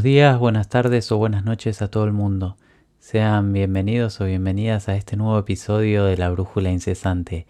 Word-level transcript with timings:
Buenos 0.00 0.14
días, 0.14 0.38
buenas 0.38 0.68
tardes 0.70 1.12
o 1.12 1.18
buenas 1.18 1.44
noches 1.44 1.82
a 1.82 1.90
todo 1.90 2.04
el 2.04 2.14
mundo. 2.14 2.56
Sean 3.00 3.52
bienvenidos 3.52 4.18
o 4.22 4.24
bienvenidas 4.24 4.88
a 4.88 4.96
este 4.96 5.18
nuevo 5.18 5.38
episodio 5.38 6.06
de 6.06 6.16
La 6.16 6.30
Brújula 6.30 6.70
Incesante. 6.70 7.46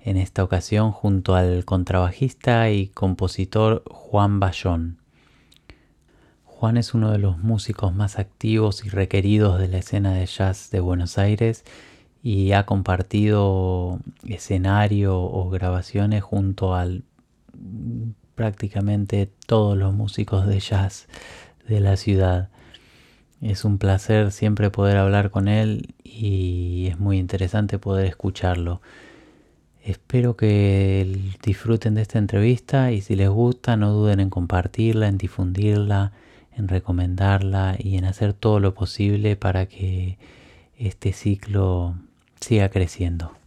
En 0.00 0.16
esta 0.16 0.42
ocasión 0.42 0.90
junto 0.90 1.36
al 1.36 1.64
contrabajista 1.64 2.68
y 2.70 2.88
compositor 2.88 3.84
Juan 3.88 4.40
Bayón. 4.40 4.98
Juan 6.42 6.76
es 6.76 6.92
uno 6.92 7.12
de 7.12 7.18
los 7.18 7.38
músicos 7.38 7.94
más 7.94 8.18
activos 8.18 8.84
y 8.84 8.88
requeridos 8.88 9.60
de 9.60 9.68
la 9.68 9.78
escena 9.78 10.12
de 10.12 10.26
jazz 10.26 10.70
de 10.72 10.80
Buenos 10.80 11.18
Aires 11.18 11.64
y 12.20 12.50
ha 12.50 12.66
compartido 12.66 14.00
escenario 14.24 15.20
o 15.20 15.48
grabaciones 15.50 16.24
junto 16.24 16.74
al 16.74 17.04
prácticamente 18.34 19.30
todos 19.46 19.78
los 19.78 19.94
músicos 19.94 20.48
de 20.48 20.58
jazz 20.58 21.06
de 21.72 21.80
la 21.80 21.96
ciudad. 21.96 22.48
Es 23.40 23.64
un 23.64 23.78
placer 23.78 24.30
siempre 24.30 24.70
poder 24.70 24.96
hablar 24.96 25.30
con 25.30 25.48
él 25.48 25.94
y 26.04 26.86
es 26.88 26.98
muy 26.98 27.18
interesante 27.18 27.78
poder 27.78 28.06
escucharlo. 28.06 28.80
Espero 29.82 30.36
que 30.36 31.18
disfruten 31.42 31.94
de 31.94 32.02
esta 32.02 32.18
entrevista 32.18 32.92
y 32.92 33.00
si 33.00 33.16
les 33.16 33.28
gusta 33.28 33.76
no 33.76 33.92
duden 33.92 34.20
en 34.20 34.30
compartirla, 34.30 35.08
en 35.08 35.18
difundirla, 35.18 36.12
en 36.56 36.68
recomendarla 36.68 37.76
y 37.78 37.96
en 37.96 38.04
hacer 38.04 38.32
todo 38.32 38.60
lo 38.60 38.74
posible 38.74 39.34
para 39.34 39.66
que 39.66 40.18
este 40.78 41.12
ciclo 41.12 41.96
siga 42.40 42.68
creciendo. 42.68 43.41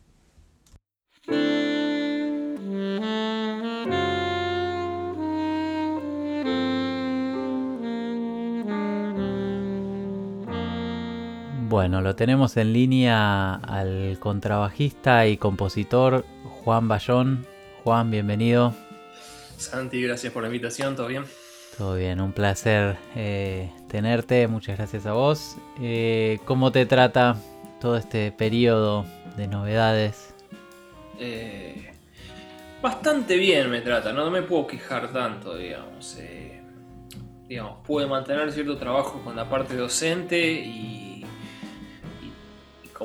Bueno, 11.75 11.99
lo 11.99 12.15
tenemos 12.15 12.55
en 12.55 12.71
línea 12.71 13.55
al 13.55 14.17
contrabajista 14.21 15.27
y 15.27 15.35
compositor 15.35 16.23
Juan 16.63 16.87
Bayón. 16.87 17.45
Juan, 17.83 18.09
bienvenido. 18.09 18.73
Santi, 19.57 20.01
gracias 20.01 20.31
por 20.31 20.43
la 20.43 20.47
invitación, 20.47 20.95
¿todo 20.95 21.07
bien? 21.07 21.25
Todo 21.77 21.95
bien, 21.95 22.21
un 22.21 22.31
placer 22.31 22.95
eh, 23.17 23.69
tenerte, 23.89 24.47
muchas 24.47 24.77
gracias 24.77 25.05
a 25.05 25.11
vos. 25.11 25.57
Eh, 25.81 26.39
¿Cómo 26.45 26.71
te 26.71 26.85
trata 26.85 27.35
todo 27.81 27.97
este 27.97 28.31
periodo 28.31 29.05
de 29.35 29.47
novedades? 29.49 30.33
Eh, 31.19 31.91
bastante 32.81 33.35
bien 33.35 33.69
me 33.69 33.81
trata, 33.81 34.13
no, 34.13 34.31
me 34.31 34.43
puedo 34.43 34.65
quejar 34.65 35.11
tanto, 35.11 35.57
digamos. 35.57 36.17
digamos, 37.49 37.85
pude 37.85 38.07
mantener 38.07 38.49
cierto 38.53 38.77
trabajo 38.77 39.21
con 39.25 39.35
la 39.35 39.49
parte 39.49 39.75
docente 39.75 40.41
y 40.41 41.14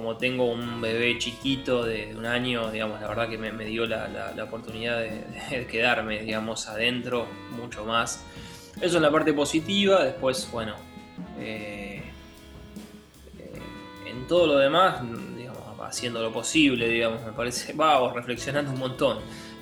como 0.00 0.16
tengo 0.16 0.46
un 0.50 0.80
bebé 0.80 1.18
chiquito 1.18 1.84
de, 1.84 2.16
un 2.16 2.24
año, 2.24 2.70
digamos, 2.70 3.02
la 3.02 3.08
verdad 3.08 3.28
que 3.28 3.36
me, 3.36 3.52
dio 3.66 3.84
la, 3.84 4.32
oportunidad 4.42 4.98
de, 4.98 5.66
quedarme, 5.70 6.20
digamos, 6.20 6.68
adentro 6.68 7.26
mucho 7.50 7.84
más. 7.84 8.24
Eso 8.80 8.96
es 8.96 9.02
la 9.02 9.10
parte 9.10 9.34
positiva, 9.34 10.02
después, 10.02 10.48
bueno, 10.50 10.74
eh, 11.38 12.02
eh, 13.38 13.60
en 14.06 14.26
todo 14.26 14.46
lo 14.46 14.56
demás, 14.56 15.02
digamos, 15.36 15.62
haciendo 15.82 16.22
lo 16.22 16.32
posible, 16.32 16.88
digamos, 16.88 17.22
me 17.22 17.32
parece, 17.32 17.74
vamos, 17.74 18.14
reflexionando 18.14 18.72
un 18.72 18.78
montón. 18.78 19.18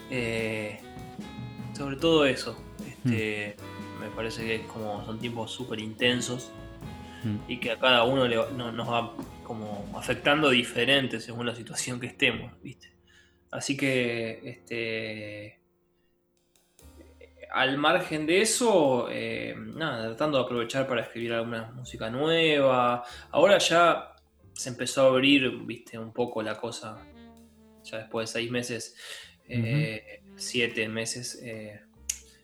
Eh, 0.08 0.78
sobre 1.76 1.96
todo 1.96 2.24
eso, 2.24 2.56
este, 2.86 3.56
mm. 3.58 4.00
me 4.02 4.10
parece 4.10 4.46
que 4.46 4.54
es 4.54 4.66
como 4.68 5.04
son 5.04 5.18
tiempos 5.18 5.50
súper 5.50 5.80
intensos 5.80 6.52
mm. 7.24 7.50
y 7.50 7.58
que 7.58 7.72
a 7.72 7.78
cada 7.80 8.04
uno 8.04 8.28
le, 8.28 8.36
nos 8.36 8.88
va 8.88 9.12
como 9.48 9.90
afectando 9.96 10.50
diferente 10.50 11.20
según 11.20 11.46
la 11.46 11.54
situación 11.54 11.98
que 11.98 12.06
estemos, 12.06 12.52
¿viste? 12.62 12.92
Así 13.50 13.78
que, 13.78 14.40
este, 14.44 15.58
al 17.50 17.78
margen 17.78 18.26
de 18.26 18.42
eso, 18.42 19.08
eh, 19.10 19.54
nada, 19.56 20.08
tratando 20.08 20.36
de 20.36 20.44
aprovechar 20.44 20.86
para 20.86 21.00
escribir 21.00 21.32
alguna 21.32 21.72
música 21.72 22.10
nueva. 22.10 23.02
Ahora 23.30 23.56
ya 23.56 24.14
se 24.52 24.68
empezó 24.68 25.06
a 25.06 25.06
abrir, 25.08 25.50
viste, 25.64 25.98
un 25.98 26.12
poco 26.12 26.42
la 26.42 26.58
cosa. 26.58 27.02
Ya 27.84 27.98
después 27.98 28.28
de 28.28 28.40
seis 28.40 28.50
meses, 28.50 28.96
eh, 29.48 30.20
siete 30.36 30.86
meses, 30.88 31.40
eh, 31.42 31.80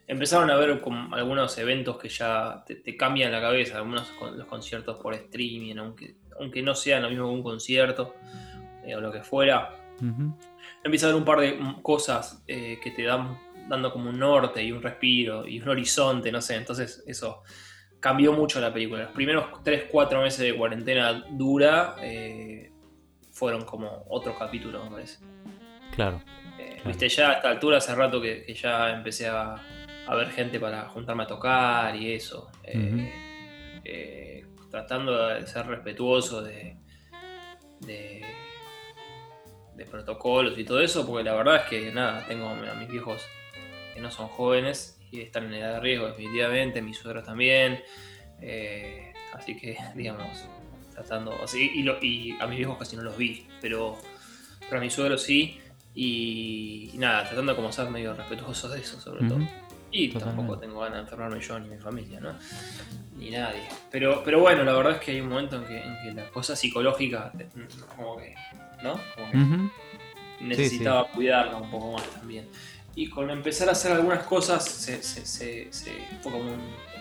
empezaron 0.06 0.50
a 0.50 0.54
haber 0.54 0.70
algunos 0.70 1.58
eventos 1.58 1.98
que 1.98 2.08
ya 2.08 2.64
te, 2.66 2.96
cambian 2.96 3.30
la 3.30 3.42
cabeza, 3.42 3.76
algunos 3.76 4.08
con 4.12 4.38
los 4.38 4.46
conciertos 4.46 4.96
por 5.02 5.12
streaming, 5.12 5.76
aunque 5.76 6.16
aunque 6.40 6.62
no 6.62 6.74
sea 6.74 7.00
lo 7.00 7.08
mismo 7.08 7.26
que 7.26 7.34
un 7.34 7.42
concierto 7.42 8.14
eh, 8.84 8.94
o 8.94 9.00
lo 9.00 9.10
que 9.12 9.22
fuera. 9.22 9.70
Empieza 10.82 11.06
a 11.06 11.08
haber 11.10 11.20
un 11.20 11.24
par 11.24 11.40
de 11.40 11.58
cosas 11.82 12.42
eh, 12.46 12.78
que 12.82 12.90
te 12.90 13.04
dan 13.04 13.38
dando 13.68 13.92
como 13.92 14.10
un 14.10 14.18
norte 14.18 14.62
y 14.62 14.72
un 14.72 14.82
respiro 14.82 15.46
y 15.46 15.60
un 15.60 15.68
horizonte, 15.68 16.30
no 16.30 16.40
sé. 16.40 16.56
Entonces 16.56 17.02
eso 17.06 17.42
cambió 18.00 18.32
mucho 18.32 18.60
la 18.60 18.72
película. 18.72 19.04
Los 19.04 19.12
primeros 19.12 19.46
3-4 19.64 20.22
meses 20.22 20.40
de 20.40 20.56
cuarentena 20.56 21.24
dura 21.30 21.96
eh, 22.02 22.70
fueron 23.32 23.64
como 23.64 24.04
otro 24.08 24.36
capítulo, 24.38 24.84
me 24.84 24.90
parece. 24.90 25.24
Claro, 25.94 26.20
Viste, 26.84 27.08
ya 27.08 27.30
a 27.30 27.32
esta 27.34 27.50
altura 27.50 27.78
hace 27.78 27.94
rato 27.94 28.20
que, 28.20 28.52
ya 28.54 28.90
empecé 28.90 29.26
a, 29.26 29.56
ver 30.10 30.30
gente 30.30 30.60
para 30.60 30.86
juntarme 30.88 31.22
a 31.22 31.26
tocar 31.26 31.96
y 31.96 32.12
eso 32.12 32.50
tratando 34.74 35.28
de 35.28 35.46
ser 35.46 35.68
respetuoso 35.68 36.42
de, 36.42 36.76
de, 37.78 38.24
protocolos 39.88 40.58
y 40.58 40.64
todo 40.64 40.80
eso, 40.80 41.06
porque 41.06 41.22
la 41.22 41.34
verdad 41.34 41.56
es 41.58 41.62
que 41.68 41.92
nada, 41.92 42.26
tengo 42.26 42.48
a 42.48 42.74
mis 42.74 42.88
viejos 42.88 43.24
que 43.94 44.00
no 44.00 44.10
son 44.10 44.26
jóvenes 44.26 45.00
y 45.12 45.20
están 45.20 45.44
en 45.44 45.54
edad 45.54 45.74
de 45.74 45.80
riesgo 45.80 46.08
definitivamente, 46.08 46.82
mis 46.82 46.98
suegros 46.98 47.24
también, 47.24 47.84
eh, 48.40 49.12
así 49.32 49.56
que 49.56 49.76
digamos, 49.94 50.44
tratando, 50.92 51.40
así, 51.40 51.70
y, 51.72 52.36
a 52.40 52.46
mis 52.48 52.58
viejos 52.58 52.76
casi 52.76 52.96
no 52.96 53.04
los 53.04 53.16
vi, 53.16 53.46
pero, 53.60 53.96
pero 54.62 54.78
a 54.78 54.80
mis 54.80 54.92
suegros 54.92 55.22
sí, 55.22 55.60
y, 55.94 56.90
nada, 56.94 57.22
tratando 57.22 57.52
de 57.52 57.56
como 57.56 57.70
ser 57.70 57.88
medio 57.90 58.12
respetuoso 58.14 58.68
de 58.68 58.80
eso 58.80 59.00
sobre 59.00 59.28
todo. 59.28 59.38
Y 59.96 60.08
tampoco 60.08 60.58
tengo 60.58 60.80
ganas 60.80 60.96
de 60.96 61.02
enfermarme 61.02 61.40
yo 61.40 61.56
ni 61.60 61.68
mi 61.68 61.78
familia, 61.78 62.18
¿no? 62.18 62.34
Ni 63.16 63.30
nadie. 63.30 63.68
Pero, 63.92 64.22
pero 64.24 64.40
bueno, 64.40 64.64
la 64.64 64.72
verdad 64.72 64.94
es 64.94 64.98
que 64.98 65.12
hay 65.12 65.20
un 65.20 65.28
momento 65.28 65.54
en 65.54 65.64
que, 65.66 65.78
en 65.78 65.96
que 66.02 66.12
la 66.12 66.28
cosa 66.30 66.56
psicológica, 66.56 67.30
como 67.96 68.16
que, 68.16 68.34
¿no? 68.82 68.98
Como 69.14 69.30
que 69.30 69.70
necesitaba 70.44 71.06
cuidarla 71.12 71.58
un 71.58 71.70
poco 71.70 71.92
más 71.92 72.10
también. 72.10 72.48
Y 72.96 73.08
con 73.08 73.30
empezar 73.30 73.68
a 73.68 73.72
hacer 73.72 73.92
algunas 73.92 74.24
cosas 74.24 74.64
se, 74.64 75.00
se, 75.00 75.24
se, 75.24 75.92
fue 76.22 76.32
como 76.32 76.50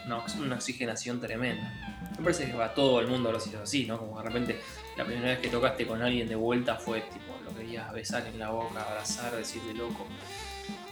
una, 0.05 0.55
oxigenación 0.55 1.19
tremenda. 1.19 1.73
Me 2.15 2.23
parece 2.23 2.45
que 2.45 2.53
va 2.53 2.75
todo 2.75 2.99
el 2.99 3.07
mundo 3.07 3.31
lo 3.31 3.39
sido 3.39 3.63
así, 3.63 3.87
¿no? 3.87 3.97
Como 3.97 4.19
de 4.19 4.23
repente 4.23 4.59
la 4.97 5.03
primera 5.03 5.29
vez 5.29 5.39
que 5.39 5.49
tocaste 5.49 5.87
con 5.87 5.99
alguien 5.99 6.27
de 6.27 6.35
vuelta 6.35 6.75
fue 6.75 7.01
tipo, 7.01 7.33
lo 7.43 7.55
querías 7.57 7.91
besar 7.91 8.27
en 8.27 8.37
la 8.37 8.51
boca, 8.51 8.83
abrazar, 8.83 9.35
decirle 9.35 9.73
loco. 9.73 10.05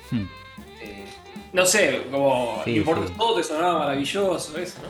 Hmm. 0.10 0.26
Eh, 0.82 1.06
no 1.54 1.66
sé, 1.66 2.04
como 2.12 2.64
por 2.86 3.10
todo 3.16 3.36
te 3.36 3.44
sonaba 3.44 3.80
maravilloso 3.80 4.58
eso, 4.58 4.80
¿no? 4.82 4.90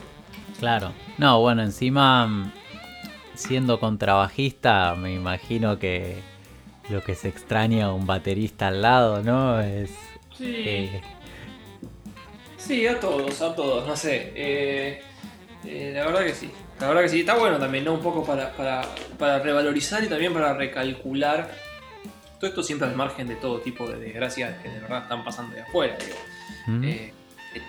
Claro. 0.58 0.92
No, 1.18 1.40
bueno, 1.40 1.62
encima 1.62 2.52
siendo 3.34 3.80
contrabajista, 3.80 4.94
me 4.94 5.12
imagino 5.12 5.78
que 5.78 6.16
lo 6.88 7.02
que 7.02 7.14
se 7.14 7.28
extraña 7.28 7.86
a 7.86 7.92
un 7.92 8.06
baterista 8.06 8.68
al 8.68 8.82
lado, 8.82 9.22
¿no? 9.22 9.60
Es. 9.60 9.90
Sí. 10.36 10.54
Eh, 10.66 11.00
sí, 12.56 12.86
a 12.86 12.98
todos, 13.00 13.40
a 13.40 13.54
todos, 13.54 13.86
no 13.86 13.96
sé. 13.96 14.32
Eh, 14.34 15.02
la 15.94 16.06
verdad 16.06 16.24
que 16.24 16.34
sí. 16.34 16.50
La 16.80 16.88
verdad 16.88 17.02
que 17.02 17.08
sí. 17.08 17.20
Está 17.20 17.36
bueno 17.36 17.58
también, 17.58 17.84
¿no? 17.84 17.94
Un 17.94 18.00
poco 18.00 18.24
para, 18.24 18.52
para, 18.52 18.82
para 19.18 19.38
revalorizar 19.38 20.02
y 20.04 20.08
también 20.08 20.32
para 20.32 20.54
recalcular 20.54 21.50
todo 22.42 22.48
esto 22.48 22.62
siempre 22.64 22.88
al 22.88 22.96
margen 22.96 23.28
de 23.28 23.36
todo 23.36 23.60
tipo 23.60 23.88
de 23.88 24.00
desgracias 24.00 24.60
que 24.60 24.68
de 24.68 24.80
verdad 24.80 25.04
están 25.04 25.22
pasando 25.22 25.54
de 25.54 25.62
afuera. 25.62 25.96
Eh, 26.82 27.12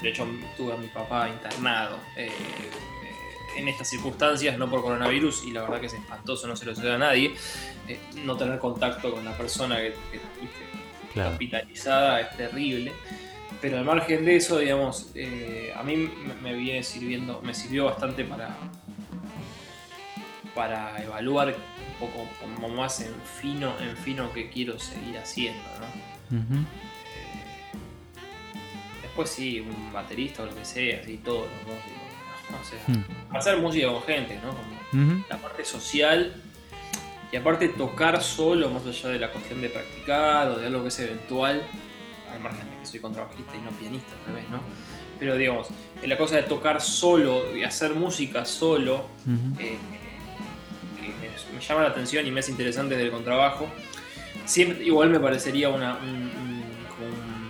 de 0.02 0.10
hecho, 0.10 0.28
tuve 0.58 0.74
a 0.74 0.78
mi 0.78 0.88
papá 0.88 1.30
internado 1.30 2.00
eh, 2.18 2.26
eh, 2.26 3.60
en 3.60 3.68
estas 3.68 3.88
circunstancias, 3.88 4.58
no 4.58 4.68
por 4.68 4.82
coronavirus, 4.82 5.44
y 5.46 5.52
la 5.52 5.62
verdad 5.62 5.80
que 5.80 5.86
es 5.86 5.94
espantoso, 5.94 6.48
no 6.48 6.56
se 6.56 6.66
lo 6.66 6.74
sucede 6.74 6.94
a 6.94 6.98
nadie. 6.98 7.36
no 8.26 8.36
tener 8.36 8.58
contacto 8.58 9.12
con 9.12 9.24
la 9.24 9.38
persona 9.38 9.78
que, 9.78 9.94
que 11.14 11.22
hospitalizada 11.22 12.22
es 12.22 12.36
terrible. 12.36 12.94
Pero 13.62 13.78
al 13.78 13.86
margen 13.86 14.26
de 14.26 14.38
eso, 14.38 14.58
digamos, 14.58 15.12
a 15.76 15.84
mí 15.84 16.12
me 16.42 16.54
viene 16.56 16.82
sirviendo, 16.82 17.44
me 17.44 17.54
sirvió 17.54 17.86
bastante 17.86 18.26
para, 18.26 18.58
para 20.56 21.00
evaluar 21.04 21.56
poco 22.00 22.28
como 22.42 22.70
más 22.70 23.02
en 23.02 23.14
fino, 23.42 23.74
en 23.80 23.96
fino 23.98 24.32
que 24.34 24.50
quiero 24.50 24.80
seguir 24.80 25.18
haciendo, 25.18 25.62
¿no? 25.80 26.38
Eh, 26.38 26.66
después 29.02 29.30
sí, 29.30 29.60
un 29.60 29.94
baterista 29.94 30.44
o 30.44 30.46
lo 30.46 30.56
que 30.56 30.66
sea, 30.66 31.02
así 31.02 31.18
todos 31.18 31.48
los 31.48 31.76
músicos. 31.76 32.04
O 32.62 32.64
sea, 32.64 33.40
hacer 33.40 33.58
música 33.58 33.88
con 33.88 34.04
gente, 34.04 34.40
¿no? 34.44 34.50
Como 34.50 35.24
La 35.30 35.38
parte 35.38 35.66
social 35.66 36.42
y 37.34 37.36
aparte 37.36 37.70
tocar 37.70 38.22
solo, 38.22 38.70
más 38.70 38.86
allá 38.86 39.10
de 39.10 39.20
la 39.20 39.32
cuestión 39.32 39.60
de 39.60 39.70
practicar 39.70 40.50
o 40.50 40.60
de 40.60 40.68
algo 40.68 40.84
que 40.84 40.90
es 40.90 41.00
eventual, 41.00 41.64
al 42.32 42.40
margen 42.40 42.70
de 42.70 42.78
que 42.78 42.86
soy 42.86 43.00
contrabajista 43.00 43.56
y 43.56 43.62
no 43.62 43.72
pianista, 43.72 44.14
tal 44.24 44.36
vez, 44.36 44.48
¿no? 44.52 44.60
Pero 45.18 45.36
digamos, 45.36 45.70
la 46.04 46.16
cosa 46.16 46.36
de 46.36 46.44
tocar 46.44 46.80
solo 46.80 47.56
y 47.58 47.64
hacer 47.64 47.96
música 47.96 48.46
solo, 48.46 49.08
eh, 49.58 49.78
me, 51.54 51.60
llama 51.60 51.82
la 51.82 51.90
atención 51.90 52.26
y 52.26 52.32
me 52.32 52.40
es 52.40 52.50
interesante 52.50 52.96
del 52.96 53.12
contrabajo, 53.12 53.68
siempre, 54.46 54.84
igual 54.84 55.10
me 55.10 55.20
parecería 55.20 55.70
una, 55.70 55.98
un, 55.98 56.64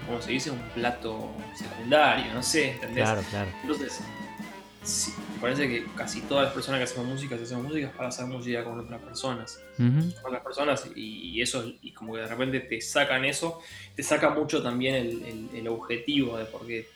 como, 0.06 0.22
se 0.22 0.32
dice? 0.32 0.52
Un 0.52 0.62
plato 0.76 1.34
secundario, 1.56 2.34
no 2.34 2.44
sé, 2.44 2.72
¿entendés? 2.72 3.04
Claro, 3.04 3.22
claro. 3.30 3.52
Entonces, 3.62 4.02
sí, 4.84 5.14
me 5.36 5.42
parece 5.42 5.68
que 5.68 5.86
casi 5.96 6.22
todas 6.22 6.46
las 6.46 6.54
personas 6.54 6.80
que 6.80 6.84
hacemos 6.84 7.08
música, 7.08 7.36
hacemos 7.36 7.64
música 7.64 7.92
para 7.96 8.10
hacer 8.10 8.26
música 8.26 8.64
con 8.64 8.80
otras 8.80 9.02
personas. 9.02 9.60
Con 9.78 10.14
otras 10.26 10.44
personas 10.44 10.90
y, 10.96 11.42
eso, 11.42 11.72
y 11.82 11.92
como 11.92 12.14
que 12.14 12.22
de 12.22 12.28
repente 12.28 12.60
te 12.62 12.82
sacan 12.82 13.26
eso, 13.26 13.62
te 13.96 14.04
saca 14.04 14.30
mucho 14.30 14.62
también 14.62 15.50
el, 15.54 15.68
objetivo 15.68 16.38
de 16.38 16.46
por 16.46 16.66
qué 16.66 16.88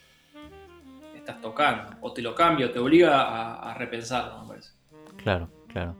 estás 1.16 1.42
tocando. 1.42 1.98
O 2.02 2.14
te 2.14 2.22
lo 2.22 2.36
cambia, 2.36 2.68
o 2.68 2.70
te 2.72 2.80
obliga 2.80 3.70
a, 3.70 3.74
repensarlo, 3.74 4.42
me 4.44 4.50
parece. 4.50 4.72
Claro, 5.18 5.50
claro. 5.68 5.96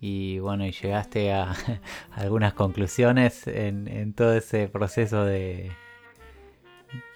Y 0.00 0.38
bueno, 0.38 0.66
y 0.66 0.72
llegaste 0.72 1.32
a, 1.32 1.54
algunas 2.12 2.54
conclusiones 2.54 3.46
en, 3.46 4.14
todo 4.14 4.34
ese 4.34 4.68
proceso 4.68 5.24
de, 5.24 5.70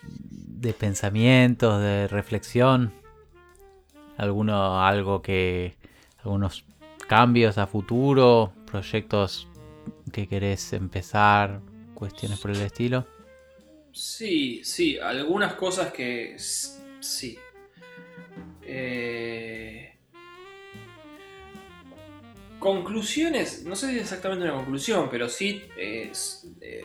de 0.03 0.73
pensamientos, 0.75 1.81
de 1.81 2.09
reflexión 2.09 2.93
alguno 4.17 4.83
algo 4.83 5.23
que 5.23 5.77
algunos 6.19 6.65
cambios 7.09 7.59
a 7.59 7.67
futuro, 7.67 8.53
proyectos 8.67 9.49
que 10.13 10.27
querés 10.27 10.73
empezar, 10.73 11.61
cuestiones 11.95 12.39
por 12.41 12.51
el 12.51 12.61
estilo. 12.61 13.07
Sí, 13.93 14.63
sí, 14.65 14.99
algunas 14.99 15.55
cosas 15.55 15.93
que 15.93 16.37
sí. 16.39 17.39
Eh, 18.63 19.94
conclusiones, 22.65 23.63
no 23.67 23.77
sé 23.77 23.91
si 23.91 23.99
exactamente 23.99 24.47
una 24.47 24.55
conclusión, 24.55 25.09
pero 25.11 25.29
sí 25.29 25.63
es, 25.77 26.49
eh, 26.63 26.83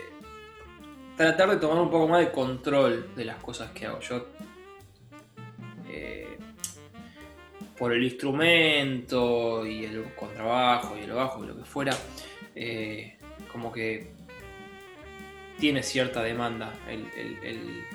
tratar 1.15 1.51
de 1.51 1.55
tomar 1.55 1.81
un 1.81 1.89
poco 1.89 2.09
más 2.09 2.19
de 2.19 2.31
control 2.31 3.15
de 3.15 3.23
las 3.23 3.41
cosas 3.41 3.71
que 3.71 3.85
hago. 3.85 4.01
Yo 4.01 4.27
por 7.79 7.93
el 7.93 8.03
instrumento 8.03 9.65
y 9.65 9.85
el 9.85 10.03
contrabajo 10.13 10.97
y 10.97 11.03
el 11.03 11.13
bajo 11.13 11.45
y 11.45 11.47
lo 11.47 11.55
que 11.55 11.63
fuera, 11.63 11.95
eh, 12.53 13.17
como 13.49 13.71
que 13.71 14.11
tiene 15.57 15.81
cierta 15.81 16.21
demanda 16.21 16.73
el, 16.89 17.85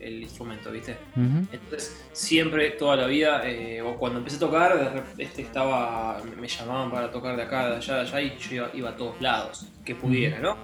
instrumento, 0.00 0.70
¿viste? 0.70 0.96
Entonces, 1.16 2.06
siempre, 2.12 2.70
toda 2.70 2.96
la 2.96 3.06
vida, 3.06 3.42
eh, 3.48 3.82
o 3.82 3.96
cuando 3.96 4.18
empecé 4.18 4.36
a 4.36 4.40
tocar, 4.40 5.04
este 5.18 5.42
estaba, 5.42 6.20
me 6.40 6.48
llamaban 6.48 6.90
para 6.90 7.10
tocar 7.10 7.36
de 7.36 7.42
acá, 7.42 7.70
de 7.70 7.76
allá, 7.76 7.94
de 7.96 8.00
allá, 8.00 8.20
y 8.20 8.38
yo 8.38 8.68
iba, 8.74 8.90
a 8.90 8.96
todos 8.96 9.20
lados, 9.20 9.66
que 9.84 9.94
pudiera, 9.94 10.38
¿no? 10.38 10.56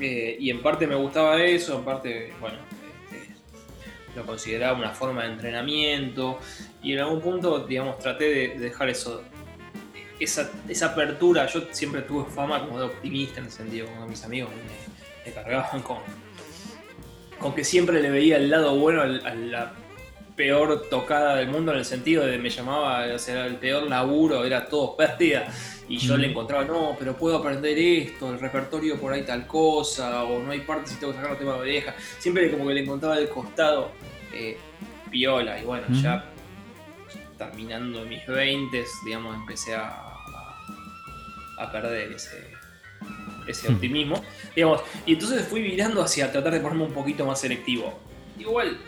Eh, 0.00 0.36
y 0.40 0.50
en 0.50 0.60
parte 0.60 0.86
me 0.86 0.94
gustaba 0.94 1.42
eso, 1.42 1.78
en 1.78 1.84
parte, 1.84 2.32
bueno, 2.40 2.58
lo 4.14 4.24
consideraba 4.24 4.78
una 4.78 4.90
forma 4.90 5.22
de 5.24 5.32
entrenamiento 5.32 6.38
y 6.82 6.92
en 6.92 7.00
algún 7.00 7.20
punto, 7.20 7.60
digamos, 7.60 7.98
traté 7.98 8.24
de, 8.24 8.58
dejar 8.58 8.88
eso, 8.88 9.22
esa, 10.20 10.50
esa, 10.68 10.86
apertura. 10.86 11.46
Yo 11.46 11.62
siempre 11.70 12.02
tuve 12.02 12.30
fama 12.30 12.60
como 12.60 12.78
de 12.78 12.86
optimista 12.86 13.40
en 13.40 13.46
el 13.46 13.52
sentido, 13.52 13.86
con 13.86 14.08
mis 14.08 14.24
amigos 14.24 14.50
me, 15.24 15.32
cargaban 15.32 15.82
con, 15.82 15.98
con 17.38 17.54
que 17.54 17.64
siempre 17.64 18.00
le 18.00 18.10
veía 18.10 18.36
el 18.36 18.50
lado 18.50 18.76
bueno 18.76 19.02
a 19.02 19.06
la 19.06 19.72
peor 20.36 20.88
tocada 20.90 21.36
del 21.36 21.48
mundo 21.48 21.72
en 21.72 21.78
el 21.78 21.84
sentido 21.84 22.26
de 22.26 22.38
me 22.38 22.50
llamaba, 22.50 23.06
o 23.14 23.18
sea, 23.18 23.46
el 23.46 23.56
peor 23.56 23.88
laburo, 23.88 24.44
era 24.44 24.66
todo 24.66 24.96
pérdida. 24.96 25.46
Y 25.88 25.98
yo 25.98 26.16
le 26.16 26.30
encontraba, 26.30 26.64
no, 26.64 26.96
pero 26.98 27.14
puedo 27.14 27.36
aprender 27.36 27.78
esto, 27.78 28.32
el 28.32 28.40
repertorio 28.40 28.98
por 28.98 29.12
ahí 29.12 29.22
tal 29.22 29.46
cosa, 29.46 30.24
o 30.24 30.42
no 30.42 30.50
hay 30.50 30.60
partes 30.60 30.92
si 30.92 30.96
tengo 30.96 31.12
que 31.12 31.18
sacar 31.18 31.32
un 31.32 31.38
tema 31.38 31.52
de 31.54 31.60
oreja. 31.60 31.94
Siempre 32.18 32.50
como 32.50 32.66
que 32.66 32.74
le 32.74 32.80
encontraba 32.80 33.18
el 33.18 33.28
costado 33.28 33.90
eh, 34.32 34.56
piola. 35.10 35.60
Y 35.60 35.64
bueno, 35.64 35.84
ya 36.02 36.24
terminando 37.36 38.04
mis 38.06 38.26
20, 38.26 38.84
digamos, 39.04 39.34
empecé 39.36 39.74
a, 39.74 39.90
a, 41.58 41.72
perder 41.72 42.12
ese, 42.12 42.53
ese 43.46 43.72
optimismo. 43.72 44.22
Digamos, 44.54 44.82
y 45.06 45.14
entonces 45.14 45.46
fui 45.46 45.60
mirando 45.60 46.02
hacia 46.02 46.30
tratar 46.30 46.52
de 46.52 46.60
ponerme 46.60 46.84
un 46.84 46.92
poquito 46.92 47.26
más 47.26 47.40
selectivo. 47.40 47.98
Igual, 48.38 48.78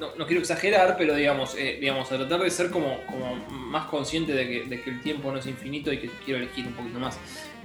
no, 0.00 0.26
quiero 0.26 0.40
exagerar, 0.40 0.96
pero 0.96 1.14
digamos, 1.14 1.54
eh, 1.56 1.78
digamos, 1.80 2.10
a 2.10 2.16
tratar 2.16 2.40
de 2.40 2.50
ser 2.50 2.70
como, 2.70 3.04
como 3.06 3.36
más 3.50 3.86
consciente 3.86 4.32
de 4.32 4.48
que, 4.48 4.64
de 4.64 4.82
que, 4.82 4.90
el 4.90 5.00
tiempo 5.02 5.30
no 5.30 5.38
es 5.38 5.46
infinito 5.46 5.92
y 5.92 5.98
que 5.98 6.10
quiero 6.24 6.40
elegir 6.40 6.66
un 6.66 6.72
poquito 6.72 6.98
más. 6.98 7.18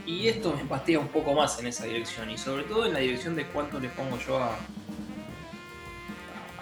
Y 0.05 0.27
esto 0.27 0.55
me 0.55 0.65
pastea 0.65 0.99
un 0.99 1.07
poco 1.07 1.33
más 1.33 1.59
en 1.59 1.67
esa 1.67 1.85
dirección, 1.85 2.29
y 2.29 2.37
sobre 2.37 2.63
todo 2.63 2.85
en 2.85 2.93
la 2.93 2.99
dirección 2.99 3.35
de 3.35 3.45
cuánto 3.45 3.79
le 3.79 3.89
pongo 3.89 4.19
yo 4.19 4.37
a, 4.37 4.57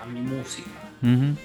a, 0.01 0.05
mi 0.05 0.21
música. 0.21 0.69
mi 1.01 1.35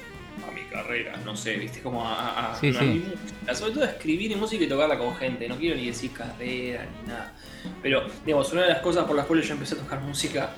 carrera, 0.68 1.16
no 1.24 1.36
sé, 1.36 1.56
viste, 1.56 1.80
como 1.80 2.04
a, 2.04 2.52
a, 2.52 2.58
música. 2.62 3.54
Sobre 3.54 3.72
todo 3.72 3.84
escribir 3.84 4.36
música 4.36 4.64
y 4.64 4.68
tocarla 4.68 4.98
con 4.98 5.14
gente. 5.16 5.48
No 5.48 5.56
quiero 5.56 5.76
ni 5.76 5.86
decir 5.86 6.12
carrera 6.12 6.86
ni 7.02 7.08
nada. 7.08 7.32
Pero, 7.82 8.06
digamos, 8.24 8.52
una 8.52 8.62
de 8.62 8.68
las 8.68 8.80
cosas 8.80 9.04
por 9.04 9.16
las 9.16 9.26
cuales 9.26 9.46
yo 9.46 9.54
empecé 9.54 9.74
a 9.74 9.78
tocar 9.78 10.00
música 10.00 10.50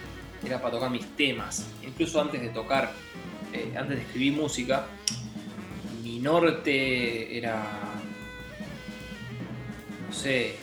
era 0.45 0.61
para 0.61 0.75
tocar 0.75 0.91
mis 0.91 1.07
temas. 1.17 1.69
Incluso 1.83 2.21
antes 2.21 2.41
de 2.41 2.49
tocar 2.49 2.93
eh, 3.53 3.73
antes 3.77 3.97
de 3.97 4.03
escribir 4.03 4.35
música, 4.35 4.87
mi 6.03 6.21
norte 6.21 7.37
era, 7.37 7.63
no 10.07 10.15
sé, 10.15 10.55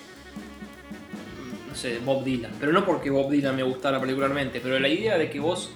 no 1.67 1.75
sé, 1.75 1.99
Bob 1.99 2.23
Dylan. 2.23 2.53
Pero 2.59 2.71
no 2.71 2.85
porque 2.85 3.09
Bob 3.09 3.29
Dylan 3.29 3.55
me 3.55 3.63
gustara 3.63 3.99
particularmente, 3.99 4.61
pero 4.61 4.79
la 4.79 4.87
idea 4.87 5.17
de 5.17 5.29
que 5.29 5.39
vos 5.39 5.71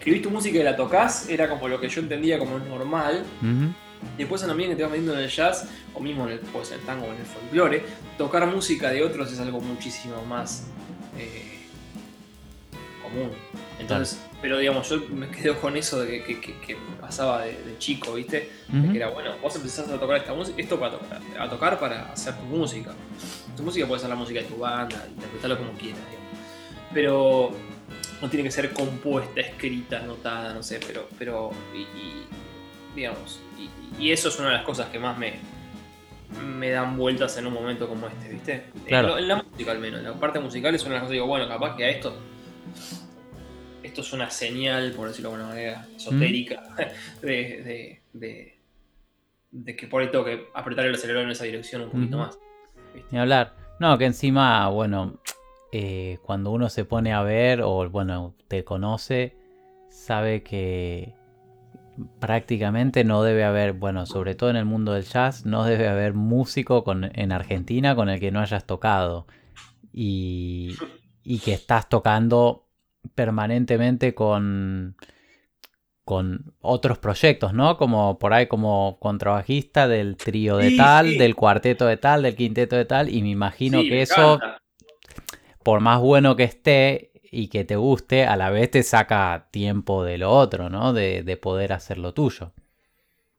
escribís 0.00 0.22
tu 0.22 0.30
música 0.30 0.58
y 0.58 0.62
la 0.62 0.76
tocas 0.76 1.28
era 1.28 1.48
como 1.48 1.68
lo 1.68 1.78
que 1.78 1.88
yo 1.88 2.00
entendía 2.00 2.38
como 2.38 2.58
normal. 2.58 3.22
Después 4.16 4.40
también 4.40 4.70
que 4.70 4.76
te 4.76 4.82
vas 4.82 4.90
metiendo 4.90 5.12
en 5.12 5.20
el 5.20 5.28
jazz, 5.28 5.68
o 5.92 6.00
mismo 6.00 6.26
en 6.26 6.32
el, 6.32 6.38
pues, 6.38 6.72
en 6.72 6.80
el 6.80 6.86
tango 6.86 7.06
o 7.06 7.12
en 7.12 7.18
el 7.18 7.26
folclore, 7.26 7.84
tocar 8.16 8.46
música 8.46 8.88
de 8.90 9.02
otros 9.02 9.30
es 9.30 9.38
algo 9.40 9.60
muchísimo 9.60 10.24
más 10.24 10.66
eh, 11.18 11.66
común. 13.02 13.30
Entonces, 13.78 14.18
pero 14.40 14.56
digamos, 14.56 14.88
yo 14.88 15.06
me 15.10 15.28
quedo 15.28 15.60
con 15.60 15.76
eso 15.76 16.00
de 16.00 16.24
que, 16.24 16.40
que, 16.40 16.76
pasaba 16.98 17.42
de, 17.42 17.76
chico, 17.78 18.14
¿viste? 18.14 18.50
que 18.70 18.96
era, 18.96 19.10
bueno, 19.10 19.32
vos 19.42 19.54
empezás 19.56 19.86
a 19.90 20.00
tocar 20.00 20.16
esta 20.16 20.32
música, 20.32 20.62
esto 20.62 20.80
para 20.80 20.92
tocar, 20.92 21.20
a 21.38 21.50
tocar 21.50 21.78
para 21.78 22.12
hacer 22.12 22.34
tu 22.36 22.44
música. 22.44 22.94
Tu 23.54 23.62
música 23.62 23.86
puede 23.86 24.00
ser 24.00 24.08
la 24.08 24.16
música 24.16 24.40
de 24.40 24.46
tu 24.46 24.56
banda, 24.56 25.04
interpretarlo 25.14 25.58
como 25.58 25.72
quieras, 25.72 26.00
digamos. 26.08 26.30
Pero 26.94 27.52
no 28.20 28.28
tiene 28.28 28.44
que 28.44 28.50
ser 28.50 28.72
compuesta, 28.72 29.40
escrita, 29.40 30.00
anotada, 30.00 30.52
no 30.54 30.62
sé, 30.62 30.80
pero, 30.86 31.08
pero 31.18 31.50
y, 31.74 32.94
digamos, 32.94 33.40
y, 33.98 34.10
eso 34.10 34.28
es 34.28 34.38
una 34.38 34.48
de 34.48 34.54
las 34.56 34.64
cosas 34.64 34.88
que 34.88 34.98
más 34.98 35.18
me, 35.18 35.34
me 36.56 36.70
dan 36.70 36.96
vueltas 36.96 37.36
en 37.38 37.46
un 37.46 37.52
momento 37.52 37.88
como 37.88 38.06
este, 38.06 38.28
¿viste? 38.28 38.64
Claro. 38.86 39.18
En, 39.18 39.28
la 39.28 39.42
música 39.42 39.72
al 39.72 39.78
menos, 39.78 40.00
en 40.00 40.06
la 40.06 40.14
parte 40.14 40.40
musical 40.40 40.74
es 40.74 40.82
una 40.82 40.90
de 40.90 40.94
las 40.96 41.02
cosas 41.02 41.10
que 41.10 41.14
digo, 41.14 41.26
bueno, 41.26 41.48
capaz 41.48 41.76
que 41.76 41.84
a 41.84 41.90
esto 41.90 42.14
esto 43.90 44.02
es 44.02 44.12
una 44.12 44.30
señal, 44.30 44.92
por 44.92 45.08
decirlo 45.08 45.30
de 45.30 45.34
alguna 45.36 45.52
manera, 45.52 45.86
esotérica, 45.96 46.62
de, 47.22 48.02
que 49.76 49.86
por 49.88 50.02
ahí 50.02 50.10
tengo 50.10 50.24
que 50.24 50.48
apretar 50.54 50.86
el 50.86 50.94
acelerador 50.94 51.26
en 51.26 51.32
esa 51.32 51.44
dirección 51.44 51.82
un 51.82 51.90
poquito 51.90 52.18
más. 52.18 52.38
Ni 53.10 53.18
hablar. 53.18 53.54
No, 53.80 53.96
que 53.98 54.04
encima, 54.04 54.68
bueno, 54.68 55.20
eh, 55.72 56.18
cuando 56.22 56.50
uno 56.50 56.68
se 56.68 56.84
pone 56.84 57.12
a 57.12 57.22
ver 57.22 57.62
o, 57.62 57.88
bueno, 57.90 58.34
te 58.48 58.64
conoce, 58.64 59.36
sabe 59.88 60.42
que 60.42 61.14
prácticamente 62.18 63.04
no 63.04 63.22
debe 63.22 63.44
haber, 63.44 63.72
bueno, 63.72 64.06
sobre 64.06 64.34
todo 64.34 64.50
en 64.50 64.56
el 64.56 64.64
mundo 64.64 64.92
del 64.92 65.04
jazz, 65.04 65.44
no 65.44 65.64
debe 65.64 65.88
haber 65.88 66.14
músico 66.14 66.84
en 66.88 67.32
Argentina 67.32 67.94
con 67.94 68.08
el 68.08 68.20
que 68.20 68.30
no 68.30 68.40
hayas 68.40 68.64
tocado. 68.64 69.26
Y, 69.92 70.76
y 71.24 71.40
que 71.40 71.52
estás 71.52 71.88
tocando 71.88 72.68
permanentemente 73.14 74.14
con, 74.14 74.96
con 76.04 76.54
otros 76.60 76.98
proyectos, 76.98 77.54
¿no? 77.54 77.76
Como 77.76 78.18
por 78.18 78.32
ahí 78.32 78.46
como 78.46 78.98
contrabajista 79.00 79.88
del 79.88 80.16
trío 80.16 80.56
de 80.56 80.76
tal, 80.76 81.18
del 81.18 81.34
cuarteto 81.34 81.86
de 81.86 81.96
tal, 81.96 82.22
del 82.22 82.36
quinteto 82.36 82.76
de 82.76 82.84
tal, 82.84 83.08
y 83.08 83.22
me 83.22 83.30
imagino 83.30 83.80
que 83.82 84.02
eso, 84.02 84.40
por 85.62 85.80
más 85.80 86.00
bueno 86.00 86.36
que 86.36 86.44
esté 86.44 87.10
y 87.30 87.48
que 87.48 87.64
te 87.64 87.76
guste, 87.76 88.24
a 88.24 88.36
la 88.36 88.50
vez 88.50 88.70
te 88.70 88.82
saca 88.82 89.48
tiempo 89.52 90.04
de 90.04 90.18
lo 90.18 90.32
otro, 90.32 90.68
¿no? 90.68 90.92
De, 90.92 91.38
poder 91.40 91.72
hacer 91.72 91.98
lo 91.98 92.12
tuyo. 92.12 92.52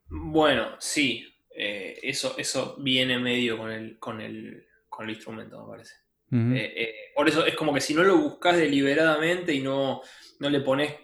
Bueno, 0.08 0.76
sí. 0.80 1.28
Eh, 1.54 2.00
eso, 2.04 2.36
eso 2.38 2.78
viene 2.80 3.20
medio 3.20 3.58
con 3.58 3.70
el, 3.70 4.00
con 4.00 4.22
el, 4.22 4.66
con 4.88 5.06
el 5.06 5.16
instrumento, 5.16 5.62
me 5.62 5.70
parece. 5.70 5.96
Eh, 6.34 6.74
eh, 6.78 6.96
por 7.14 7.28
eso 7.28 7.46
es 7.46 7.56
como 7.56 7.74
que 7.74 7.82
si 7.82 7.94
no 7.94 8.04
lo 8.04 8.18
buscas 8.18 8.56
deliberadamente 8.56 9.54
y 9.54 9.60
no, 9.60 10.02
no 10.40 10.50
le 10.50 10.62
pones, 10.62 10.96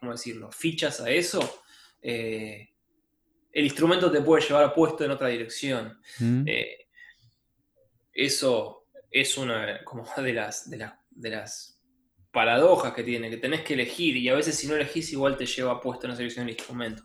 ¿cómo 0.00 0.12
decirlo?, 0.12 0.50
fichas 0.50 1.02
a 1.02 1.10
eso, 1.10 1.62
el 2.00 2.66
instrumento 3.52 4.10
te 4.10 4.22
puede 4.22 4.42
llevar 4.42 4.72
puesto 4.72 5.04
en 5.04 5.10
otra 5.10 5.28
dirección. 5.28 6.00
eso 8.14 8.81
es 9.12 9.36
una 9.36 9.80
como 9.84 10.04
de 10.16 10.32
las, 10.32 10.70
de, 10.70 10.88
de 11.10 11.30
las 11.30 11.80
paradojas 12.30 12.94
que 12.94 13.02
tiene, 13.02 13.30
que 13.30 13.36
tenés 13.36 13.60
que 13.60 13.74
elegir 13.74 14.16
y 14.16 14.28
a 14.28 14.34
veces 14.34 14.56
si 14.56 14.66
no 14.66 14.74
elegís 14.74 15.12
igual 15.12 15.36
te 15.36 15.46
lleva 15.46 15.80
puesto 15.80 16.06
en 16.06 16.12
esa 16.12 16.20
dirección 16.20 16.46
el 16.46 16.54
instrumento. 16.54 17.04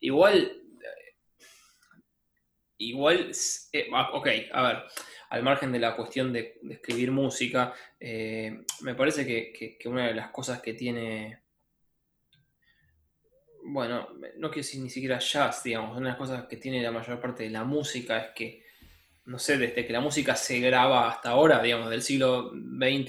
Igual 0.00 0.68
igual, 2.78 3.32
eh, 3.72 3.90
ah, 3.92 4.10
ok, 4.14 4.28
a 4.52 4.62
ver, 4.62 4.82
al 5.30 5.42
margen 5.42 5.72
de 5.72 5.78
la 5.80 5.94
cuestión 5.96 6.32
de, 6.32 6.58
escribir 6.70 7.10
música, 7.10 7.74
eh, 8.00 8.64
me 8.80 8.94
parece 8.94 9.26
que, 9.26 9.78
una 9.86 10.06
de 10.06 10.14
las 10.14 10.30
cosas 10.30 10.62
que 10.62 10.74
tiene, 10.74 11.42
bueno, 13.64 14.08
no 14.36 14.48
quiero 14.48 14.66
decir 14.66 14.80
ni 14.80 14.90
siquiera 14.90 15.18
jazz, 15.18 15.62
digamos, 15.64 15.90
una 15.90 16.06
de 16.06 16.12
las 16.12 16.16
cosas 16.16 16.46
que 16.46 16.56
tiene 16.56 16.82
la 16.82 16.92
mayor 16.92 17.20
parte 17.20 17.42
de 17.42 17.50
la 17.50 17.64
música 17.64 18.18
es 18.18 18.30
que, 18.34 18.67
no 19.28 19.38
sé, 19.38 19.58
desde 19.58 19.86
que 19.86 19.92
la 19.92 20.00
música 20.00 20.34
se 20.34 20.58
graba 20.58 21.10
hasta 21.10 21.30
ahora, 21.30 21.62
digamos, 21.62 21.90
del 21.90 22.00
siglo 22.00 22.50
XX, 22.50 23.06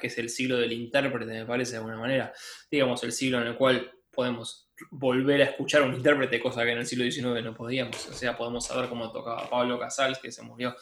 que 0.00 0.06
es 0.06 0.18
el 0.18 0.30
siglo 0.30 0.56
del 0.56 0.72
intérprete, 0.72 1.32
me 1.32 1.46
parece 1.46 1.72
de 1.72 1.78
alguna 1.78 1.98
manera, 1.98 2.32
digamos, 2.70 3.02
el 3.02 3.10
siglo 3.10 3.40
en 3.40 3.48
el 3.48 3.56
cual 3.56 3.90
podemos 4.08 4.70
volver 4.92 5.42
a 5.42 5.46
escuchar 5.46 5.82
a 5.82 5.86
un 5.86 5.94
intérprete, 5.94 6.40
cosa 6.40 6.62
que 6.62 6.70
en 6.70 6.78
el 6.78 6.86
siglo 6.86 7.10
XIX 7.10 7.42
no 7.42 7.56
podíamos. 7.56 8.06
O 8.06 8.12
sea, 8.12 8.36
podemos 8.36 8.66
saber 8.66 8.88
cómo 8.88 9.10
tocaba 9.10 9.50
Pablo 9.50 9.80
Casals, 9.80 10.20
que 10.20 10.30
se 10.30 10.42
murió 10.42 10.76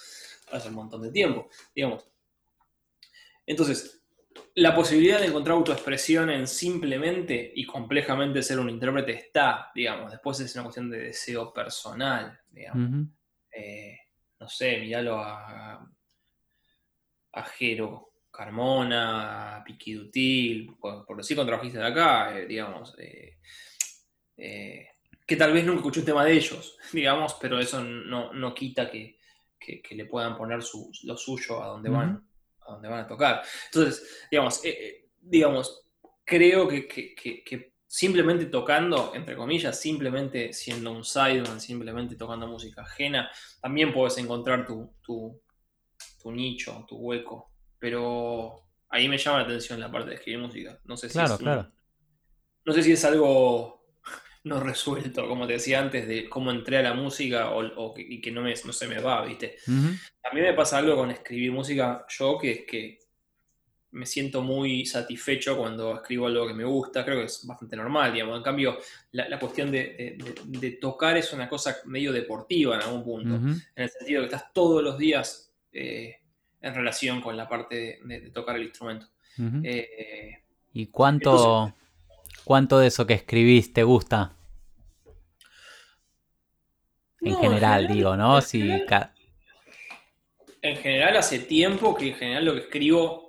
hace 0.52 0.68
un 0.68 0.74
montón 0.74 1.00
de 1.00 1.10
tiempo, 1.10 1.48
digamos. 1.74 2.06
Entonces, 3.46 4.04
la 4.56 4.74
posibilidad 4.74 5.20
de 5.20 5.28
encontrar 5.28 5.56
autoexpresión 5.56 6.28
en 6.28 6.46
simplemente 6.46 7.50
y 7.54 7.64
complejamente 7.64 8.42
ser 8.42 8.58
un 8.58 8.68
intérprete 8.68 9.12
está, 9.12 9.70
digamos. 9.74 10.10
Después 10.10 10.38
es 10.40 10.54
una 10.54 10.64
cuestión 10.64 10.90
de 10.90 10.98
deseo 10.98 11.50
personal, 11.54 12.38
digamos. 12.50 13.06
Eh, 13.50 14.00
no 14.38 14.48
sé, 14.48 14.78
míralo 14.78 15.18
a, 15.18 15.88
a 17.32 17.42
Jero 17.44 18.12
Carmona, 18.30 19.62
Piqui 19.64 19.94
Dutil, 19.94 20.76
por, 20.78 21.06
por 21.06 21.16
decir 21.16 21.36
contrabajistas 21.36 21.82
de 21.82 21.88
acá, 21.88 22.38
eh, 22.38 22.46
digamos. 22.46 22.94
Eh, 22.98 23.38
eh, 24.36 24.88
que 25.26 25.36
tal 25.36 25.52
vez 25.52 25.64
nunca 25.64 25.78
escuché 25.78 26.00
un 26.00 26.06
tema 26.06 26.24
de 26.24 26.32
ellos, 26.32 26.76
digamos, 26.92 27.34
pero 27.40 27.58
eso 27.58 27.82
no, 27.82 28.54
quita 28.54 28.90
que, 28.90 29.16
le 29.90 30.04
puedan 30.04 30.36
poner 30.36 30.60
lo 31.04 31.16
suyo 31.16 31.62
a 31.62 31.68
donde 31.68 31.90
van, 31.90 32.24
a 32.60 32.72
donde 32.72 32.88
van 32.88 33.00
a 33.00 33.06
tocar. 33.06 33.42
Entonces, 33.66 34.26
digamos, 34.30 34.62
digamos 35.20 35.86
creo 36.26 36.68
que, 36.68 37.72
simplemente 37.96 38.44
tocando, 38.44 39.12
entre 39.14 39.34
comillas, 39.34 39.80
simplemente 39.80 40.52
siendo 40.52 40.92
un 40.92 41.02
sideman, 41.02 41.58
simplemente 41.58 42.14
tocando 42.14 42.46
música 42.46 42.82
ajena, 42.82 43.30
también 43.62 43.90
puedes 43.90 44.18
encontrar 44.18 44.66
tu, 44.66 44.92
tu, 45.02 45.40
nicho, 46.30 46.84
tu 46.86 46.96
hueco. 46.96 47.50
Pero 47.78 48.68
ahí 48.90 49.08
me 49.08 49.16
llama 49.16 49.38
la 49.38 49.44
atención 49.44 49.80
la 49.80 49.90
parte 49.90 50.10
de 50.10 50.16
escribir 50.16 50.40
música. 50.40 50.78
No 50.84 50.94
sé 50.94 51.08
si 51.08 51.14
claro, 51.14 51.38
claro. 51.38 51.72
no 52.66 52.72
sé 52.74 52.82
si 52.82 52.92
es 52.92 53.02
algo 53.06 53.86
no 54.44 54.60
resuelto, 54.60 55.26
como 55.26 55.46
te 55.46 55.54
decía 55.54 55.80
antes, 55.80 56.06
de 56.06 56.28
cómo 56.28 56.50
entré 56.50 56.76
a 56.76 56.82
la 56.82 56.92
música 56.92 57.52
o, 57.52 57.94
que, 57.94 58.02
y 58.02 58.20
que 58.20 58.30
no, 58.30 58.42
me, 58.42 58.52
no 58.62 58.74
se 58.74 58.88
me 58.88 59.00
va, 59.00 59.24
¿viste? 59.24 59.56
A 59.66 60.34
mí 60.34 60.42
me 60.42 60.52
pasa 60.52 60.76
algo 60.76 60.96
con 60.96 61.10
escribir 61.10 61.50
música, 61.50 62.04
yo 62.10 62.36
que, 62.36 62.66
que 62.66 62.98
me 63.96 64.04
siento 64.04 64.42
muy 64.42 64.84
satisfecho 64.84 65.56
cuando 65.56 65.94
escribo 65.94 66.26
algo 66.26 66.46
que 66.46 66.52
me 66.52 66.64
gusta, 66.64 67.02
creo 67.02 67.20
que 67.20 67.24
es 67.24 67.46
bastante 67.46 67.76
normal, 67.76 68.12
digamos. 68.12 68.36
En 68.36 68.42
cambio, 68.42 68.76
la, 69.12 69.38
cuestión 69.38 69.70
de, 69.70 70.78
tocar 70.80 71.16
es 71.16 71.32
una 71.32 71.48
cosa 71.48 71.78
medio 71.86 72.12
deportiva 72.12 72.76
en 72.76 72.82
algún 72.82 73.02
punto, 73.02 73.34
en 73.36 73.62
el 73.74 73.88
sentido 73.88 74.22
de 74.22 74.28
que 74.28 74.34
estás 74.34 74.52
todos 74.52 74.82
los 74.82 74.98
días 74.98 75.50
eh, 75.72 76.16
en 76.60 76.74
relación 76.74 77.22
con 77.22 77.38
la 77.38 77.48
parte 77.48 78.00
de, 78.04 78.30
tocar 78.30 78.56
el 78.56 78.64
instrumento. 78.64 79.06
Eh, 79.64 80.42
¿Y 80.74 80.88
cuánto, 80.88 81.74
cuánto 82.44 82.78
de 82.78 82.88
eso 82.88 83.06
que 83.06 83.14
escribís 83.14 83.72
te 83.72 83.82
gusta? 83.82 84.36
En 87.22 87.34
general, 87.36 87.88
digo, 87.88 88.14
¿no? 88.14 88.40
En 90.60 90.76
general, 90.76 91.16
hace 91.16 91.38
tiempo 91.38 91.94
que 91.94 92.08
en 92.08 92.14
general 92.14 92.44
lo 92.44 92.52
que 92.54 92.60
escribo, 92.60 93.25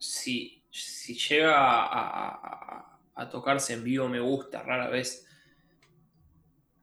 si, 0.00 0.64
si 0.70 1.14
llega 1.14 1.54
a, 1.54 3.28
tocarse 3.30 3.74
en 3.74 3.84
vivo, 3.84 4.08
me 4.08 4.18
gusta, 4.18 4.62
rara 4.62 4.88
vez. 4.88 5.26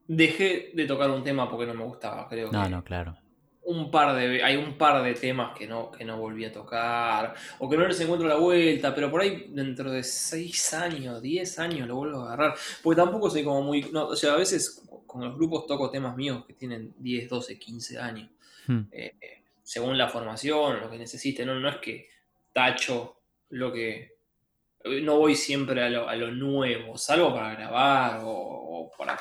Dejé 0.07 0.71
de 0.73 0.85
tocar 0.85 1.09
un 1.09 1.23
tema 1.23 1.49
porque 1.49 1.65
no 1.65 1.73
me 1.73 1.83
gustaba, 1.83 2.27
creo. 2.29 2.51
No, 2.51 2.69
no, 2.69 2.83
claro. 2.83 3.17
Un 3.63 3.91
par 3.91 4.15
de, 4.15 4.41
hay 4.43 4.55
un 4.55 4.77
par 4.77 5.03
de 5.03 5.13
temas 5.15 5.57
que 5.57 5.67
no, 5.67 5.91
que 5.91 6.05
no 6.05 6.17
volví 6.17 6.45
a 6.45 6.51
tocar, 6.53 7.33
o 7.59 7.67
que 7.67 7.75
no 7.75 7.85
les 7.87 7.99
encuentro 7.99 8.27
la 8.27 8.37
vuelta, 8.37 8.95
pero 8.95 9.11
por 9.11 9.19
ahí 9.19 9.47
dentro 9.49 9.91
de 9.91 10.03
6 10.03 10.73
años, 10.75 11.21
10 11.21 11.59
años 11.59 11.87
lo 11.87 11.95
vuelvo 11.95 12.21
a 12.21 12.27
agarrar. 12.27 12.55
Porque 12.81 13.01
tampoco 13.01 13.29
soy 13.29 13.43
como 13.43 13.63
muy. 13.63 13.81
No, 13.91 14.05
o 14.07 14.15
sea, 14.15 14.33
a 14.33 14.37
veces 14.37 14.87
con 15.07 15.21
los 15.21 15.35
grupos 15.35 15.65
toco 15.65 15.89
temas 15.89 16.15
míos 16.15 16.45
que 16.45 16.53
tienen 16.53 16.93
10, 16.99 17.27
12, 17.27 17.59
15 17.59 17.99
años. 17.99 18.29
Hmm. 18.67 18.83
Eh, 18.91 19.15
eh, 19.19 19.43
según 19.63 19.97
la 19.97 20.07
formación, 20.07 20.79
lo 20.79 20.89
que 20.89 20.97
necesite. 20.97 21.45
No, 21.45 21.59
no 21.59 21.67
es 21.67 21.77
que 21.77 22.07
tacho 22.57 23.21
lo 23.49 23.71
que. 23.71 24.17
No 24.83 25.19
voy 25.19 25.35
siempre 25.35 25.83
a 25.83 25.89
lo, 25.89 26.31
nuevo, 26.31 26.97
salvo 26.97 27.31
para 27.31 27.53
grabar 27.53 28.21
o, 28.23 28.89
para, 28.97 29.19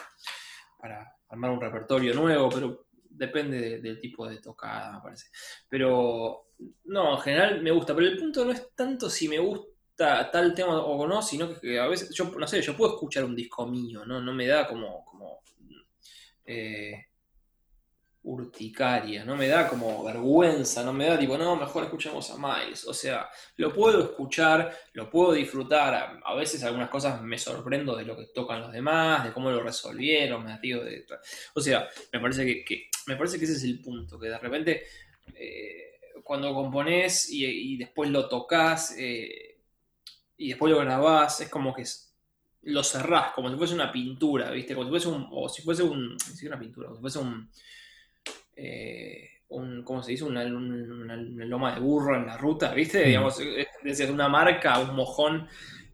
para, 0.79 1.19
armar 1.29 1.51
un 1.51 1.61
repertorio 1.61 2.15
nuevo, 2.15 2.49
pero 2.49 2.87
depende 2.93 3.81
del 3.81 4.01
tipo 4.01 4.27
de 4.27 4.39
tocada, 4.39 4.93
me 4.93 5.01
parece. 5.03 5.27
Pero 5.69 6.53
no, 6.85 7.17
en 7.17 7.21
general 7.21 7.63
me 7.63 7.73
gusta, 7.73 7.95
pero 7.95 8.07
el 8.07 8.17
punto 8.17 8.45
no 8.45 8.53
es 8.53 8.75
tanto 8.75 9.11
si 9.11 9.29
me 9.29 9.39
gusta 9.39 10.31
tal 10.31 10.55
tema 10.55 10.81
o 10.81 11.07
no, 11.07 11.21
sino 11.21 11.59
que 11.61 11.79
a 11.79 11.89
veces, 11.89 12.15
yo 12.15 12.27
no 12.39 12.47
sé, 12.47 12.63
yo 12.63 12.77
puedo 12.77 12.95
escuchar 12.95 13.25
un 13.25 13.37
disco 13.37 13.67
mío, 13.67 14.07
¿no? 14.07 14.21
No 14.21 14.33
me 14.33 14.47
da 14.47 14.67
como, 14.69 15.05
como 15.05 15.43
eh, 16.45 17.07
urticaria, 18.27 19.25
no 19.25 19.37
me 19.37 19.47
da 19.47 19.69
como 19.69 20.03
vergüenza, 20.03 20.83
no 20.83 20.93
me 20.93 21.07
da 21.07 21.19
tipo, 21.19 21.39
no, 21.39 21.55
mejor 21.55 21.85
escuchemos 21.85 22.29
a 22.31 22.37
Miles. 22.37 22.85
O 22.87 22.93
sea, 22.93 23.29
lo 23.57 23.73
puedo 23.73 24.03
escuchar, 24.03 24.77
lo 24.95 25.09
puedo 25.09 25.33
disfrutar. 25.33 26.21
A, 26.25 26.35
veces 26.35 26.63
algunas 26.65 26.91
cosas 26.91 27.23
me 27.23 27.39
sorprendo 27.39 27.97
de 27.97 28.05
lo 28.05 28.17
que 28.17 28.27
tocan 28.35 28.61
los 28.61 28.73
demás, 28.73 29.25
de 29.25 29.33
cómo 29.33 29.51
lo 29.51 29.63
resolvieron, 29.63 30.45
me 30.45 30.59
río 30.59 30.85
de... 30.85 31.07
O 31.55 31.61
sea, 31.61 31.89
me 32.13 32.19
parece 32.19 32.65
que, 32.65 32.91
me 33.07 33.17
parece 33.17 33.39
que 33.39 33.45
ese 33.45 33.55
es 33.55 33.65
el 33.65 33.81
punto, 33.81 34.19
que 34.19 34.29
de 34.29 34.39
repente 34.39 34.83
eh, 35.35 35.99
cuando 36.25 36.53
compones 36.53 37.31
y, 37.31 37.77
después 37.77 38.11
lo 38.11 38.29
tocas 38.29 38.97
eh, 38.99 39.61
y 40.37 40.49
después 40.49 40.73
lo 40.73 40.81
grabás, 40.81 41.41
es 41.41 41.49
como 41.49 41.73
que 41.73 41.85
lo 42.63 42.83
cerrás 42.83 43.33
como 43.33 43.49
si 43.49 43.57
fuese 43.57 43.75
una 43.75 43.93
pintura, 43.93 44.51
¿viste? 44.51 44.75
Como 44.75 44.87
si 44.87 44.91
fuese 44.91 45.09
un. 45.09 45.29
O 45.31 45.49
si 45.49 45.63
fuese 45.63 45.85
una 45.85 46.59
pintura, 46.59 46.91
si 46.93 47.01
fuese 47.01 47.19
un. 47.21 47.49
Eh, 48.57 49.29
un 49.49 49.85
¿Cómo 49.85 50.03
se 50.03 50.13
dice? 50.13 50.25
Una, 50.25 50.45
loma 50.45 51.75
de 51.75 51.81
burro 51.81 52.17
en 52.17 52.27
la 52.27 52.37
ruta, 52.37 52.75
¿viste? 52.75 53.05
Digamos, 53.05 53.41
desde 53.83 54.11
una 54.11 54.29
marca, 54.29 54.81
un 54.81 54.97
mojón. 54.97 55.47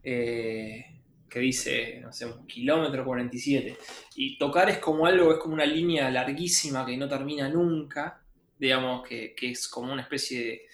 Eh, 0.03 0.93
que 1.33 1.39
dice, 1.39 1.99
no 1.99 2.13
sé, 2.13 2.27
un 2.27 2.45
kilómetro 2.45 3.03
47. 3.03 3.75
Y 4.17 4.37
tocar 4.37 4.69
es 4.69 4.77
como 4.77 5.07
algo, 5.07 5.33
es 5.33 5.39
como 5.39 5.55
una 5.55 5.65
línea 5.65 6.11
larguísima 6.11 6.85
que 6.85 6.95
no 6.95 7.09
termina 7.09 7.49
nunca, 7.49 8.23
digamos, 8.59 9.01
que, 9.07 9.33
es 9.41 9.67
como 9.67 9.91
una 9.91 10.03
especie 10.03 10.67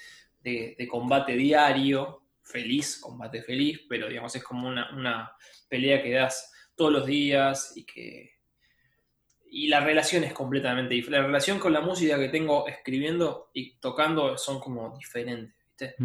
de, 0.43 0.75
de, 0.77 0.87
combate 0.89 1.37
diario, 1.37 2.23
feliz, 2.43 2.99
combate 2.99 3.41
feliz, 3.41 3.85
pero 3.87 4.09
digamos, 4.09 4.35
es 4.35 4.43
como 4.43 4.67
una, 4.67 5.31
pelea 5.69 6.03
que 6.03 6.11
das 6.11 6.51
todos 6.75 6.91
los 6.91 7.05
días 7.05 7.71
y 7.77 7.85
que... 7.85 8.38
Y 9.51 9.67
la 9.67 9.79
relación 9.79 10.23
es 10.23 10.33
completamente 10.33 10.93
diferente. 10.93 11.21
La 11.21 11.27
relación 11.27 11.59
con 11.59 11.73
la 11.73 11.81
música 11.81 12.19
que 12.19 12.29
tengo 12.29 12.67
escribiendo 12.67 13.49
y 13.53 13.75
tocando 13.75 14.37
son 14.37 14.59
como 14.59 14.95
diferentes, 14.97 15.53
¿viste? 15.69 15.95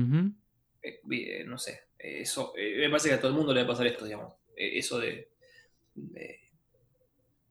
Eh, 0.82 1.00
eh, 1.10 1.44
no 1.46 1.58
sé, 1.58 1.88
eso, 1.98 2.52
eh, 2.56 2.76
me 2.78 2.90
parece 2.90 3.08
que 3.08 3.14
a 3.14 3.18
todo 3.18 3.30
el 3.30 3.36
mundo 3.36 3.54
le 3.54 3.60
va 3.60 3.64
a 3.64 3.70
pasar 3.70 3.86
esto, 3.86 4.04
digamos. 4.04 4.34
eso 4.56 4.98
de, 4.98 5.30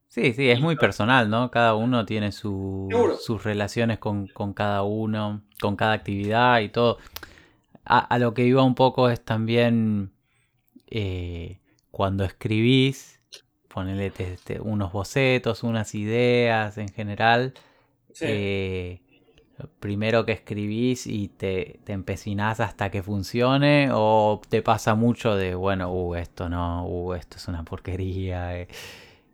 Sí, 0.08 0.32
sí, 0.32 0.48
es 0.48 0.60
muy 0.60 0.76
personal, 0.76 1.28
¿no? 1.28 1.50
Cada 1.50 1.74
uno 1.74 2.06
tiene 2.06 2.30
sus 2.30 3.42
relaciones 3.42 3.98
con, 3.98 4.28
cada 4.54 4.84
uno, 4.84 5.42
con 5.60 5.74
cada 5.74 5.92
actividad 5.92 6.60
y 6.60 6.68
todo. 6.68 6.98
A, 7.84 8.18
lo 8.18 8.32
que 8.32 8.44
iba 8.44 8.62
un 8.62 8.76
poco 8.76 9.10
es 9.10 9.24
también 9.24 10.12
cuando 11.90 12.24
escribís, 12.24 13.13
ponerle 13.74 14.12
unos 14.60 14.92
bocetos, 14.92 15.64
unas 15.64 15.94
ideas 15.96 16.78
en 16.78 16.88
general. 16.88 17.54
Sí. 18.12 18.24
Eh, 18.28 19.00
primero 19.80 20.24
que 20.24 20.32
escribís 20.32 21.06
y 21.06 21.28
te, 21.28 21.80
te 21.84 21.92
empecinás 21.92 22.60
hasta 22.60 22.90
que 22.90 23.02
funcione 23.02 23.88
o 23.92 24.40
te 24.48 24.62
pasa 24.62 24.94
mucho 24.94 25.34
de, 25.34 25.54
bueno, 25.54 25.92
uh, 25.92 26.14
esto 26.14 26.48
no, 26.48 26.86
uh, 26.86 27.14
esto 27.14 27.36
es 27.36 27.48
una 27.48 27.64
porquería, 27.64 28.60
eh, 28.60 28.68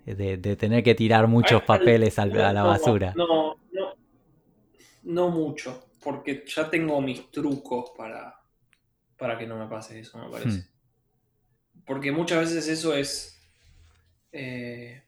de, 0.06 0.56
tener 0.56 0.82
que 0.82 0.94
tirar 0.94 1.26
muchos 1.26 1.62
papeles 1.62 2.18
a, 2.18 2.26
la 2.26 2.62
basura. 2.62 3.12
No, 3.16 3.58
no, 3.72 3.94
no 5.04 5.28
mucho, 5.28 5.90
porque 6.02 6.44
ya 6.46 6.68
tengo 6.70 7.00
mis 7.00 7.30
trucos 7.30 7.92
para, 7.96 8.40
para 9.18 9.38
que 9.38 9.46
no 9.46 9.58
me 9.58 9.66
pase 9.66 10.00
eso, 10.00 10.18
me 10.18 10.30
parece. 10.30 10.58
Hmm. 10.58 10.64
Porque 11.84 12.12
muchas 12.12 12.40
veces 12.40 12.68
eso 12.68 12.94
es... 12.94 13.39
Eh, 14.32 15.02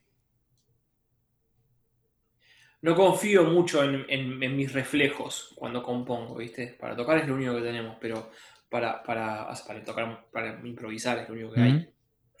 no 2.81 2.95
confío 2.95 3.45
mucho 3.45 3.83
en, 3.83 4.37
mis 4.37 4.73
reflejos 4.73 5.53
cuando 5.55 5.81
compongo, 5.81 6.35
¿viste? 6.35 6.75
Para 6.79 6.95
tocar 6.95 7.17
es 7.19 7.27
lo 7.27 7.35
único 7.35 7.55
que 7.55 7.61
tenemos, 7.61 7.95
pero 7.99 8.31
para, 8.69 9.01
para, 9.01 9.47
para 9.65 9.83
tocar, 9.83 10.29
para 10.31 10.59
improvisar 10.65 11.19
es 11.19 11.29
lo 11.29 11.35
único 11.35 11.51
que 11.53 11.61
hay. 11.61 11.89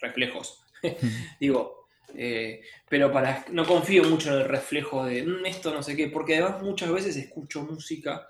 Reflejos. 0.01 0.65
Digo, 1.39 1.87
eh, 2.15 2.61
pero 2.89 3.11
para 3.11 3.45
no 3.51 3.65
confío 3.65 4.03
mucho 4.03 4.33
en 4.33 4.41
el 4.41 4.49
reflejo 4.49 5.05
de 5.05 5.23
mm, 5.23 5.45
esto 5.45 5.73
no 5.73 5.81
sé 5.81 5.95
qué, 5.95 6.09
porque 6.09 6.35
además 6.35 6.61
muchas 6.61 6.91
veces 6.91 7.15
escucho 7.15 7.63
música, 7.63 8.27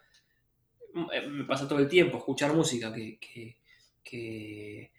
mm, 0.94 1.06
eh, 1.12 1.28
me 1.28 1.46
pasa 1.46 1.68
todo 1.68 1.80
el 1.80 1.88
tiempo 1.88 2.20
escuchar 2.20 2.54
música 2.54 2.94
que, 2.94 3.18
que 4.04 4.92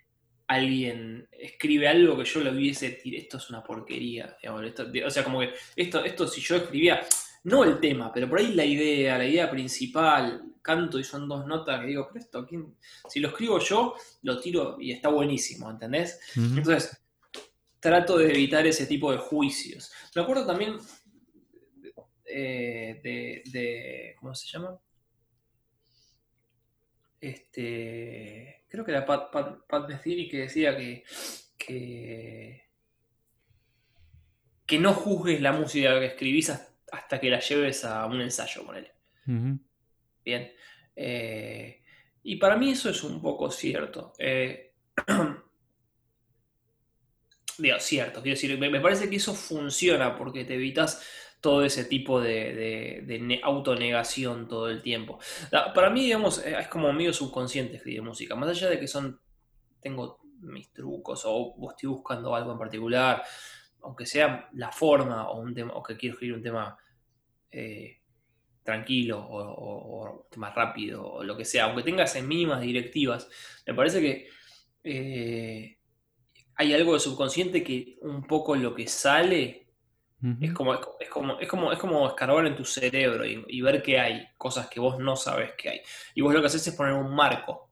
alguien 0.46 1.28
escribe 1.32 1.88
algo 1.88 2.18
que 2.18 2.24
yo 2.24 2.40
lo 2.40 2.50
hubiese 2.50 2.90
decir, 2.90 3.14
esto 3.16 3.38
es 3.38 3.50
una 3.50 3.62
porquería. 3.62 4.36
o 4.50 5.10
sea, 5.10 5.24
como 5.24 5.40
que 5.40 5.54
esto, 5.76 6.04
esto 6.04 6.26
si 6.26 6.40
yo 6.40 6.56
escribía, 6.56 7.00
no 7.44 7.64
el 7.64 7.78
tema, 7.78 8.12
pero 8.12 8.28
por 8.28 8.38
ahí 8.38 8.52
la 8.54 8.64
idea, 8.64 9.18
la 9.18 9.26
idea 9.26 9.50
principal, 9.50 10.54
canto 10.62 10.98
y 10.98 11.04
son 11.04 11.28
dos 11.28 11.46
notas 11.46 11.80
que 11.80 11.86
digo, 11.86 12.08
pero 12.08 12.24
esto, 12.24 12.46
¿quién? 12.46 12.74
si 13.08 13.20
lo 13.20 13.28
escribo 13.28 13.58
yo, 13.58 13.94
lo 14.22 14.40
tiro 14.40 14.76
y 14.80 14.92
está 14.92 15.08
buenísimo, 15.10 15.70
¿entendés? 15.70 16.20
Entonces, 16.36 16.98
trato 17.80 18.16
de 18.16 18.30
evitar 18.30 18.66
ese 18.66 18.86
tipo 18.86 19.12
de 19.12 19.18
juicios. 19.18 19.92
Me 20.14 20.22
acuerdo 20.22 20.46
también 20.46 20.78
eh, 22.24 23.00
de, 23.02 23.42
de, 23.50 24.16
¿cómo 24.18 24.34
se 24.34 24.48
llama? 24.48 24.78
Este, 27.20 28.63
creo 28.74 28.84
que 28.84 28.90
era 28.90 29.06
Pat, 29.06 29.30
Pat, 29.30 30.04
y 30.04 30.28
que 30.28 30.38
decía 30.38 30.76
que, 30.76 31.04
que, 34.66 34.78
no 34.80 34.92
juzgues 34.92 35.40
la 35.40 35.52
música 35.52 36.00
que 36.00 36.06
escribís 36.06 36.50
hasta 36.90 37.20
que 37.20 37.30
la 37.30 37.38
lleves 37.38 37.84
a 37.84 38.04
un 38.06 38.20
ensayo 38.20 38.66
con 38.66 38.76
él. 38.76 38.90
Bien. 40.24 40.52
Eh, 40.96 41.82
y 42.24 42.36
para 42.36 42.56
mí 42.56 42.72
eso 42.72 42.90
es 42.90 43.04
un 43.04 43.22
poco 43.22 43.48
cierto. 43.48 44.12
Eh, 44.18 44.72
digo, 47.58 47.78
cierto, 47.78 48.22
quiero 48.22 48.34
decir, 48.34 48.58
me, 48.58 48.80
parece 48.80 49.08
que 49.08 49.16
eso 49.16 49.34
funciona 49.34 50.16
porque 50.16 50.44
te 50.44 50.54
evitas 50.54 51.00
todo 51.44 51.62
ese 51.62 51.84
tipo 51.84 52.22
de, 52.22 53.38
autonegación 53.42 54.48
todo 54.48 54.70
el 54.70 54.80
tiempo. 54.80 55.18
Para 55.74 55.90
mí, 55.90 56.04
digamos, 56.04 56.38
eh, 56.38 56.56
es 56.58 56.68
como 56.68 56.90
medio 56.90 57.12
subconsciente 57.12 57.76
escribir 57.76 58.00
música. 58.00 58.34
Más 58.34 58.48
allá 58.48 58.70
de 58.70 58.80
que 58.80 58.88
son. 58.88 59.20
Tengo 59.78 60.20
mis 60.40 60.72
trucos 60.72 61.24
o 61.26 61.54
estoy 61.68 61.90
buscando 61.90 62.35
algo 62.35 62.52
en 62.52 62.59
particular, 62.59 63.22
aunque 63.83 64.07
sea 64.07 64.48
la 64.54 64.72
forma 64.72 65.28
o 65.28 65.38
un 65.38 65.54
tema, 65.54 65.74
o 65.74 65.83
que 65.83 65.98
quiero 65.98 66.14
escribir 66.14 66.37
un 66.37 66.42
tema 66.42 66.78
eh, 67.50 67.98
tranquilo 68.62 69.22
o, 69.22 70.22
un 70.22 70.30
tema 70.30 70.50
rápido 70.50 71.07
o 71.07 71.24
lo 71.24 71.37
que 71.37 71.44
sea, 71.44 71.64
aunque 71.64 71.83
tengas 71.83 72.16
en 72.16 72.26
mínimas 72.26 72.62
directivas, 72.62 73.28
me 73.66 73.74
parece 73.74 74.00
que 74.00 74.28
eh, 74.83 75.78
hay 76.54 76.72
algo 76.72 76.94
de 76.94 77.00
subconsciente 77.00 77.62
que 77.62 77.98
un 78.00 78.26
poco 78.26 78.57
lo 78.57 78.74
que 78.74 78.87
sale 78.87 79.63
es, 80.40 80.52
como, 80.52 80.74
es, 80.74 80.80
como, 81.10 81.38
es, 81.38 81.48
como, 81.48 81.72
es 81.72 81.78
como 81.78 82.06
escarbar 82.08 82.46
en 82.46 82.56
tu 82.56 82.64
cerebro 82.64 83.26
y, 83.26 83.60
ver 83.60 83.82
que 83.82 84.00
hay 84.00 84.28
cosas 84.38 84.68
que 84.68 84.80
vos 84.80 84.98
no 84.98 85.16
sabes 85.16 85.52
que 85.52 85.68
hay. 85.68 85.80
Y 86.14 86.22
vos 86.22 86.32
lo 86.32 86.40
que 86.40 86.46
haces 86.46 86.66
es 86.66 86.74
poner 86.74 86.94
un 86.94 87.14
marco, 87.14 87.70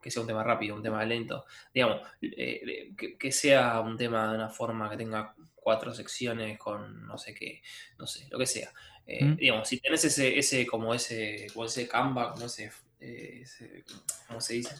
que 0.00 0.10
sea 0.10 0.22
un 0.22 0.28
tema 0.28 0.44
rápido, 0.44 0.76
un 0.76 0.82
tema 0.82 1.04
lento, 1.04 1.44
digamos, 1.74 2.02
eh, 2.22 2.92
que, 3.18 3.32
sea 3.32 3.80
un 3.80 3.96
tema 3.96 4.28
de 4.28 4.36
una 4.36 4.48
forma 4.48 4.88
que 4.88 4.96
tenga 4.96 5.34
cuatro 5.54 5.92
secciones 5.92 6.56
con 6.56 7.04
no 7.04 7.18
sé 7.18 7.34
qué, 7.34 7.62
no 7.98 8.06
sé, 8.06 8.28
lo 8.30 8.38
que 8.38 8.46
sea. 8.46 8.72
Eh, 9.04 9.34
digamos, 9.36 9.68
si 9.68 9.80
tenés 9.80 10.04
ese, 10.04 10.38
ese, 10.38 10.66
como 10.66 10.94
ese, 10.94 11.48
como 11.52 11.66
ese 11.66 11.88
Canva, 11.88 12.32
como 12.32 12.46
ese, 12.46 12.70
eh, 13.00 13.40
ese 13.42 13.84
¿cómo 14.28 14.40
se 14.40 14.54
dice? 14.54 14.76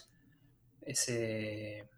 Ese 0.82 1.88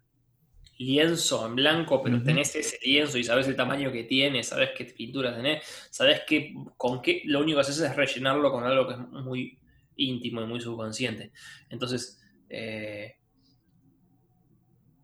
lienzo 0.79 1.45
en 1.45 1.55
blanco, 1.55 2.01
pero 2.01 2.23
tenés 2.23 2.55
ese 2.55 2.79
lienzo 2.81 3.17
y 3.17 3.23
sabes 3.25 3.47
el 3.49 3.55
tamaño 3.57 3.91
que 3.91 4.05
tiene, 4.05 4.43
sabes 4.43 4.69
qué 4.77 4.85
pintura 4.85 5.35
tenés, 5.35 5.61
sabes 5.91 6.21
que 6.25 6.55
con 6.77 7.01
qué 7.01 7.21
lo 7.25 7.41
único 7.41 7.57
que 7.57 7.61
haces 7.61 7.81
es 7.81 7.95
rellenarlo 7.95 8.49
con 8.49 8.63
algo 8.63 8.87
que 8.87 8.93
es 8.93 8.99
muy 8.99 9.59
íntimo 9.97 10.41
y 10.41 10.45
muy 10.45 10.61
subconsciente. 10.61 11.33
Entonces, 11.69 12.21
eh, 12.49 13.17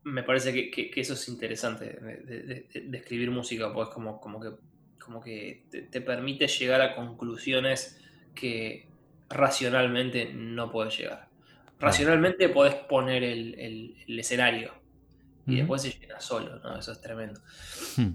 me 0.03 0.23
parece 0.23 0.71
que, 0.71 0.91
eso 0.95 1.13
es 1.13 1.27
interesante 1.27 1.85
de, 1.85 2.97
escribir 2.97 3.29
música, 3.29 3.73
pues 3.73 3.89
como, 3.89 4.21
como 4.21 4.39
que, 4.39 4.51
como 4.97 5.21
que 5.21 5.65
te, 5.91 5.99
permite 5.99 6.47
llegar 6.47 6.79
a 6.79 6.95
conclusiones 6.95 8.01
que 8.33 8.87
racionalmente 9.27 10.31
no 10.33 10.71
puedes 10.71 10.97
llegar. 10.97 11.27
Racionalmente 11.79 12.47
podés 12.47 12.75
poner 12.75 13.25
el 13.25 13.93
escenario, 14.07 14.84
y 15.47 15.57
después 15.57 15.81
se 15.81 15.91
llena 15.91 16.19
solo, 16.19 16.59
¿no? 16.59 16.77
Eso 16.77 16.91
es 16.91 17.01
tremendo. 17.01 17.39
Hmm. 17.97 18.13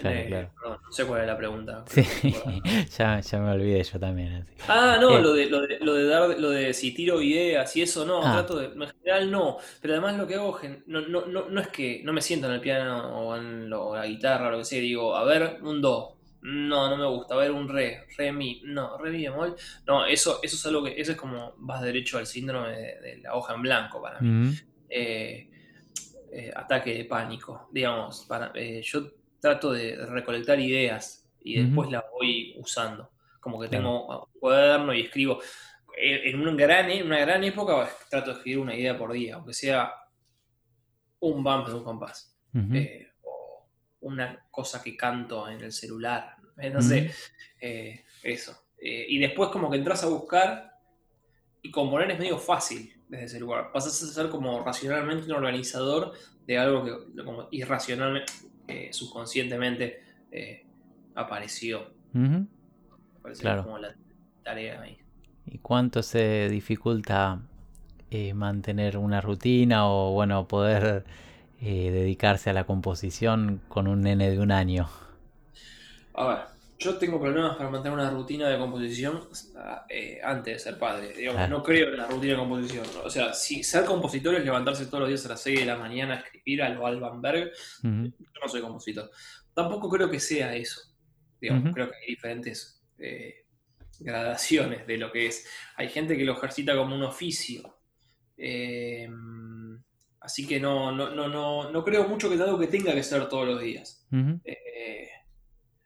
Claro, 0.00 0.26
claro. 0.28 0.50
no 0.82 0.92
sé 0.92 1.04
cuál 1.04 1.20
es 1.20 1.26
la 1.26 1.36
pregunta. 1.36 1.84
Sí, 1.86 2.02
ya, 2.98 3.20
ya, 3.20 3.38
me 3.38 3.50
olvidé 3.50 3.82
yo 3.82 3.98
también. 4.00 4.46
Ah, 4.66 4.96
no, 4.98 5.18
eh. 5.18 5.20
lo, 5.20 5.34
de, 5.34 5.46
lo, 5.46 5.60
de, 5.60 5.78
lo, 5.80 5.94
de, 5.94 6.06
dar, 6.06 6.40
lo 6.40 6.50
de 6.50 6.72
si 6.72 6.92
tiro 6.94 7.20
ideas 7.20 7.76
y 7.76 7.82
eso, 7.82 8.06
no, 8.06 8.20
ah. 8.24 8.32
trato 8.32 8.58
de, 8.58 8.66
en 8.66 8.88
general 8.88 9.30
no, 9.30 9.58
pero 9.82 9.94
además 9.94 10.16
lo 10.16 10.26
que 10.26 10.36
hago, 10.36 10.58
no, 10.86 11.02
no, 11.02 11.26
no, 11.26 11.50
no 11.50 11.60
es 11.60 11.68
que 11.68 12.00
no 12.02 12.14
me 12.14 12.22
siento 12.22 12.46
en 12.46 12.54
el 12.54 12.60
piano 12.60 13.28
o 13.28 13.36
en 13.36 13.68
la 13.68 14.06
guitarra 14.06 14.48
o 14.48 14.50
lo 14.52 14.58
que 14.58 14.64
sea, 14.64 14.80
digo, 14.80 15.14
a 15.14 15.24
ver, 15.24 15.58
un 15.62 15.82
do, 15.82 16.16
no, 16.42 16.88
no 16.88 16.96
me 16.96 17.06
gusta, 17.06 17.34
a 17.34 17.38
ver, 17.38 17.50
un 17.50 17.68
re, 17.68 18.06
re 18.16 18.32
mi, 18.32 18.62
no, 18.64 18.96
re 18.96 19.10
mi 19.10 19.22
bemol, 19.24 19.54
no, 19.86 20.06
eso, 20.06 20.40
eso 20.42 20.56
es 20.56 20.66
algo 20.66 20.82
que, 20.82 20.98
eso 20.98 21.12
es 21.12 21.18
como 21.18 21.52
vas 21.58 21.82
derecho 21.82 22.16
al 22.16 22.26
síndrome 22.26 22.70
de, 22.70 23.18
la 23.22 23.34
hoja 23.34 23.54
en 23.54 23.62
blanco 23.62 24.00
para 24.00 24.18
mí. 24.20 24.54
eh, 24.88 25.49
eh, 26.32 26.52
ataque 26.54 26.94
de 26.94 27.04
pánico. 27.04 27.68
Digamos, 27.72 28.24
para, 28.26 28.52
eh, 28.54 28.80
yo 28.82 29.10
trato 29.40 29.72
de 29.72 29.96
recolectar 30.06 30.60
ideas 30.60 31.28
y 31.42 31.60
después 31.60 31.90
las 31.90 32.04
voy 32.12 32.54
usando. 32.58 33.10
Como 33.40 33.60
que 33.60 33.68
tengo 33.68 34.06
un 34.06 34.38
cuaderno 34.38 34.94
y 34.94 35.02
escribo. 35.02 35.40
Eh, 35.96 36.30
en 36.30 36.40
una 36.40 36.52
gran, 36.52 36.90
una 37.02 37.18
gran 37.18 37.42
época 37.42 37.90
trato 38.08 38.30
de 38.30 38.36
escribir 38.36 38.60
una 38.60 38.76
idea 38.76 38.96
por 38.96 39.12
día, 39.12 39.36
aunque 39.36 39.52
sea 39.54 39.92
un 41.18 41.42
bump 41.42 41.66
de 41.66 41.74
un 41.74 41.84
compás. 41.84 42.38
o 43.24 43.68
una 44.00 44.46
cosa 44.50 44.82
que 44.82 44.96
canto 44.96 45.48
en 45.48 45.60
el 45.62 45.72
celular. 45.72 46.36
no 46.72 46.80
sé, 46.80 47.10
eso. 48.22 48.66
y 48.78 49.18
después 49.18 49.50
como 49.50 49.70
que 49.70 49.78
entras 49.78 50.04
a 50.04 50.08
buscar 50.08 50.78
y 51.62 51.70
componer 51.70 52.10
es 52.12 52.18
medio 52.18 52.38
fácil 52.38 52.99
desde 53.10 53.24
ese 53.24 53.40
lugar. 53.40 53.72
Pasas 53.72 54.02
a 54.02 54.06
ser 54.06 54.30
como 54.30 54.64
racionalmente 54.64 55.26
un 55.26 55.32
organizador 55.32 56.12
de 56.46 56.58
algo 56.58 56.84
que 56.84 57.22
como 57.24 57.48
irracionalmente, 57.50 58.32
eh, 58.68 58.88
subconscientemente 58.92 60.00
eh, 60.30 60.64
apareció. 61.14 61.92
claro. 63.40 63.64
como 63.64 63.78
la 63.78 63.94
tarea 64.42 64.80
ahí. 64.80 64.98
¿Y 65.46 65.58
cuánto 65.58 66.02
se 66.02 66.48
dificulta 66.48 67.40
eh, 68.10 68.32
mantener 68.32 68.96
una 68.96 69.20
rutina 69.20 69.88
o 69.88 70.12
bueno 70.12 70.46
poder 70.46 71.04
dedicarse 71.60 72.48
a 72.48 72.52
la 72.54 72.64
composición 72.64 73.60
con 73.68 73.86
un 73.86 74.02
nene 74.02 74.30
de 74.30 74.38
un 74.38 74.50
año? 74.50 74.88
A 76.14 76.26
ver, 76.26 76.38
yo 76.80 76.96
tengo 76.96 77.20
problemas 77.20 77.56
para 77.56 77.68
mantener 77.68 77.98
una 77.98 78.10
rutina 78.10 78.48
de 78.48 78.56
composición 78.56 79.28
eh, 79.90 80.18
antes 80.24 80.54
de 80.54 80.58
ser 80.58 80.78
padre. 80.78 81.14
No 81.48 81.62
creo 81.62 81.90
en 81.90 81.98
la 81.98 82.06
rutina 82.06 82.32
de 82.32 82.38
composición. 82.38 82.86
O 83.04 83.10
sea, 83.10 83.34
si 83.34 83.62
ser 83.62 83.84
compositor 83.84 84.34
es 84.34 84.44
levantarse 84.44 84.86
todos 84.86 85.00
los 85.00 85.08
días 85.10 85.26
a 85.26 85.28
las 85.28 85.42
6 85.42 85.60
de 85.60 85.66
la 85.66 85.76
mañana 85.76 86.14
a 86.14 86.16
escribir 86.20 86.62
a 86.62 86.70
lo 86.70 86.86
Alban 86.86 87.20
Berg, 87.20 87.52
yo 87.82 87.90
no 87.90 88.48
soy 88.48 88.62
compositor. 88.62 89.10
Tampoco 89.52 89.90
creo 89.90 90.10
que 90.10 90.18
sea 90.18 90.56
eso. 90.56 90.80
Digamos, 91.38 91.74
creo 91.74 91.90
que 91.90 91.96
hay 91.96 92.06
diferentes 92.08 92.82
eh, 92.98 93.44
gradaciones 93.98 94.86
de 94.86 94.96
lo 94.96 95.12
que 95.12 95.26
es. 95.26 95.46
Hay 95.76 95.90
gente 95.90 96.16
que 96.16 96.24
lo 96.24 96.32
ejercita 96.32 96.74
como 96.74 96.96
un 96.96 97.02
oficio. 97.02 97.78
Eh, 98.38 99.06
así 100.20 100.46
que 100.46 100.58
no, 100.58 100.92
no, 100.92 101.10
no, 101.10 101.70
no, 101.70 101.84
creo 101.84 102.08
mucho 102.08 102.30
que 102.30 102.36
es 102.36 102.40
algo 102.40 102.58
que 102.58 102.68
tenga 102.68 102.94
que 102.94 103.02
ser 103.02 103.28
todos 103.28 103.46
los 103.46 103.60
días. 103.60 104.06
Eh, 104.44 105.10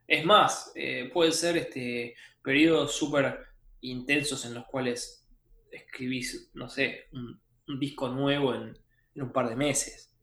es 0.06 0.24
más, 0.24 0.72
eh, 0.74 1.10
puede 1.12 1.32
ser 1.32 1.56
este 1.56 2.14
periodos 2.42 2.94
súper 2.94 3.38
intensos 3.80 4.44
en 4.44 4.54
los 4.54 4.66
cuales 4.66 5.26
escribís, 5.70 6.50
no 6.54 6.68
sé, 6.68 7.08
un, 7.12 7.40
disco 7.78 8.08
nuevo 8.08 8.54
en, 8.54 8.78
un 9.14 9.32
par 9.32 9.48
de 9.48 9.56
meses. 9.56 10.14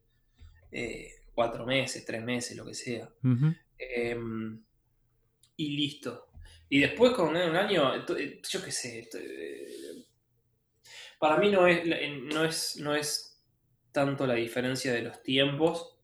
cuatro 1.34 1.66
meses, 1.66 2.04
tres 2.04 2.22
meses, 2.22 2.56
lo 2.56 2.64
que 2.64 2.74
sea. 2.74 3.10
Em, 3.78 4.62
y 5.56 5.76
listo. 5.76 6.28
Y 6.68 6.80
después 6.80 7.12
con 7.12 7.28
un 7.28 7.36
año, 7.36 8.06
yo 8.06 8.64
qué 8.64 8.70
sé, 8.70 9.08
para 11.18 11.36
mí 11.36 11.50
no 11.50 11.66
es, 11.66 11.84
no, 12.32 12.44
es, 12.44 12.76
no 12.78 12.94
es 12.94 13.40
tanto 13.92 14.26
la 14.26 14.34
diferencia 14.34 14.92
de 14.92 15.02
los 15.02 15.22
tiempos, 15.22 15.98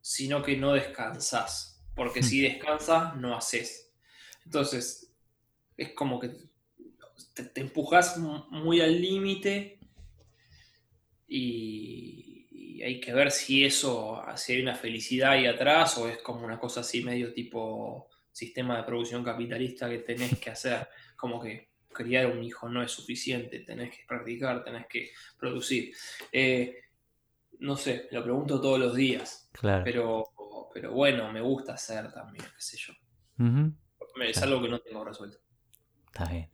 sino 0.00 0.42
que 0.42 0.56
no 0.56 0.72
descansas. 0.72 1.73
Porque 1.94 2.22
si 2.22 2.40
hmm. 2.40 2.52
descansas, 2.52 3.16
no 3.16 3.36
haces. 3.36 3.92
Entonces, 4.44 5.12
es 5.76 5.92
como 5.92 6.20
que 6.20 6.30
te, 7.34 7.60
empujas 7.60 8.18
muy 8.18 8.80
al 8.80 9.00
límite 9.00 9.78
y, 11.28 12.30
hay 12.84 13.00
que 13.00 13.14
ver 13.14 13.30
si 13.30 13.64
eso, 13.64 14.22
si 14.36 14.52
hay 14.52 14.60
una 14.60 14.74
felicidad 14.74 15.32
ahí 15.32 15.46
atrás 15.46 15.96
o 15.96 16.06
es 16.06 16.18
como 16.18 16.44
una 16.44 16.58
cosa 16.58 16.80
así 16.80 17.02
medio 17.02 17.32
tipo 17.32 18.10
sistema 18.30 18.76
de 18.76 18.82
producción 18.82 19.24
capitalista 19.24 19.88
que 19.88 19.98
tenés 19.98 20.38
que 20.38 20.50
hacer. 20.50 20.86
Como 21.16 21.40
que 21.40 21.70
criar 21.94 22.26
un 22.26 22.44
hijo 22.44 22.68
no 22.68 22.82
es 22.82 22.90
suficiente, 22.90 23.60
tenés 23.60 23.96
que 23.96 24.04
practicar, 24.06 24.62
tenés 24.62 24.86
que 24.86 25.12
producir. 25.38 25.94
Eh, 26.30 26.82
no 27.60 27.76
sé, 27.76 28.08
lo 28.10 28.22
pregunto 28.22 28.60
todos 28.60 28.78
los 28.78 28.94
días. 28.94 29.48
Claro. 29.52 29.84
Pero, 29.84 30.24
pero 30.74 30.90
bueno, 30.90 31.32
me 31.32 31.40
gusta 31.40 31.74
hacer 31.74 32.12
también, 32.12 32.44
qué 32.44 32.60
sé 32.60 32.76
yo. 32.76 32.92
Es 34.22 34.42
algo 34.42 34.60
que 34.60 34.68
no 34.68 34.80
tengo 34.80 35.04
resuelto. 35.04 35.38
Está 36.06 36.24
bien. 36.26 36.50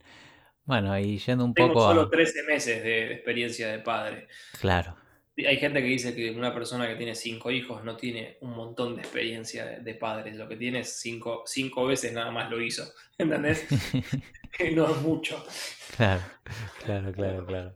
Bueno, 0.63 0.97
y 0.97 1.17
yendo 1.17 1.43
un 1.43 1.55
tengo 1.55 1.73
poco. 1.73 1.87
Solo 1.87 2.09
13 2.09 2.43
meses 2.43 2.83
de 2.83 3.13
experiencia 3.13 3.69
de 3.69 3.79
padre. 3.79 4.27
Claro. 4.59 4.95
Hay 5.37 5.57
gente 5.57 5.81
que 5.81 5.87
dice 5.87 6.15
que 6.15 6.29
una 6.31 6.53
persona 6.53 6.87
que 6.87 6.95
tiene 6.95 7.15
cinco 7.15 7.49
hijos 7.49 7.83
no 7.83 7.97
tiene 7.97 8.37
un 8.41 8.51
montón 8.51 8.95
de 8.95 9.01
experiencia 9.01 9.65
de, 9.79 9.95
padres. 9.95 10.35
Lo 10.35 10.47
que 10.47 10.55
tiene 10.55 10.81
es 10.81 10.99
cinco, 10.99 11.43
cinco 11.47 11.87
veces 11.87 12.13
nada 12.13 12.29
más 12.29 12.51
lo 12.51 12.61
hizo. 12.61 12.83
¿Entendés? 13.17 13.65
no 14.75 14.91
es 14.91 15.01
mucho. 15.01 15.43
Claro, 15.97 16.21
claro, 16.85 17.11
claro, 17.11 17.45
claro. 17.45 17.75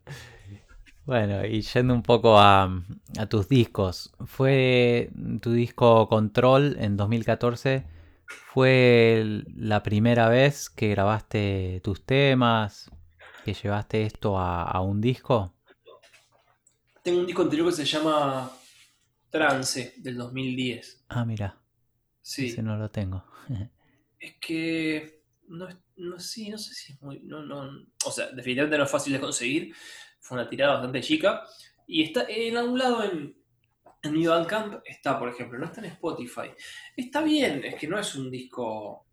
Bueno, 1.06 1.46
y 1.46 1.62
yendo 1.62 1.94
un 1.94 2.02
poco 2.02 2.40
a, 2.40 2.84
tus 3.30 3.48
discos, 3.48 4.12
fue 4.26 5.12
tu 5.40 5.52
disco 5.52 6.08
Control 6.10 6.78
en 6.80 6.98
2014, 6.98 7.86
fue 8.26 9.44
la 9.56 9.84
primera 9.84 10.30
vez 10.30 10.72
que 10.72 10.90
grabaste 10.90 11.80
tus 11.84 12.04
temas, 12.04 12.90
que 13.44 13.54
llevaste 13.54 14.04
esto 14.04 14.40
a, 14.40 14.82
un 14.82 15.00
disco. 15.00 15.54
Tengo 17.04 17.20
un 17.20 17.28
disco 17.28 17.44
anterior 17.44 17.70
que 17.70 17.76
se 17.76 17.86
llama 17.86 18.52
Trance 19.30 19.94
del 19.98 20.18
2010. 20.18 21.06
Ah, 21.10 21.24
mira. 21.24 21.62
Sí. 22.24 22.48
Ese 22.48 22.64
no 22.64 22.78
lo 22.78 22.90
tengo. 22.90 23.24
es 24.20 24.34
que 24.42 25.24
no, 25.50 25.68
no, 25.98 26.20
sí, 26.20 26.50
no 26.50 26.58
sé 26.58 26.74
si 26.74 26.94
es 26.94 27.02
muy. 27.04 27.20
No, 27.20 27.44
no, 27.44 27.70
o 28.06 28.12
sea, 28.12 28.32
definitivamente 28.32 28.80
no 28.80 28.86
es 28.86 28.92
fácil 28.92 29.14
de 29.14 29.20
conseguir 29.20 29.76
fue 30.26 30.40
una 30.40 30.50
tirada 30.50 30.74
bastante 30.74 31.02
chica. 31.02 31.46
Y 31.88 32.04
está 32.04 32.26
en 32.28 32.58
algún 32.58 32.80
lado 32.80 33.04
en, 33.04 33.38
en 34.02 34.12
mi 34.12 34.26
Bandcamp 34.26 34.82
está, 34.84 35.20
por 35.20 35.30
ejemplo, 35.30 35.60
no 35.60 35.66
está 35.66 35.82
en 35.82 35.88
Spotify. 35.88 36.50
Está 36.98 37.22
bien, 37.22 37.64
es 37.64 37.76
que 37.76 37.88
no 37.88 38.00
es 38.00 38.16
un 38.16 38.32
disco, 38.32 39.06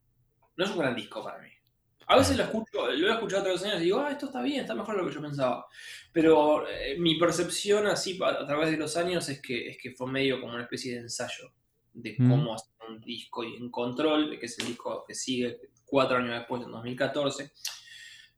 no 0.57 0.65
es 0.65 0.71
un 0.71 0.79
gran 0.79 0.97
disco 0.97 1.23
para 1.23 1.39
mí. 1.39 1.51
A 2.07 2.17
veces 2.17 2.37
lo 2.37 2.45
escucho, 2.45 2.91
lo 2.91 3.09
he 3.09 3.13
escuchado 3.13 3.43
otros 3.43 3.63
años 3.65 3.81
y 3.81 3.85
digo, 3.85 4.01
ah, 4.01 4.11
esto 4.11 4.27
está 4.27 4.43
bien, 4.43 4.63
está 4.63 4.75
mejor 4.75 4.97
de 4.97 5.03
lo 5.03 5.09
que 5.09 5.15
yo 5.15 5.23
pensaba. 5.23 5.67
Pero 6.13 6.67
eh, 6.69 6.97
mi 6.99 7.19
percepción 7.19 7.87
así 7.87 8.19
a, 8.23 8.47
través 8.47 8.71
de 8.71 8.79
los 8.79 8.97
años 8.97 9.29
es 9.29 9.41
que, 9.41 9.69
es 9.69 9.79
que 9.79 9.93
fue 9.93 10.11
medio 10.11 10.41
como 10.41 10.55
una 10.55 10.63
especie 10.63 10.95
de 10.95 11.01
ensayo 11.01 11.53
de 11.93 12.17
mm. 12.19 12.31
cómo 12.31 12.55
hacer 12.55 12.73
un 12.89 13.01
disco 13.01 13.45
y 13.45 13.57
en 13.57 13.71
control, 13.71 14.39
que 14.39 14.47
es 14.47 14.59
el 14.59 14.67
disco 14.67 15.05
que 15.07 15.15
sigue 15.15 15.61
cuatro 15.85 16.17
años 16.17 16.39
después, 16.39 16.63
en 16.63 16.73
2014. 16.73 17.53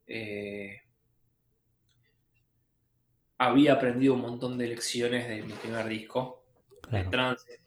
Eh, 0.07 0.83
había 3.47 3.75
aprendido 3.75 4.15
un 4.15 4.21
montón 4.21 4.59
de 4.59 4.69
lecciones 4.69 5.29
de 5.29 5.43
mi 5.43 5.53
primer 5.53 5.87
disco, 5.87 6.45
de 6.91 7.05
trance. 7.05 7.61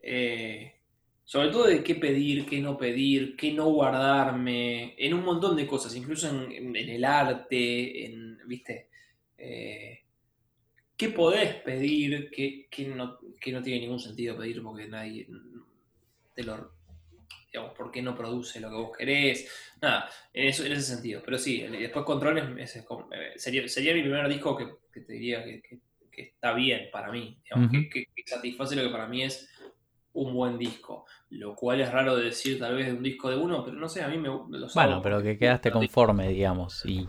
Eh, 0.00 0.74
sobre 1.24 1.48
todo 1.48 1.66
de 1.66 1.82
qué 1.82 1.94
pedir, 1.94 2.44
qué 2.46 2.60
no 2.60 2.76
pedir, 2.76 3.36
qué 3.36 3.52
no 3.52 3.70
guardarme, 3.70 4.94
en 4.98 5.14
un 5.14 5.24
montón 5.24 5.56
de 5.56 5.66
cosas, 5.66 5.94
incluso 5.96 6.28
en, 6.28 6.76
el 6.76 7.04
arte, 7.04 8.04
en, 8.04 8.38
¿viste? 8.46 8.88
Eh, 9.38 10.00
¿Qué 10.96 11.08
podés 11.08 11.54
pedir? 11.56 12.30
¿Qué, 12.30 12.68
no, 12.88 13.18
no 13.18 13.62
tiene 13.62 13.80
ningún 13.80 13.98
sentido 13.98 14.36
pedir 14.36 14.62
porque 14.62 14.86
nadie 14.86 15.26
te 16.34 16.42
lo 16.44 16.72
digamos, 17.52 17.76
por 17.76 17.90
qué 17.90 18.00
no 18.00 18.16
produce 18.16 18.60
lo 18.60 18.70
que 18.70 18.76
vos 18.76 18.96
querés, 18.96 19.48
nada, 19.80 20.08
en, 20.32 20.48
eso, 20.48 20.64
en 20.64 20.72
ese 20.72 20.94
sentido. 20.94 21.20
Pero 21.24 21.38
sí, 21.38 21.60
después 21.60 22.04
Controles 22.04 22.44
eh, 22.56 23.32
sería, 23.36 23.68
sería 23.68 23.94
mi 23.94 24.00
primer 24.02 24.28
disco 24.28 24.56
que, 24.56 25.00
te 25.00 25.12
diría 25.12 25.44
que, 25.44 25.80
está 26.16 26.52
bien 26.52 26.88
para 26.92 27.10
mí, 27.10 27.38
digamos, 27.44 27.70
que, 27.92 28.06
satisface 28.26 28.76
lo 28.76 28.82
que 28.82 28.88
para 28.90 29.06
mí 29.06 29.22
es 29.22 29.48
un 30.14 30.34
buen 30.34 30.58
disco, 30.58 31.06
lo 31.30 31.54
cual 31.54 31.80
es 31.80 31.90
raro 31.90 32.16
de 32.16 32.24
decir 32.24 32.58
tal 32.58 32.76
vez 32.76 32.86
de 32.86 32.92
un 32.92 33.02
disco 33.02 33.30
de 33.30 33.36
uno, 33.36 33.64
pero 33.64 33.76
no 33.78 33.88
sé, 33.88 34.02
a 34.02 34.08
mí 34.08 34.18
me, 34.18 34.28
lo 34.28 34.68
Bueno, 34.74 35.00
pero 35.02 35.22
que 35.22 35.38
quedaste 35.38 35.70
conforme, 35.70 36.28
digamos, 36.28 36.84
y, 36.84 37.06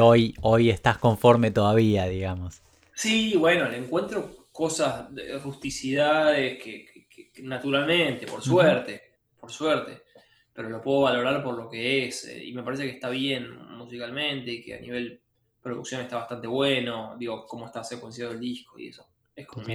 hoy, 0.00 0.34
hoy 0.42 0.70
estás 0.70 0.98
conforme 0.98 1.50
todavía, 1.50 2.06
digamos. 2.06 2.62
Sí, 2.94 3.34
bueno, 3.36 3.68
le 3.68 3.78
encuentro 3.78 4.48
cosas, 4.52 5.12
de 5.12 5.36
rusticidades 5.38 6.62
que, 6.62 7.08
naturalmente, 7.42 8.26
por 8.26 8.40
suerte, 8.40 9.03
por 9.44 9.52
suerte, 9.52 10.04
pero 10.54 10.70
lo 10.70 10.80
puedo 10.80 11.02
valorar 11.02 11.44
por 11.44 11.54
lo 11.54 11.68
que 11.68 12.06
es 12.06 12.24
eh, 12.24 12.42
y 12.42 12.54
me 12.54 12.62
parece 12.62 12.84
que 12.84 12.92
está 12.92 13.10
bien 13.10 13.54
musicalmente 13.76 14.50
y 14.50 14.62
que 14.62 14.74
a 14.74 14.80
nivel 14.80 15.20
producción 15.60 16.00
está 16.00 16.16
bastante 16.16 16.46
bueno, 16.46 17.14
digo, 17.18 17.46
cómo 17.46 17.66
está 17.66 17.84
secuenciado 17.84 18.32
el 18.32 18.40
disco 18.40 18.78
y 18.78 18.88
eso. 18.88 19.06
Es 19.36 19.46
como 19.46 19.66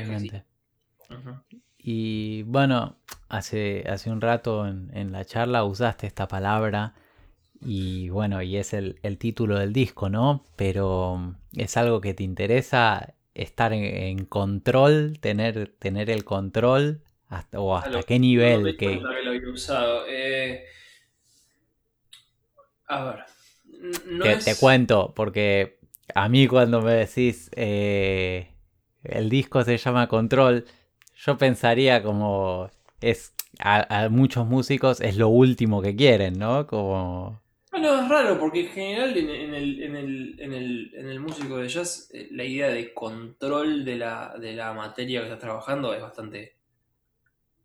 Y 1.77 2.41
bueno, 2.43 2.97
hace, 3.27 3.83
hace 3.87 4.09
un 4.09 4.21
rato 4.21 4.67
en, 4.67 5.11
la 5.11 5.23
charla 5.23 5.63
usaste 5.65 6.07
esta 6.07 6.27
palabra 6.27 6.95
y 7.61 8.09
bueno, 8.09 8.41
y 8.41 8.57
es 8.57 8.73
el, 8.73 8.97
título 9.19 9.59
del 9.59 9.71
disco, 9.71 10.09
¿no? 10.09 10.45
Pero 10.55 11.35
es 11.53 11.77
algo 11.77 12.01
que 12.01 12.15
te 12.15 12.23
interesa 12.23 13.13
estar 13.35 13.71
en, 13.71 14.25
control, 14.25 15.19
tener, 15.19 15.75
tener 15.77 16.09
el 16.09 16.23
control 16.23 17.03
hasta, 17.29 17.59
o 17.59 17.75
hasta 17.75 18.03
qué 18.03 18.19
nivel 18.19 18.75
que... 18.75 19.01
Eh, 20.07 20.65
a 22.87 23.03
ver. 23.03 23.19
No 24.07 24.25
te, 24.25 24.55
cuento, 24.59 25.13
porque 25.15 25.79
a 26.13 26.27
mí 26.27 26.47
cuando 26.47 26.81
me 26.81 26.93
decís 26.93 27.49
eh, 27.55 28.49
el 29.03 29.29
disco 29.29 29.63
se 29.63 29.77
llama 29.77 30.07
Control, 30.07 30.65
yo 31.15 31.37
pensaría 31.37 32.03
como 32.03 32.69
es 32.99 33.33
a, 33.59 34.09
muchos 34.09 34.45
músicos 34.47 34.99
es 34.99 35.15
lo 35.15 35.29
último 35.29 35.81
que 35.81 35.95
quieren, 35.95 36.39
¿no? 36.39 36.65
Como... 36.67 37.41
Bueno, 37.71 38.01
es 38.01 38.09
raro 38.09 38.39
porque 38.39 38.61
en 38.61 38.69
general 38.69 39.15
en, 39.15 39.95
el, 39.95 41.19
músico 41.19 41.57
de 41.57 41.69
jazz 41.69 42.09
eh, 42.13 42.27
la 42.31 42.43
idea 42.43 42.69
de 42.69 42.93
control 42.93 43.85
de 43.85 43.97
la, 43.97 44.35
de 44.39 44.53
la 44.53 44.73
materia 44.73 45.19
que 45.19 45.25
estás 45.25 45.39
trabajando 45.39 45.93
es 45.93 46.01
bastante 46.01 46.58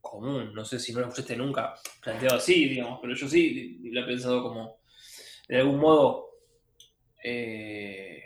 común. 0.05 0.55
No 0.55 0.65
sé 0.65 0.79
si 0.79 0.93
no 0.93 1.01
lo 1.01 1.07
escuchaste 1.07 1.37
nunca 1.37 1.75
planteado 2.03 2.37
así, 2.37 2.69
digamos, 2.69 3.01
pero 3.01 3.15
yo 3.15 3.29
sí 3.29 3.79
lo 3.83 4.03
he 4.03 4.05
pensado 4.05 4.43
como, 4.43 4.79
de 5.49 5.59
algún 5.59 5.81
modo, 5.81 6.31
eh, 7.23 8.23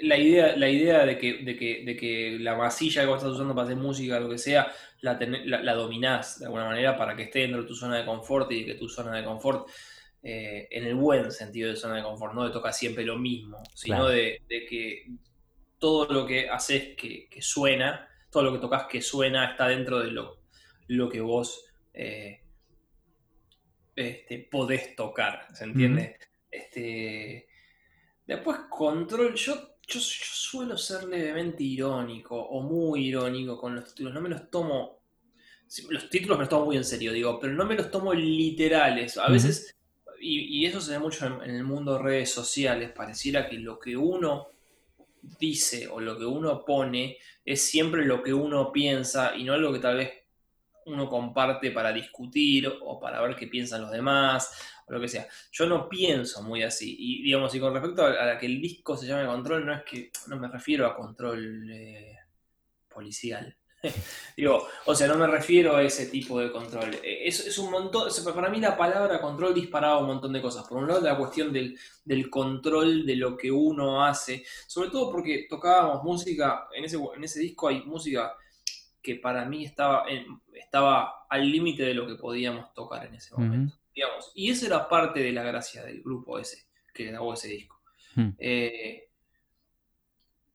la 0.00 0.18
idea, 0.18 0.56
la 0.56 0.68
idea 0.68 1.06
de, 1.06 1.16
que, 1.16 1.44
de, 1.44 1.96
que, 1.96 2.38
la 2.40 2.56
masilla 2.56 3.02
que 3.02 3.06
vos 3.06 3.18
estás 3.18 3.34
usando 3.34 3.54
para 3.54 3.66
hacer 3.66 3.76
música, 3.76 4.18
lo 4.18 4.28
que 4.28 4.38
sea, 4.38 4.72
la, 5.00 5.18
la, 5.44 5.74
dominás 5.74 6.40
de 6.40 6.46
alguna 6.46 6.64
manera 6.64 6.96
para 6.96 7.14
que 7.14 7.22
esté 7.22 7.40
dentro 7.40 7.62
de 7.62 7.68
tu 7.68 7.76
zona 7.76 7.98
de 7.98 8.04
confort 8.04 8.50
y 8.50 8.66
que 8.66 8.74
tu 8.74 8.88
zona 8.88 9.16
de 9.16 9.24
confort, 9.24 9.68
eh, 10.24 10.66
en 10.70 10.84
el 10.84 10.96
buen 10.96 11.30
sentido 11.30 11.70
de 11.70 11.76
zona 11.76 11.96
de 11.96 12.02
confort, 12.02 12.34
no 12.34 12.44
de 12.44 12.50
tocar 12.52 12.72
siempre 12.72 13.04
lo 13.04 13.16
mismo, 13.16 13.62
sino 13.74 14.08
de, 14.08 14.42
que 14.48 15.06
todo 15.78 16.12
lo 16.12 16.26
que 16.26 16.48
haces 16.48 16.96
que, 16.96 17.28
que 17.28 17.42
suena 17.42 18.08
todo 18.32 18.42
lo 18.42 18.52
que 18.52 18.58
tocas 18.58 18.86
que 18.86 19.00
suena 19.00 19.52
está 19.52 19.68
dentro 19.68 20.00
de 20.00 20.10
lo, 20.10 20.40
lo 20.88 21.08
que 21.08 21.20
vos 21.20 21.66
eh, 21.94 22.40
este, 23.94 24.48
podés 24.50 24.96
tocar, 24.96 25.46
¿se 25.54 25.64
entiende? 25.64 26.16
este, 26.50 27.46
después 28.26 28.58
control, 28.70 29.34
yo 29.34 29.72
yo, 29.86 30.00
suelo 30.00 30.76
ser 30.78 31.04
levemente 31.04 31.62
irónico 31.62 32.36
o 32.36 32.62
muy 32.62 33.08
irónico 33.08 33.58
con 33.58 33.74
los 33.74 33.88
títulos. 33.88 34.14
No 34.14 34.20
me 34.20 34.28
los 34.28 34.50
tomo. 34.50 35.02
Los 35.88 36.10
títulos 36.10 36.38
me 36.38 36.42
los 36.42 36.48
tomo 36.48 36.66
muy 36.66 36.76
en 36.76 36.84
serio, 36.84 37.12
digo, 37.12 37.38
pero 37.40 37.52
no 37.54 37.64
me 37.64 37.74
los 37.74 37.90
tomo 37.90 38.12
literales. 38.12 39.16
A 39.16 39.28
veces, 39.30 39.74
y, 40.20 40.64
eso 40.66 40.80
se 40.80 40.92
ve 40.92 40.98
mucho 40.98 41.26
en, 41.42 41.50
el 41.50 41.64
mundo 41.64 41.94
de 41.94 42.02
redes 42.02 42.30
sociales, 42.30 42.92
pareciera 42.92 43.48
que 43.48 43.58
lo 43.58 43.78
que 43.78 43.96
uno 43.96 44.48
dice 45.38 45.88
o 45.88 46.00
lo 46.00 46.18
que 46.18 46.26
uno 46.26 46.64
pone 46.64 47.16
es 47.44 47.62
siempre 47.62 48.04
lo 48.04 48.22
que 48.22 48.32
uno 48.34 48.72
piensa 48.72 49.34
y 49.36 49.44
no 49.44 49.54
algo 49.54 49.72
que 49.72 49.78
tal 49.78 49.96
vez 49.96 50.12
uno 50.86 51.08
comparte 51.08 51.70
para 51.70 51.92
discutir 51.92 52.72
o 52.80 52.98
para 52.98 53.20
ver 53.22 53.36
qué 53.36 53.46
piensan 53.46 53.82
los 53.82 53.90
demás 53.90 54.50
o 54.86 54.92
lo 54.92 55.00
que 55.00 55.08
sea. 55.08 55.26
Yo 55.52 55.66
no 55.66 55.88
pienso 55.88 56.42
muy 56.42 56.62
así. 56.62 56.96
Y 56.98 57.22
digamos, 57.22 57.54
y 57.54 57.60
con 57.60 57.72
respecto 57.72 58.04
a, 58.04 58.38
que 58.38 58.46
el 58.46 58.60
disco 58.60 58.96
se 58.96 59.06
llame 59.06 59.26
control, 59.26 59.66
no 59.66 59.72
es 59.72 59.82
que 59.84 60.10
no 60.26 60.36
me 60.38 60.48
refiero 60.48 60.86
a 60.86 60.96
control 60.96 61.70
eh, 61.70 62.16
policial. 62.88 63.56
Digo, 64.36 64.66
o 64.86 64.94
sea, 64.94 65.08
no 65.08 65.16
me 65.16 65.26
refiero 65.26 65.76
a 65.76 65.82
ese 65.82 66.06
tipo 66.06 66.40
de 66.40 66.50
control. 66.50 66.94
Eh, 67.02 67.26
es, 67.26 67.46
es 67.46 67.58
un 67.58 67.70
montón, 67.70 68.08
para 68.34 68.48
mí 68.48 68.60
la 68.60 68.76
palabra 68.76 69.20
control 69.20 69.54
disparaba 69.54 69.98
un 69.98 70.06
montón 70.06 70.32
de 70.32 70.40
cosas. 70.40 70.66
Por 70.66 70.78
un 70.78 70.88
lado, 70.88 71.00
la 71.00 71.16
cuestión 71.16 71.52
del, 71.52 71.78
del, 72.04 72.30
control 72.30 73.04
de 73.04 73.16
lo 73.16 73.36
que 73.36 73.50
uno 73.50 74.04
hace, 74.04 74.44
sobre 74.66 74.90
todo 74.90 75.10
porque 75.10 75.46
tocábamos 75.48 76.02
música, 76.04 76.68
en 76.74 76.84
ese, 76.84 76.96
en 76.96 77.24
ese 77.24 77.40
disco 77.40 77.68
hay 77.68 77.82
música 77.84 78.36
que 79.02 79.16
para 79.16 79.44
mí 79.44 79.64
estaba, 79.64 80.04
estaba 80.54 81.26
al 81.28 81.50
límite 81.50 81.82
de 81.82 81.94
lo 81.94 82.06
que 82.06 82.14
podíamos 82.14 82.72
tocar 82.72 83.06
en 83.06 83.16
ese 83.16 83.34
momento. 83.34 83.74
Digamos. 83.94 84.30
Y 84.34 84.50
esa 84.50 84.66
era 84.66 84.88
parte 84.88 85.20
de 85.20 85.32
la 85.32 85.42
gracia 85.42 85.84
del 85.84 86.02
grupo 86.02 86.38
ese 86.38 86.66
que 86.94 87.04
grabó 87.04 87.34
ese 87.34 87.48
disco. 87.48 87.80
Eh, 88.38 89.08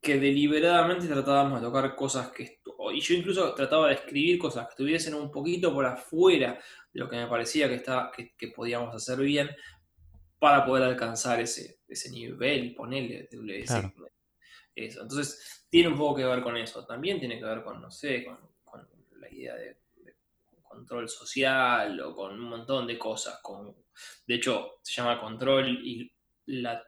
que 0.02 0.20
deliberadamente 0.20 1.08
tratábamos 1.08 1.60
de 1.60 1.68
tocar 1.68 1.96
cosas 1.96 2.32
que... 2.32 2.62
Y 2.94 3.02
yo 3.02 3.16
incluso 3.16 3.54
trataba 3.54 3.88
de 3.88 3.96
escribir 3.96 4.40
cosas 4.40 4.66
que 4.68 4.72
estuviesen 4.72 5.14
un 5.14 5.30
poquito 5.30 5.74
por 5.74 5.86
afuera 5.86 6.60
de 6.94 7.00
lo 7.00 7.10
que 7.10 7.18
me 7.18 7.28
parecía 7.28 7.68
que, 7.68 7.76
estaba, 7.76 8.12
que, 8.12 8.48
podíamos 8.50 8.96
hacer 8.96 9.20
bien 9.20 9.50
para 10.40 10.66
poder 10.66 10.84
alcanzar 10.84 11.42
ese, 11.42 11.80
ese 11.88 12.10
nivel, 12.12 12.74
ponerle 12.76 13.28
eso. 13.28 15.02
Entonces, 15.02 15.66
tiene 15.70 15.90
un 15.90 15.98
poco 15.98 16.18
que 16.18 16.26
ver 16.26 16.42
con 16.42 16.56
eso. 16.56 16.86
También 16.86 17.20
tiene 17.20 17.40
que 17.40 17.46
ver 17.46 17.64
con, 17.64 17.82
no 17.82 17.92
sé, 17.92 18.24
con, 18.24 18.38
la 19.20 19.30
idea 19.32 19.56
de, 19.56 19.78
control 20.62 21.10
social 21.10 22.00
o 22.02 22.16
con 22.16 22.34
un 22.34 22.50
montón 22.50 22.86
de 22.86 23.00
cosas. 23.00 23.40
Con, 23.42 23.76
de 24.28 24.36
hecho, 24.36 24.80
se 24.84 24.94
llama 24.94 25.20
control 25.20 25.70
y 25.84 26.12
la 26.46 26.84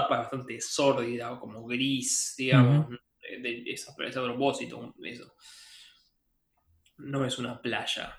tapa 0.00 0.16
es 0.16 0.20
bastante 0.22 0.60
sórdida 0.60 1.32
o 1.32 1.40
como 1.40 1.64
gris, 1.66 2.34
digamos, 2.36 2.88
de, 3.20 3.62
esa, 3.66 3.94
ese 4.04 4.20
propósito. 4.20 4.94
Eso. 5.02 5.34
No 6.98 7.24
es 7.24 7.38
una 7.38 7.60
playa, 7.60 8.16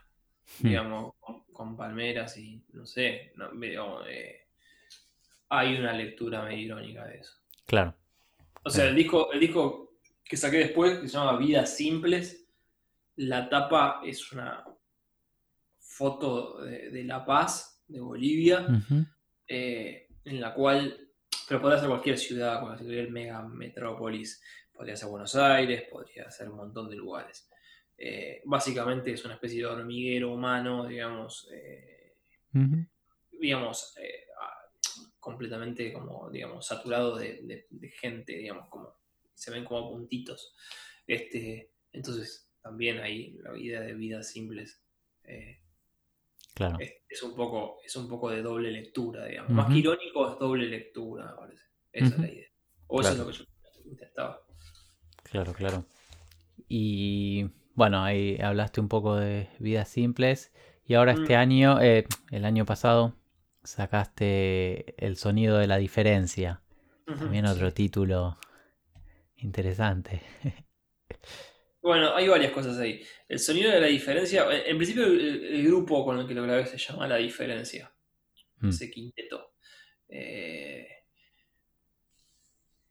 hmm. 0.60 0.68
digamos, 0.68 1.14
con, 1.52 1.76
palmeras 1.76 2.38
y 2.38 2.64
no 2.74 2.86
sé, 2.86 3.34
eh, 4.08 4.48
hay 5.50 5.76
una 5.78 5.94
lectura 5.94 6.44
medio 6.44 6.66
irónica 6.66 7.06
de 7.06 7.18
eso. 7.18 7.34
Claro. 7.66 7.96
O 8.64 8.70
sea, 8.70 8.86
el 8.86 8.96
disco, 8.96 9.32
el 9.32 9.40
disco 9.40 10.00
que 10.24 10.38
saqué 10.38 10.58
después, 10.58 11.00
que 11.00 11.08
se 11.08 11.18
llama 11.18 11.38
Vidas 11.38 11.76
Simples, 11.76 12.48
la 13.16 13.50
tapa 13.50 14.02
es 14.06 14.32
una 14.32 14.64
foto 15.80 16.62
de, 16.62 17.04
La 17.04 17.26
Paz, 17.26 17.84
de 17.88 18.00
Bolivia, 18.00 18.68
eh, 19.48 20.08
en 20.26 20.42
la 20.42 20.54
cual, 20.54 21.07
pero 21.48 21.62
podría 21.62 21.80
ser 21.80 21.90
cualquier 21.90 22.18
ciudad, 22.18 22.62
cualquier 22.62 23.10
mega 23.10 23.42
metrópolis, 23.48 24.42
podría 24.74 24.96
ser 24.96 25.10
Buenos 25.10 25.36
Aires, 25.36 25.84
podría 25.90 26.30
ser 26.30 26.50
un 26.50 26.58
montón 26.58 26.90
de 26.90 26.96
lugares. 26.96 27.50
Eh, 27.98 28.42
básicamente 28.46 29.12
es 29.12 29.26
una 29.26 29.36
especie 29.36 29.60
de 29.60 29.66
hormiguero 29.66 30.34
humano, 30.34 30.86
digamos, 30.86 31.50
eh, 31.52 32.16
digamos, 33.32 33.96
completamente 35.20 35.92
como, 35.92 36.30
digamos, 36.30 36.66
saturado 36.66 37.18
de, 37.18 37.68
gente, 38.00 38.38
digamos, 38.38 38.70
como 38.70 38.96
se 39.34 39.52
ven 39.52 39.66
como 39.66 39.92
puntitos. 39.92 40.56
Este, 41.06 41.72
entonces, 41.92 42.50
también 42.62 43.00
ahí 43.00 43.38
la 43.42 43.58
idea 43.58 43.82
de 43.82 43.94
vidas 43.94 44.30
simples 44.30 44.82
eh, 45.24 45.60
claro. 46.58 46.78
es, 47.08 47.24
un 47.24 47.36
poco, 47.36 47.78
es 47.86 47.96
un 47.96 48.08
poco 48.10 48.30
de 48.32 48.42
doble 48.42 48.72
lectura, 48.72 49.26
digamos. 49.26 49.52
Más 49.52 49.68
que 49.68 49.78
irónico 49.78 50.32
es 50.32 50.40
doble 50.40 50.66
lectura, 50.66 51.26
me 51.32 51.38
parece. 51.38 51.64
Esa 51.92 52.08
es 52.08 52.20
la 52.20 52.28
idea. 52.28 52.48
O 52.88 53.02
eso 53.02 53.12
es 53.12 53.18
lo 53.18 53.28
que 53.28 53.34
yo 53.34 53.44
intentaba. 53.86 54.42
Claro, 55.24 55.54
claro. 55.54 55.86
Y 56.68 57.50
bueno, 57.76 58.04
ahí 58.04 58.40
hablaste 58.42 58.82
un 58.82 58.88
poco 58.88 59.16
de 59.16 59.50
vidas 59.60 59.88
simples. 59.88 60.52
Y 60.86 60.96
ahora 60.96 61.14
este 61.14 61.36
mm. 61.36 61.40
año, 61.40 61.82
eh, 61.82 62.06
el 62.32 62.46
año 62.46 62.66
pasado, 62.66 63.14
sacaste 63.64 64.96
El 64.98 65.18
sonido 65.18 65.58
de 65.58 65.68
la 65.68 65.78
diferencia. 65.78 66.62
También 67.06 67.46
otro 67.46 67.72
título 67.74 68.38
interesante. 69.38 70.22
Bueno, 71.82 72.16
hay 72.16 72.28
varias 72.28 72.52
cosas 72.52 72.78
ahí. 72.78 73.02
El 73.28 73.40
sonido 73.40 73.72
de 73.72 73.82
la 73.82 73.88
diferencia, 73.88 74.46
en 74.66 74.78
principio 74.78 75.06
el, 75.06 75.64
grupo 75.66 76.04
con 76.04 76.20
el 76.20 76.28
que 76.28 76.34
lo 76.34 76.44
grabé 76.44 76.66
se 76.66 76.78
llama 76.78 77.08
La 77.08 77.18
Diferencia, 77.18 77.94
mm. 78.60 78.70
ese 78.70 78.92
quinteto. 78.92 79.54
Eh, 80.10 80.88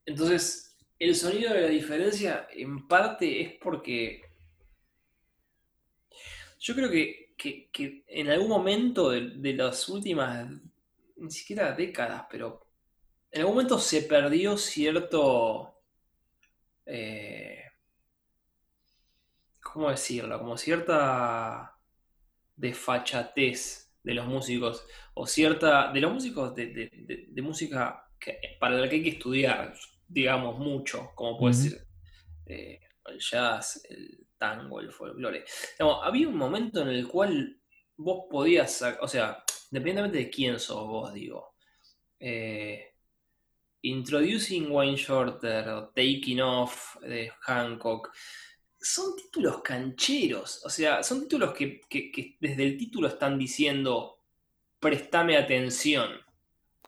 entonces, 0.05 0.77
el 0.99 1.15
sonido 1.15 1.53
de 1.53 1.63
la 1.63 1.69
diferencia 1.69 2.47
en 2.51 2.87
parte 2.87 3.43
es 3.43 3.53
porque 3.61 4.23
yo 6.59 6.75
creo 6.75 6.91
que 6.91 7.27
que, 7.37 8.05
en 8.09 8.31
algún 8.31 8.49
momento 8.49 9.11
de, 9.11 9.53
las 9.55 9.89
últimas, 9.89 10.49
ni 11.17 11.31
siquiera 11.31 11.73
décadas, 11.73 12.27
pero 12.31 12.67
en 13.31 13.41
algún 13.41 13.57
momento 13.57 13.79
se 13.79 14.03
perdió 14.03 14.57
cierto... 14.57 15.75
Eh, 16.87 17.63
¿Cómo 19.77 19.91
decirlo? 19.91 20.39
Como 20.39 20.57
cierta 20.57 21.79
desfachatez 22.57 23.95
de 24.03 24.15
los 24.15 24.27
músicos, 24.27 24.87
o 25.13 25.27
cierta... 25.27 25.93
de 25.93 26.01
los 26.01 26.15
músicos 26.15 26.55
de, 26.55 27.43
música 27.43 28.09
que, 28.19 28.39
para 28.59 28.77
la 28.79 28.89
que 28.89 28.97
hay 28.97 29.03
que 29.03 29.11
estudiar, 29.11 29.75
digamos, 30.09 30.59
mucho, 30.59 31.11
como 31.15 31.39
puede 31.39 31.53
ser 31.53 31.87
eh, 32.47 32.81
el 33.05 33.19
jazz, 33.19 33.85
el 33.91 34.27
tango, 34.39 34.81
el 34.81 34.91
folclore. 34.91 35.45
había 36.03 36.27
un 36.27 36.39
momento 36.39 36.81
en 36.81 36.89
el 36.89 37.07
cual 37.07 37.61
vos 37.99 38.25
podías, 38.31 38.83
o 39.03 39.07
sea, 39.07 39.45
independientemente 39.71 40.25
de 40.25 40.31
quién 40.31 40.59
sos 40.59 40.87
vos, 40.87 41.13
digo, 41.13 41.55
eh, 42.19 42.95
Introducing 43.83 44.71
Wayne 44.71 44.97
Shorter 44.97 45.69
o 45.69 45.89
Taking 45.89 46.41
Off 46.41 46.97
de 47.03 47.31
Hancock, 47.41 48.11
son 48.87 49.17
títulos 49.17 49.63
cancheros, 49.63 50.65
o 50.65 50.71
sea, 50.71 51.03
son 51.03 51.23
títulos 51.23 51.53
que, 51.55 51.81
desde 52.39 52.63
el 52.63 52.77
título 52.77 53.09
están 53.09 53.37
diciendo, 53.37 54.21
prestame 54.79 55.37
atención. 55.37 56.13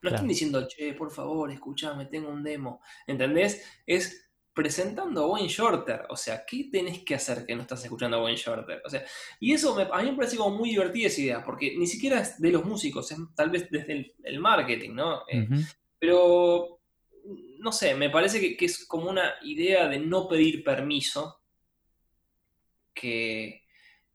No 0.00 0.10
están 0.10 0.28
diciendo, 0.28 0.68
che, 0.68 0.94
por 0.94 1.10
favor, 1.10 1.50
escúchame, 1.50 2.06
tengo 2.06 2.28
un 2.28 2.44
demo. 2.44 2.80
¿Entendés? 3.04 3.64
Es 3.84 4.30
presentando 4.54 5.24
a 5.24 5.26
Wayne 5.26 5.48
Shorter. 5.48 6.06
O 6.08 6.16
sea, 6.16 6.44
¿qué 6.46 6.68
tenés 6.70 7.02
que 7.02 7.16
hacer 7.16 7.44
que 7.44 7.56
no 7.56 7.62
estás 7.62 7.82
escuchando 7.82 8.16
a 8.16 8.22
Wayne 8.22 8.38
Shorter? 8.38 8.80
O 8.84 8.88
sea, 8.88 9.04
y 9.40 9.52
eso 9.52 9.76
a 9.76 10.00
mí 10.00 10.10
me 10.12 10.16
parece 10.16 10.36
como 10.36 10.56
muy 10.56 10.70
divertida 10.70 11.08
esa 11.08 11.20
idea, 11.20 11.44
porque 11.44 11.76
ni 11.76 11.88
siquiera 11.88 12.20
es 12.20 12.40
de 12.40 12.52
los 12.52 12.64
músicos, 12.64 13.10
es 13.10 13.18
tal 13.34 13.50
vez 13.50 13.68
desde 13.72 14.14
el, 14.22 14.38
marketing, 14.38 14.94
¿no? 14.94 15.22
Eh, 15.28 15.48
pero, 15.98 16.80
no 17.58 17.72
sé, 17.72 17.96
me 17.96 18.08
parece 18.08 18.56
que, 18.56 18.64
es 18.64 18.86
como 18.86 19.10
una 19.10 19.34
idea 19.42 19.88
de 19.88 19.98
no 19.98 20.28
pedir 20.28 20.62
permiso 20.62 21.40
que, 22.98 23.64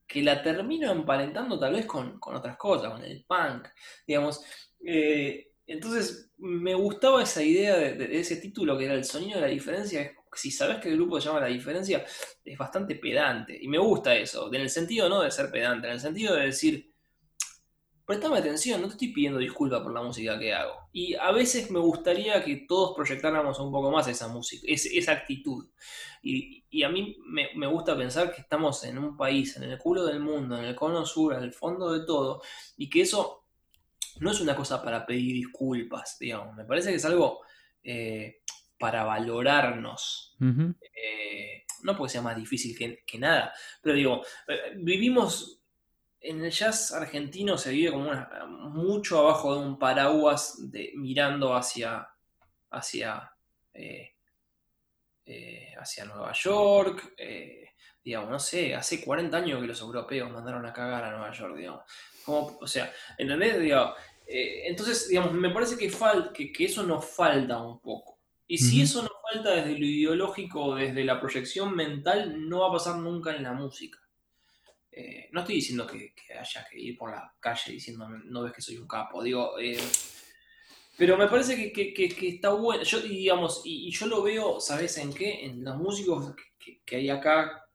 que 0.08 0.22
la 0.22 0.42
termino 0.42 0.92
emparentando 0.92 1.60
tal 1.60 1.74
vez 1.74 1.86
con, 1.86 2.20
otras 2.22 2.58
cosas, 2.58 2.92
con 2.92 3.04
el 3.04 3.26
punk, 3.26 3.68
digamos. 4.08 4.42
Eh, 4.86 5.52
entonces, 5.66 6.32
me 6.38 6.74
gustaba 6.76 7.24
esa 7.24 7.42
idea 7.42 7.78
de, 7.78 7.94
de, 7.94 8.20
ese 8.20 8.38
título 8.38 8.78
que 8.78 8.86
era 8.86 8.94
el 8.94 9.06
sonido 9.06 9.36
de 9.36 9.48
la 9.48 9.54
diferencia, 9.54 10.12
si 10.36 10.52
sabes 10.52 10.78
que 10.80 10.90
el 10.90 10.96
grupo 10.96 11.20
se 11.20 11.28
llama 11.28 11.42
La 11.42 11.48
Diferencia, 11.48 12.06
es 12.44 12.58
bastante 12.58 12.96
pedante. 12.96 13.58
Y 13.60 13.68
me 13.68 13.78
gusta 13.78 14.16
eso, 14.16 14.54
en 14.54 14.62
el 14.62 14.70
sentido 14.70 15.10
no 15.10 15.22
de 15.22 15.32
ser 15.32 15.52
pedante, 15.52 15.88
en 15.88 15.94
el 15.94 16.00
sentido 16.00 16.36
de 16.36 16.48
decir, 16.48 16.93
prestame 18.06 18.38
atención, 18.38 18.82
no 18.82 18.88
te 18.88 18.94
estoy 18.94 19.14
pidiendo 19.14 19.40
disculpas 19.40 19.82
por 19.82 19.94
la 19.94 20.02
música 20.02 20.38
que 20.38 20.54
hago. 20.54 20.90
Y 20.92 21.16
a 21.16 21.32
veces 21.32 21.72
me 21.72 21.80
gustaría 21.80 22.44
que 22.44 22.66
todos 22.68 22.96
proyectáramos 22.96 23.60
un 23.60 23.72
poco 23.72 23.92
más 23.92 24.08
esa 24.08 24.28
música, 24.28 24.66
esa 24.68 25.12
actitud. 25.12 25.68
Y, 26.22 26.84
a 26.84 26.90
mí 26.90 27.18
me, 27.26 27.68
gusta 27.68 27.96
pensar 27.96 28.34
que 28.34 28.42
estamos 28.42 28.84
en 28.84 28.98
un 28.98 29.16
país, 29.16 29.56
en 29.58 29.64
el 29.64 29.78
culo 29.78 30.06
del 30.06 30.20
mundo, 30.20 30.58
en 30.58 30.66
el 30.66 30.76
cono 30.76 31.06
sur, 31.06 31.34
en 31.34 31.44
el 31.44 31.54
fondo 31.54 31.92
de 31.92 32.06
todo, 32.06 32.42
y 32.78 32.90
que 32.90 33.02
eso 33.02 33.46
no 34.20 34.32
es 34.32 34.42
una 34.42 34.56
cosa 34.56 34.84
para 34.84 35.06
pedir 35.06 35.34
disculpas, 35.34 36.18
digamos. 36.20 36.56
Me 36.56 36.66
parece 36.66 36.90
que 36.90 36.96
es 36.96 37.06
algo... 37.06 37.42
Eh, 37.84 38.40
para 38.84 39.06
valorarnos. 39.06 40.36
Eh, 40.42 41.64
no 41.84 41.96
porque 41.96 42.12
sea 42.12 42.22
más 42.22 42.36
difícil 42.36 42.78
que, 42.78 43.18
nada, 43.18 43.54
pero 43.82 43.96
digo, 43.96 44.22
eh, 44.46 44.74
vivimos 44.76 45.63
en 46.24 46.44
el 46.44 46.52
jazz 46.52 46.94
argentino 46.94 47.58
se 47.58 47.72
vive 47.72 47.92
como 47.92 48.12
mucho 48.70 49.20
abajo 49.20 49.54
de 49.54 49.66
un 49.66 49.78
paraguas 49.78 50.72
de, 50.72 50.94
mirando 50.96 51.56
hacia, 51.56 52.08
hacia, 52.72 53.32
eh, 53.74 54.14
hacia 55.78 56.06
Nueva 56.06 56.32
York. 56.34 57.14
digamos, 58.04 58.30
no 58.30 58.40
sé, 58.40 58.74
hace 58.74 59.04
40 59.04 59.38
años 59.38 59.62
que 59.62 59.68
los 59.68 59.82
europeos 59.82 60.32
mandaron 60.32 60.66
a 60.66 60.74
cagar 60.74 61.04
a 61.04 61.12
Nueva 61.12 61.32
York, 61.32 61.56
digamos. 61.58 61.84
Como, 62.26 62.58
o 62.60 62.68
sea, 62.68 62.92
¿entendés? 63.18 63.60
Digo, 63.60 63.94
entonces, 64.26 65.10
digamos, 65.10 65.34
me 65.34 65.50
parece 65.50 65.78
que, 65.78 65.92
que, 66.34 66.52
que, 66.52 66.66
eso 66.66 66.84
nos 66.84 67.06
falta 67.06 67.62
un 67.62 67.80
poco. 67.80 68.14
Y 68.48 68.58
si 68.58 68.82
eso 68.82 69.02
no 69.02 69.10
falta 69.32 69.52
desde 69.56 69.78
lo 69.80 69.86
ideológico 69.86 70.76
desde 70.76 71.04
la 71.04 71.20
proyección 71.20 71.76
mental, 71.76 72.48
no 72.48 72.60
va 72.60 72.70
a 72.70 72.74
pasar 72.74 72.98
nunca 72.98 73.36
en 73.36 73.44
la 73.44 73.54
música. 73.54 74.00
Eh, 74.96 75.30
no 75.32 75.40
estoy 75.40 75.56
diciendo 75.56 75.88
que, 75.88 76.14
haya 76.40 76.68
que 76.70 76.80
ir 76.80 76.98
por 76.98 77.10
la 77.10 77.34
calle 77.40 77.72
diciendo 77.72 78.08
no 78.08 78.44
ves 78.44 78.54
que 78.54 78.62
soy 78.62 78.78
un 78.78 78.88
capo, 78.88 79.24
digo, 79.24 79.58
eh, 79.60 79.80
pero 80.96 81.18
me 81.18 81.28
parece 81.28 81.72
que, 81.74 82.28
está 82.28 82.50
bueno. 82.52 82.84
Yo, 82.84 83.00
digamos, 83.02 83.62
y, 83.66 83.90
yo 83.92 84.06
lo 84.06 84.22
veo, 84.22 84.60
¿sabes 84.60 84.98
en 85.00 85.12
qué? 85.12 85.46
En 85.46 85.64
los 85.64 85.78
músicos 85.78 86.36
que, 86.86 86.96
hay 86.96 87.10
acá 87.10 87.66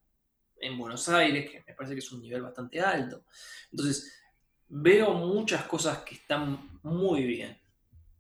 en 0.61 0.79
Buenos 0.79 1.09
Aires, 1.09 1.51
que 1.51 1.65
me 1.67 1.75
parece 1.75 1.95
que 1.95 2.01
es 2.01 2.13
un 2.13 2.23
nivel 2.23 2.43
bastante 2.43 2.81
alto. 2.81 3.25
Entonces, 3.73 4.23
veo 4.69 5.15
muchas 5.15 5.65
cosas 5.65 5.99
que 5.99 6.15
están 6.15 6.81
muy 6.83 7.25
bien. 7.25 7.59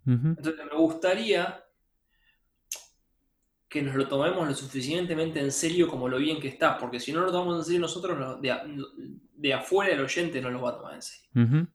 Entonces, 0.05 0.57
me 0.57 0.77
gustaría 0.77 1.63
que 3.69 3.83
nos 3.83 3.95
lo 3.95 4.09
tomemos 4.09 4.49
lo 4.49 4.55
suficientemente 4.55 5.41
en 5.41 5.53
serio 5.53 5.89
como 5.89 6.09
lo 6.09 6.19
bien 6.19 6.41
que 6.41 6.49
está, 6.49 6.79
porque 6.79 6.99
si 6.99 7.13
no 7.13 7.21
lo 7.21 7.31
tomamos 7.31 7.59
en 7.59 7.65
serio 7.65 7.81
nosotros, 7.81 8.39
de, 8.41 9.55
afuera 9.55 9.93
el 9.93 10.01
oyente 10.01 10.41
no 10.41 10.51
lo 10.51 10.63
va 10.63 10.71
a 10.71 10.77
tomar 10.77 10.95
en 10.95 11.03
serio. 11.03 11.69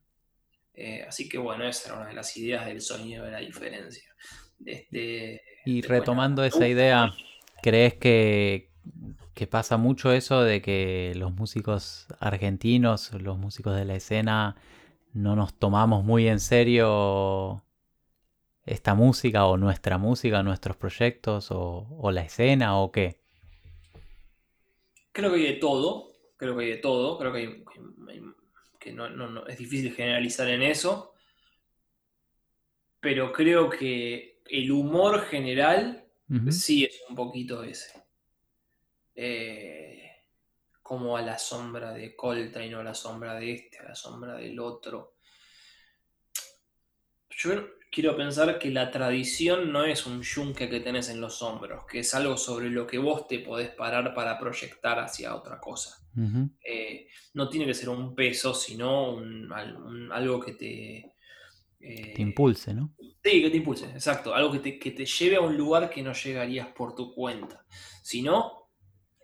Eh, 0.73 1.05
así 1.07 1.29
que 1.29 1.37
bueno, 1.37 1.65
esa 1.65 1.89
era 1.89 1.99
una 1.99 2.09
de 2.09 2.15
las 2.15 2.35
ideas 2.35 2.65
del 2.65 2.81
sonido 2.81 3.25
de 3.25 3.31
la 3.31 3.39
diferencia. 3.39 4.11
Este, 4.65 5.41
y 5.65 5.81
retomando 5.81 6.43
esa 6.43 6.67
idea, 6.67 7.13
¿crees 7.61 7.93
que, 7.93 8.71
que 9.35 9.45
pasa 9.45 9.77
mucho 9.77 10.11
eso 10.11 10.41
de 10.41 10.61
que 10.63 11.13
los 11.15 11.33
músicos 11.33 12.07
argentinos, 12.19 13.11
los 13.13 13.37
músicos 13.37 13.75
de 13.75 13.85
la 13.85 13.95
escena, 13.95 14.55
no 15.13 15.35
nos 15.35 15.53
tomamos 15.53 16.03
muy 16.03 16.27
en 16.27 16.39
serio 16.39 17.63
esta 18.65 18.93
música 18.93 19.45
o 19.45 19.57
nuestra 19.57 19.97
música, 19.97 20.43
nuestros 20.43 20.77
proyectos 20.77 21.49
o, 21.51 22.11
la 22.11 22.21
escena 22.21 22.79
o 22.79 22.91
qué? 22.91 23.19
Creo 25.11 25.31
que 25.31 25.37
hay 25.37 25.53
de 25.53 25.59
todo, 25.59 26.09
creo 26.37 26.57
que 26.57 26.63
hay 26.63 26.71
de 26.71 26.77
todo, 26.77 27.17
creo 27.17 27.33
que, 27.33 27.63
que 28.79 28.93
no, 28.93 29.45
es 29.47 29.57
difícil 29.57 29.93
generalizar 29.93 30.47
en 30.49 30.63
eso, 30.63 31.13
pero 32.99 33.31
creo 33.31 33.69
que 33.69 34.41
el 34.45 34.71
humor 34.71 35.21
general 35.25 36.05
sí 36.49 36.85
es 36.85 37.01
un 37.09 37.15
poquito 37.15 37.63
ese. 37.63 38.01
Eh, 39.15 40.03
como 40.81 41.15
a 41.15 41.21
la 41.21 41.39
sombra 41.39 41.93
de 41.93 42.15
Colta 42.15 42.63
y 42.63 42.69
no 42.69 42.79
a 42.79 42.83
la 42.83 42.93
sombra 42.93 43.35
de 43.35 43.53
este, 43.53 43.79
a 43.79 43.83
la 43.83 43.95
sombra 43.95 44.35
del 44.35 44.59
otro. 44.59 45.12
Yo 47.43 47.67
quiero 47.91 48.15
pensar 48.15 48.57
que 48.57 48.71
la 48.71 48.89
tradición 48.89 49.71
no 49.71 49.83
es 49.83 50.05
un 50.05 50.21
yunque 50.21 50.69
que 50.69 50.79
tenés 50.79 51.09
en 51.09 51.19
los 51.19 51.41
hombros, 51.41 51.85
que 51.85 51.99
es 51.99 52.13
algo 52.13 52.37
sobre 52.37 52.69
lo 52.69 52.87
que 52.87 52.97
vos 52.97 53.27
te 53.27 53.39
podés 53.39 53.69
parar 53.69 54.13
para 54.13 54.39
proyectar 54.39 54.97
hacia 54.99 55.35
otra 55.35 55.59
cosa. 55.59 55.99
Eh, 56.63 57.07
no 57.33 57.49
tiene 57.49 57.65
que 57.65 57.73
ser 57.73 57.89
un 57.89 58.15
peso, 58.15 58.53
sino 58.53 59.21
algo 60.11 60.39
que 60.39 60.53
te... 60.53 61.15
te 61.79 62.21
impulse, 62.21 62.73
¿no? 62.73 62.95
Sí, 62.97 63.41
que 63.41 63.49
te 63.49 63.57
impulse, 63.57 63.85
exacto. 63.85 64.33
Algo 64.33 64.51
que 64.53 64.59
te, 64.59 64.79
que 64.79 64.91
te 64.91 65.05
lleve 65.05 65.35
a 65.35 65.41
un 65.41 65.57
lugar 65.57 65.89
que 65.89 66.01
no 66.01 66.13
llegarías 66.13 66.67
por 66.67 66.95
tu 66.95 67.13
cuenta. 67.13 67.65
Si 68.01 68.21
no, 68.21 68.69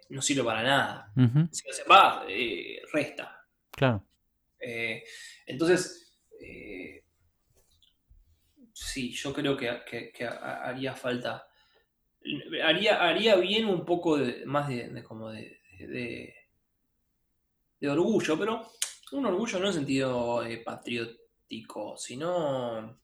no 0.10 0.22
sirve 0.22 0.44
para 0.44 0.64
nada. 0.64 1.14
Si 1.52 1.68
no 1.68 1.74
se 1.74 1.84
va, 1.86 2.26
eh, 2.28 2.82
resta. 2.92 3.46
Claro. 3.72 4.06
Eh, 4.60 5.04
entonces, 5.46 6.08
sí, 8.90 9.12
yo 9.12 9.34
creo 9.34 9.56
que, 9.56 9.70
haría 10.26 10.96
falta. 10.96 11.48
Haría, 12.64 13.02
haría 13.02 13.36
bien 13.36 13.66
un 13.66 13.86
poco 13.86 14.18
de, 14.18 14.46
más 14.46 14.68
de, 14.68 15.04
como 15.04 15.30
de, 15.30 15.60
de, 17.80 17.90
orgullo, 17.90 18.38
pero 18.38 18.72
un 19.12 19.26
orgullo 19.26 19.60
no 19.60 19.68
en 19.68 19.74
sentido 19.74 20.44
eh, 20.46 20.58
patriótico, 20.58 21.96
sino. 21.98 23.00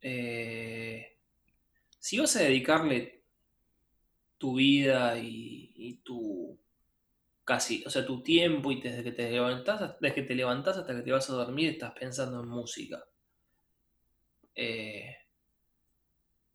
Eh, 0.00 1.16
si 1.98 2.18
vas 2.18 2.36
a 2.36 2.42
dedicarle 2.42 3.24
tu 4.38 4.54
vida 4.54 5.18
y, 5.18 6.00
tu 6.04 6.58
casi, 7.44 7.82
o 7.86 7.90
sea, 7.90 8.06
tu 8.06 8.22
tiempo 8.22 8.70
y 8.70 8.80
desde 8.80 9.02
que 9.02 9.12
te 9.12 9.30
levantás, 9.30 9.98
desde 10.00 10.14
que 10.14 10.22
te 10.22 10.34
levantás 10.34 10.78
hasta 10.78 10.94
que 10.94 11.02
te 11.02 11.12
vas 11.12 11.28
a 11.28 11.34
dormir 11.34 11.70
estás 11.70 11.92
pensando 11.92 12.40
en 12.40 12.48
música. 12.48 13.04
Eh, 14.60 15.16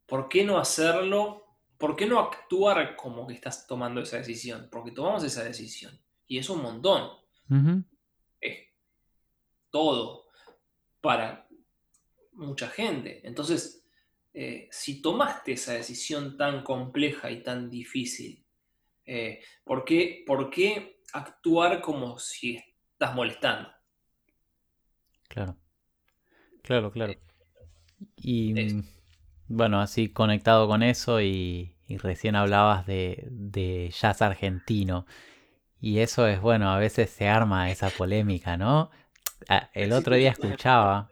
¿por 0.05 0.27
qué 0.27 0.43
no 0.43 0.57
hacerlo? 0.57 1.57
¿Por 1.77 1.95
qué 1.95 2.05
no 2.05 2.19
actuar 2.19 2.97
como 2.97 3.25
que 3.25 3.33
estás 3.33 3.65
tomando 3.65 4.01
esa 4.01 4.17
decisión? 4.17 4.67
Porque 4.69 4.91
tomamos 4.91 5.23
esa 5.23 5.41
decisión. 5.45 5.97
Y 6.27 6.37
es 6.37 6.49
un 6.49 6.61
montón. 6.61 7.11
Es 8.41 8.67
todo 9.69 10.25
para 10.99 11.47
mucha 12.33 12.67
gente. 12.67 13.25
Entonces, 13.25 13.87
eh, 14.33 14.67
si 14.69 15.01
tomaste 15.01 15.53
esa 15.53 15.71
decisión 15.71 16.35
tan 16.35 16.61
compleja 16.61 17.31
y 17.31 17.41
tan 17.41 17.69
difícil, 17.69 18.45
eh, 19.05 19.41
¿por, 19.63 19.85
qué, 19.85 20.25
¿por 20.27 20.49
qué 20.49 20.99
actuar 21.13 21.79
como 21.79 22.19
si 22.19 22.61
estás 22.91 23.15
molestando? 23.15 23.69
Claro. 25.29 25.57
Claro, 26.63 26.91
claro. 26.91 27.13
Y 28.15 28.83
bueno, 29.47 29.81
así 29.81 30.09
conectado 30.09 30.67
con 30.67 30.83
eso 30.83 31.21
y, 31.21 31.75
recién 32.01 32.35
hablabas 32.35 32.85
de, 32.87 33.91
jazz 33.99 34.21
argentino. 34.21 35.05
Y 35.79 35.99
eso 35.99 36.27
es, 36.27 36.41
bueno, 36.41 36.71
a 36.71 36.79
veces 36.79 37.09
se 37.09 37.27
arma 37.27 37.69
esa 37.69 37.89
polémica, 37.89 38.57
¿no? 38.57 38.89
Ah, 39.49 39.69
el 39.73 39.91
otro 39.91 40.15
día 40.15 40.31
escuchaba 40.31 41.09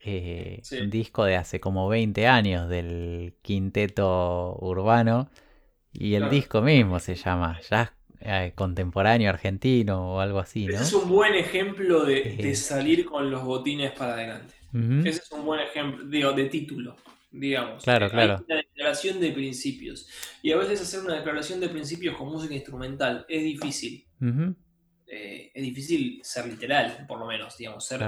eh, 0.00 0.62
un 0.80 0.90
disco 0.90 1.24
de 1.24 1.36
hace 1.36 1.60
como 1.60 1.88
20 1.88 2.26
años 2.28 2.68
del 2.68 3.34
quinteto 3.42 4.56
urbano 4.60 5.30
y 5.92 6.14
el 6.14 6.30
disco 6.30 6.62
mismo 6.62 7.00
se 7.00 7.16
llama 7.16 7.60
Jazz 7.68 7.92
eh, 8.20 8.52
Contemporáneo 8.54 9.30
Argentino 9.30 10.14
o 10.14 10.20
algo 10.20 10.38
así, 10.38 10.66
¿no? 10.66 10.80
Es 10.80 10.92
un 10.92 11.08
buen 11.08 11.34
ejemplo 11.34 12.04
de, 12.04 12.36
de 12.36 12.54
salir 12.54 13.04
con 13.04 13.30
los 13.30 13.44
botines 13.44 13.92
para 13.92 14.14
adelante. 14.14 14.54
Ese 14.74 15.22
es 15.22 15.30
un 15.30 15.44
buen 15.44 15.60
ejemplo, 15.60 16.04
digo, 16.06 16.32
de 16.32 16.46
título, 16.46 16.96
digamos. 17.30 17.84
Claro, 17.84 18.10
claro. 18.10 18.44
una 18.44 18.56
declaración 18.56 19.20
de 19.20 19.30
principios. 19.30 20.08
Y 20.42 20.50
a 20.50 20.56
veces 20.56 20.80
hacer 20.80 21.00
una 21.00 21.14
declaración 21.14 21.60
de 21.60 21.68
principios 21.68 22.16
con 22.16 22.28
música 22.28 22.54
instrumental 22.54 23.24
es 23.28 23.42
difícil. 23.44 24.04
Eh, 25.06 25.52
es 25.54 25.62
difícil 25.62 26.20
ser 26.24 26.46
literal, 26.46 27.04
por 27.06 27.20
lo 27.20 27.26
menos, 27.26 27.56
digamos, 27.56 27.86
ser, 27.86 28.00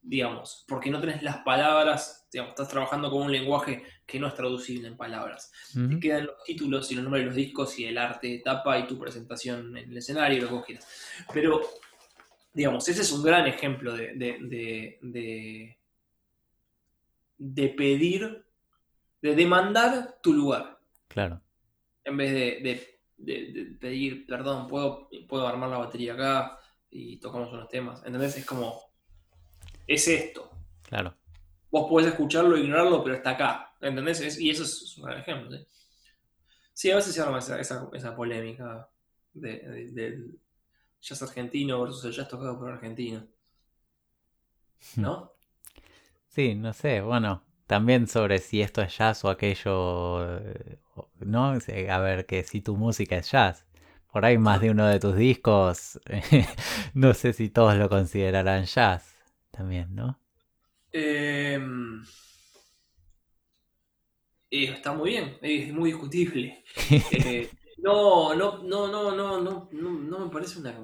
digamos, 0.00 0.64
porque 0.68 0.90
no 0.90 1.00
tenés 1.00 1.24
las 1.24 1.38
palabras, 1.38 2.28
digamos, 2.32 2.50
estás 2.50 2.68
trabajando 2.68 3.10
con 3.10 3.22
un 3.22 3.32
lenguaje 3.32 3.82
que 4.06 4.20
no 4.20 4.28
es 4.28 4.34
traducible 4.34 4.86
en 4.86 4.96
palabras. 4.96 5.50
Te 5.74 5.98
quedan 5.98 6.26
los 6.26 6.44
títulos 6.44 6.92
y 6.92 6.94
los 6.94 7.02
nombres 7.02 7.22
de 7.22 7.26
los 7.26 7.34
discos 7.34 7.76
y 7.80 7.86
el 7.86 7.98
arte 7.98 8.28
de 8.28 8.38
tapa 8.38 8.78
y 8.78 8.86
tu 8.86 8.96
presentación 8.96 9.76
en 9.76 9.90
el 9.90 9.96
escenario, 9.96 10.44
lo 10.44 10.60
que 10.60 10.66
quieras. 10.66 10.86
Pero 11.34 11.62
Digamos, 12.58 12.88
ese 12.88 13.02
es 13.02 13.12
un 13.12 13.22
gran 13.22 13.46
ejemplo 13.46 13.96
de, 13.96 14.14
de, 17.38 17.68
pedir, 17.68 18.44
de 19.22 19.34
demandar 19.36 20.18
tu 20.20 20.32
lugar. 20.32 20.80
Claro. 21.06 21.40
En 22.02 22.16
vez 22.16 22.32
de, 22.32 23.78
pedir, 23.80 24.26
perdón, 24.26 24.66
¿puedo, 24.66 25.08
puedo 25.28 25.46
armar 25.46 25.70
la 25.70 25.78
batería 25.78 26.14
acá 26.14 26.58
y 26.90 27.20
tocamos 27.20 27.52
unos 27.52 27.68
temas. 27.68 28.04
¿Entendés? 28.04 28.38
Es 28.38 28.44
como, 28.44 28.76
es 29.86 30.08
esto. 30.08 30.50
Claro. 30.82 31.14
Vos 31.70 31.88
podés 31.88 32.08
escucharlo 32.08 32.56
e 32.56 32.60
ignorarlo, 32.62 33.04
pero 33.04 33.14
está 33.14 33.30
acá. 33.30 33.72
¿Entendés? 33.80 34.40
y 34.40 34.50
eso 34.50 34.64
es 34.64 34.98
un 34.98 35.04
gran 35.04 35.20
ejemplo. 35.20 35.56
¿sí? 36.72 36.90
a 36.90 36.96
veces 36.96 37.14
se 37.14 37.22
arma 37.22 37.38
esa, 37.38 37.60
esa, 37.60 38.16
polémica 38.16 38.88
de, 39.32 40.32
jazz 41.00 41.22
argentino 41.22 41.80
versus 41.82 42.04
el 42.04 42.12
jazz 42.12 42.28
tocado 42.28 42.58
por 42.58 42.70
argentino. 42.70 43.26
¿No? 44.96 45.32
Sí, 46.28 46.54
no 46.54 46.72
sé, 46.72 47.00
bueno, 47.00 47.42
también 47.66 48.06
sobre 48.06 48.38
si 48.38 48.60
esto 48.62 48.80
es 48.82 48.96
jazz 48.96 49.24
o 49.24 49.28
aquello, 49.30 50.38
eh, 50.38 50.78
¿no? 51.20 51.52
A 51.90 51.98
ver, 51.98 52.26
que 52.26 52.42
si 52.44 52.60
tu 52.60 52.76
música 52.76 53.16
es 53.16 53.30
jazz. 53.30 53.66
Por 54.12 54.24
ahí 54.24 54.38
más 54.38 54.60
de 54.60 54.70
uno 54.70 54.86
de 54.86 55.00
tus 55.00 55.16
discos, 55.16 56.00
no 56.94 57.12
sé 57.14 57.32
si 57.32 57.50
todos 57.50 57.76
lo 57.76 57.88
considerarán 57.88 58.64
jazz 58.64 59.16
también, 59.50 59.94
¿no? 59.94 60.18
Em, 60.92 62.02
eh, 64.50 64.72
está 64.72 64.92
muy 64.92 65.10
bien, 65.10 65.36
es 65.42 65.72
muy 65.72 65.92
discutible. 65.92 66.64
Eh, 67.12 67.50
no, 67.78 68.34
no, 68.34 68.62
no, 68.62 68.88
no, 68.88 69.10
no, 69.12 69.40
no, 69.40 69.68
no, 69.70 70.18
me 70.18 70.30
parece 70.30 70.58
una 70.58 70.74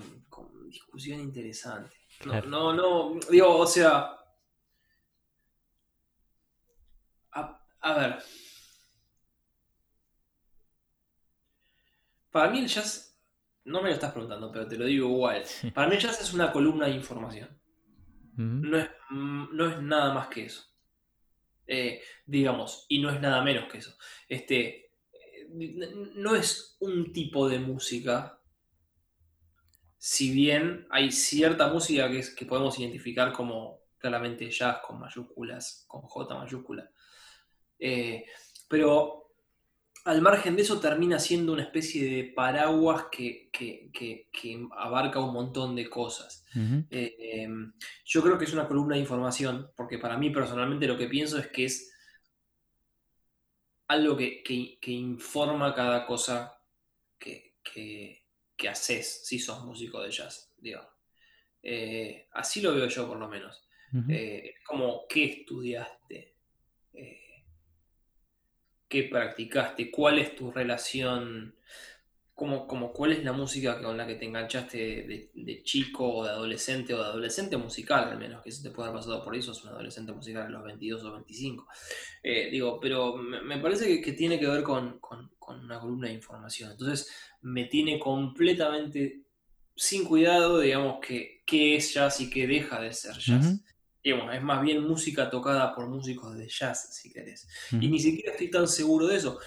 discusión 0.66 1.20
interesante. 1.20 1.96
No, 2.24 2.40
no, 2.42 2.72
no, 2.72 3.20
digo, 3.30 3.58
o 3.58 3.66
sea, 3.66 4.16
a, 7.32 7.98
ver. 7.98 8.18
Para 12.30 12.50
mí 12.50 12.60
el 12.60 12.68
jazz, 12.68 13.20
no 13.64 13.82
me 13.82 13.88
lo 13.88 13.94
estás 13.94 14.12
preguntando, 14.12 14.50
pero 14.50 14.66
te 14.66 14.78
lo 14.78 14.86
digo 14.86 15.08
igual. 15.08 15.44
Para 15.74 15.88
mí 15.88 15.96
el 15.96 16.00
jazz 16.00 16.20
es 16.20 16.32
una 16.32 16.50
columna 16.52 16.86
de 16.86 16.92
información. 16.92 17.60
no, 18.36 18.78
es, 18.78 18.90
no 19.10 19.68
es 19.68 19.82
nada 19.82 20.14
más 20.14 20.28
que 20.28 20.46
eso. 20.46 20.64
Eh, 21.66 22.02
digamos, 22.26 22.86
y 22.88 23.00
no 23.00 23.10
es 23.10 23.20
nada 23.20 23.42
menos 23.42 23.70
que 23.70 23.78
eso. 23.78 23.96
Este, 24.28 24.83
no 25.54 26.34
es 26.34 26.76
un 26.80 27.12
tipo 27.12 27.48
de 27.48 27.58
música, 27.58 28.40
si 29.96 30.30
bien 30.30 30.86
hay 30.90 31.10
cierta 31.10 31.68
música 31.72 32.10
que, 32.10 32.18
es, 32.18 32.30
que 32.30 32.46
podemos 32.46 32.78
identificar 32.78 33.32
como 33.32 33.80
claramente 33.98 34.50
jazz 34.50 34.78
con 34.86 35.00
mayúsculas, 35.00 35.84
con 35.88 36.02
J 36.02 36.34
mayúscula, 36.38 36.90
eh, 37.78 38.24
pero 38.68 39.24
al 40.04 40.20
margen 40.20 40.56
de 40.56 40.62
eso 40.62 40.78
termina 40.78 41.18
siendo 41.18 41.52
una 41.54 41.62
especie 41.62 42.04
de 42.04 42.24
paraguas 42.24 43.06
que, 43.10 43.50
abarca 44.76 45.20
un 45.20 45.32
montón 45.32 45.74
de 45.74 45.88
cosas. 45.88 46.44
Eh, 46.90 47.16
em, 47.18 47.72
yo 48.04 48.22
creo 48.22 48.36
que 48.36 48.44
es 48.44 48.52
una 48.52 48.68
columna 48.68 48.96
de 48.96 49.00
información, 49.00 49.70
porque 49.74 49.98
para 49.98 50.18
mí 50.18 50.28
personalmente 50.28 50.86
lo 50.86 50.98
que 50.98 51.08
pienso 51.08 51.38
es 51.38 51.46
que 51.46 51.64
es 51.64 51.93
algo 53.88 54.16
que, 54.16 54.80
informa 54.86 55.74
cada 55.74 56.06
cosa 56.06 56.58
que, 57.18 57.54
haces 58.68 59.26
si 59.26 59.38
sos 59.38 59.62
músico 59.64 60.00
de 60.00 60.10
jazz, 60.10 60.54
eh, 61.62 62.28
así 62.32 62.62
lo 62.62 62.74
veo 62.74 62.88
yo 62.88 63.06
por 63.06 63.18
lo 63.18 63.28
menos. 63.28 63.62
Eh, 64.08 64.54
como 64.66 65.06
qué 65.08 65.24
estudiaste, 65.24 66.34
qué 68.88 69.02
practicaste, 69.04 69.90
cuál 69.90 70.18
es 70.18 70.34
tu 70.34 70.50
relación, 70.50 71.56
como, 72.34 72.66
como, 72.66 72.92
cuál 72.92 73.12
es 73.12 73.24
la 73.24 73.32
música 73.32 73.80
con 73.80 73.96
la 73.96 74.06
que 74.06 74.16
te 74.16 74.24
enganchaste 74.24 75.30
de, 75.34 75.62
chico 75.62 76.16
o 76.16 76.24
de 76.24 76.30
adolescente 76.30 76.92
o 76.92 76.98
de 76.98 77.04
adolescente 77.04 77.56
musical, 77.56 78.08
al 78.08 78.18
menos, 78.18 78.42
que 78.42 78.50
eso 78.50 78.62
te 78.62 78.70
puede 78.70 78.88
haber 78.88 79.00
pasado 79.00 79.22
por 79.22 79.36
eso, 79.36 79.52
es 79.52 79.62
un 79.62 79.70
adolescente 79.70 80.12
musical 80.12 80.46
a 80.46 80.50
los 80.50 80.64
22 80.64 81.04
o 81.04 81.12
25. 81.12 81.68
Eh, 82.22 82.48
digo, 82.50 82.80
pero 82.80 83.16
me, 83.16 83.58
parece 83.58 84.00
que, 84.00 84.12
tiene 84.12 84.38
que 84.38 84.48
ver 84.48 84.62
con, 84.62 85.00
una 85.46 85.78
columna 85.78 86.08
de 86.08 86.14
información. 86.14 86.72
Entonces, 86.72 87.10
me 87.42 87.66
tiene 87.66 87.98
completamente 87.98 89.22
sin 89.76 90.04
cuidado, 90.04 90.60
digamos, 90.60 90.98
que 91.00 91.42
qué 91.46 91.76
es 91.76 91.94
jazz 91.94 92.20
y 92.20 92.30
qué 92.30 92.46
deja 92.46 92.80
de 92.80 92.92
ser 92.92 93.16
jazz 93.18 93.60
es 94.04 94.42
más 94.42 94.62
bien 94.62 94.86
música 94.86 95.30
tocada 95.30 95.74
por 95.74 95.88
músicos 95.88 96.36
de 96.36 96.46
jazz, 96.46 96.94
si 96.94 97.10
querés. 97.10 97.48
Y 97.72 97.88
ni 97.88 97.98
siquiera 97.98 98.32
estoy 98.32 98.50
tan 98.50 98.68
seguro 98.68 99.06
de 99.06 99.16
eso, 99.16 99.38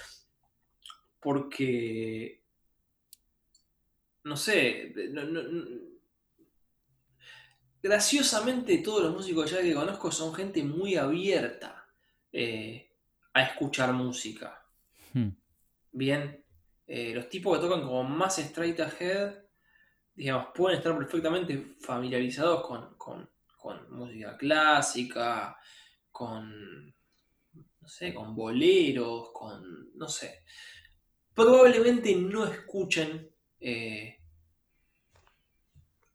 porque, 1.20 2.37
no 4.28 4.36
sé, 4.36 4.94
graciosamente 7.82 8.78
todos 8.78 9.02
los 9.04 9.14
músicos 9.14 9.50
jazz 9.50 9.62
que 9.62 9.74
conozco 9.74 10.12
son 10.12 10.34
gente 10.34 10.62
muy 10.62 10.96
abierta 10.96 11.88
eh, 12.32 12.92
a 13.32 13.42
escuchar 13.42 13.92
música. 13.92 14.64
Hmm. 15.14 15.30
Bien, 15.92 16.44
eh, 16.86 17.14
los 17.14 17.28
tipos 17.28 17.56
que 17.56 17.64
tocan 17.64 17.82
como 17.82 18.04
más 18.04 18.38
straight 18.38 18.78
ahead, 18.80 19.34
digamos, 20.14 20.48
pueden 20.54 20.78
estar 20.78 20.96
perfectamente 20.96 21.76
familiarizados 21.80 22.66
con 22.66 22.96
con 23.58 23.90
música 23.90 24.36
clásica, 24.36 25.58
con, 26.10 26.86
no 27.80 27.88
sé, 27.88 28.14
con 28.14 28.34
boleros, 28.34 29.30
con, 29.32 29.92
no 29.96 30.08
sé. 30.08 30.44
Probablemente 31.34 32.14
no 32.14 32.46
escuchen 32.46 33.30
eh, 33.60 34.17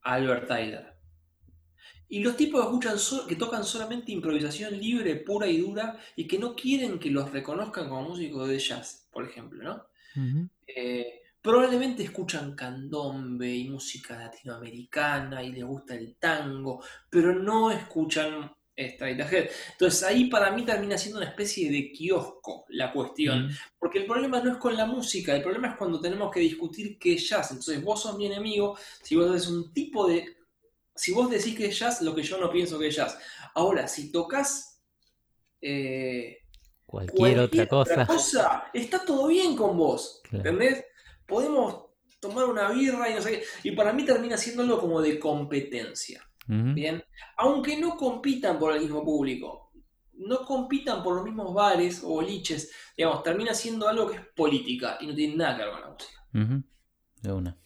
Albert 0.04 0.48
Tyler. 0.48 0.94
Y 2.10 2.20
los 2.20 2.38
tipos 2.38 2.62
que, 2.62 2.68
escuchan 2.68 3.28
que 3.28 3.36
tocan 3.36 3.64
solamente 3.64 4.12
improvisación 4.12 4.78
libre, 4.78 5.16
pura 5.16 5.48
y 5.48 5.58
dura, 5.58 5.98
y 6.16 6.28
que 6.28 6.38
no 6.38 6.56
quieren 6.56 7.00
que 7.00 7.10
los 7.10 7.32
reconozcan 7.32 7.90
como 7.90 8.10
músicos 8.10 8.48
de 8.48 8.60
jazz, 8.60 9.08
por 9.12 9.26
ejemplo, 9.26 9.64
¿no? 9.64 9.88
Probablemente 11.44 12.04
escuchan 12.04 12.56
candombe 12.56 13.54
y 13.54 13.68
música 13.68 14.18
latinoamericana 14.18 15.44
y 15.44 15.52
les 15.52 15.66
gusta 15.66 15.94
el 15.94 16.16
tango, 16.16 16.82
pero 17.10 17.34
no 17.34 17.70
escuchan 17.70 18.50
Straight 18.76 19.22
Ahead. 19.22 19.50
Entonces 19.72 20.04
ahí 20.04 20.26
para 20.26 20.52
mí 20.52 20.64
termina 20.64 20.98
siendo 20.98 21.20
una 21.20 21.30
especie 21.30 21.72
de 21.72 21.92
kiosco 21.92 22.66
la 22.70 22.92
cuestión, 22.92 23.50
porque 23.78 24.00
el 24.00 24.06
problema 24.06 24.40
no 24.40 24.54
es 24.54 24.58
con 24.58 24.76
la 24.76 24.86
música, 24.86 25.36
el 25.36 25.44
problema 25.44 25.70
es 25.70 25.78
cuando 25.78 26.00
tenemos 26.00 26.32
que 26.32 26.40
discutir 26.40 26.98
qué 26.98 27.14
es 27.14 27.30
jazz. 27.30 27.52
Entonces 27.52 27.84
vos 27.84 28.02
sos 28.02 28.18
mi 28.18 28.26
enemigo 28.26 28.78
si 29.02 29.16
vos 29.16 29.30
haces 29.30 29.50
un 29.50 29.74
tipo 29.74 30.08
de... 30.08 30.38
Si 30.96 31.12
vos 31.12 31.30
decís 31.30 31.56
que 31.56 31.68
es 31.68 31.80
jazz, 31.80 32.02
lo 32.02 32.14
que 32.14 32.22
yo 32.22 32.38
no 32.38 32.52
pienso 32.52 32.78
que 32.78 32.88
es 32.88 32.96
jazz. 32.96 33.18
Ahora, 33.56 33.88
si 33.88 34.12
tocas... 34.12 34.82
Eh, 35.60 36.40
cualquier, 36.86 37.40
otra, 37.40 38.06
cosa. 38.06 38.66
está 38.74 39.04
todo 39.04 39.28
bien 39.28 39.56
con 39.56 39.78
vos. 39.78 40.22
¿Entendés? 40.32 40.84
podemos 41.26 41.86
tomar 42.20 42.46
una 42.46 42.70
birra 42.72 43.10
y 43.10 43.16
no 43.16 43.22
sé 43.22 43.32
qué. 43.32 43.70
Y 43.70 43.72
para 43.72 43.94
mí 43.94 44.06
termina 44.06 44.38
siendo 44.38 44.64
algo 44.64 44.80
como 44.80 45.02
de 45.02 45.20
competencia. 45.20 46.24
Bien, 46.46 47.04
aunque 47.38 47.80
no 47.80 47.96
compitan 47.96 48.60
por 48.60 48.74
el 48.74 48.82
mismo 48.82 49.04
público, 49.04 49.72
no 50.14 50.46
compitan 50.46 51.02
por 51.02 51.16
los 51.16 51.24
mismos 51.24 51.54
bares 51.54 52.04
o 52.04 52.10
boliches, 52.10 52.72
digamos, 52.98 53.24
termina 53.24 53.54
siendo 53.54 53.88
algo 53.88 54.08
que 54.10 54.18
es 54.18 54.26
política 54.36 54.98
y 55.00 55.08
no 55.08 55.16
tiene 55.16 55.36
nada 55.36 55.58
que 55.58 55.64
ver 55.64 55.72
con 55.72 55.82
la 55.82 55.90
música. 55.90 56.28
De 57.22 57.32
una. 57.32 57.58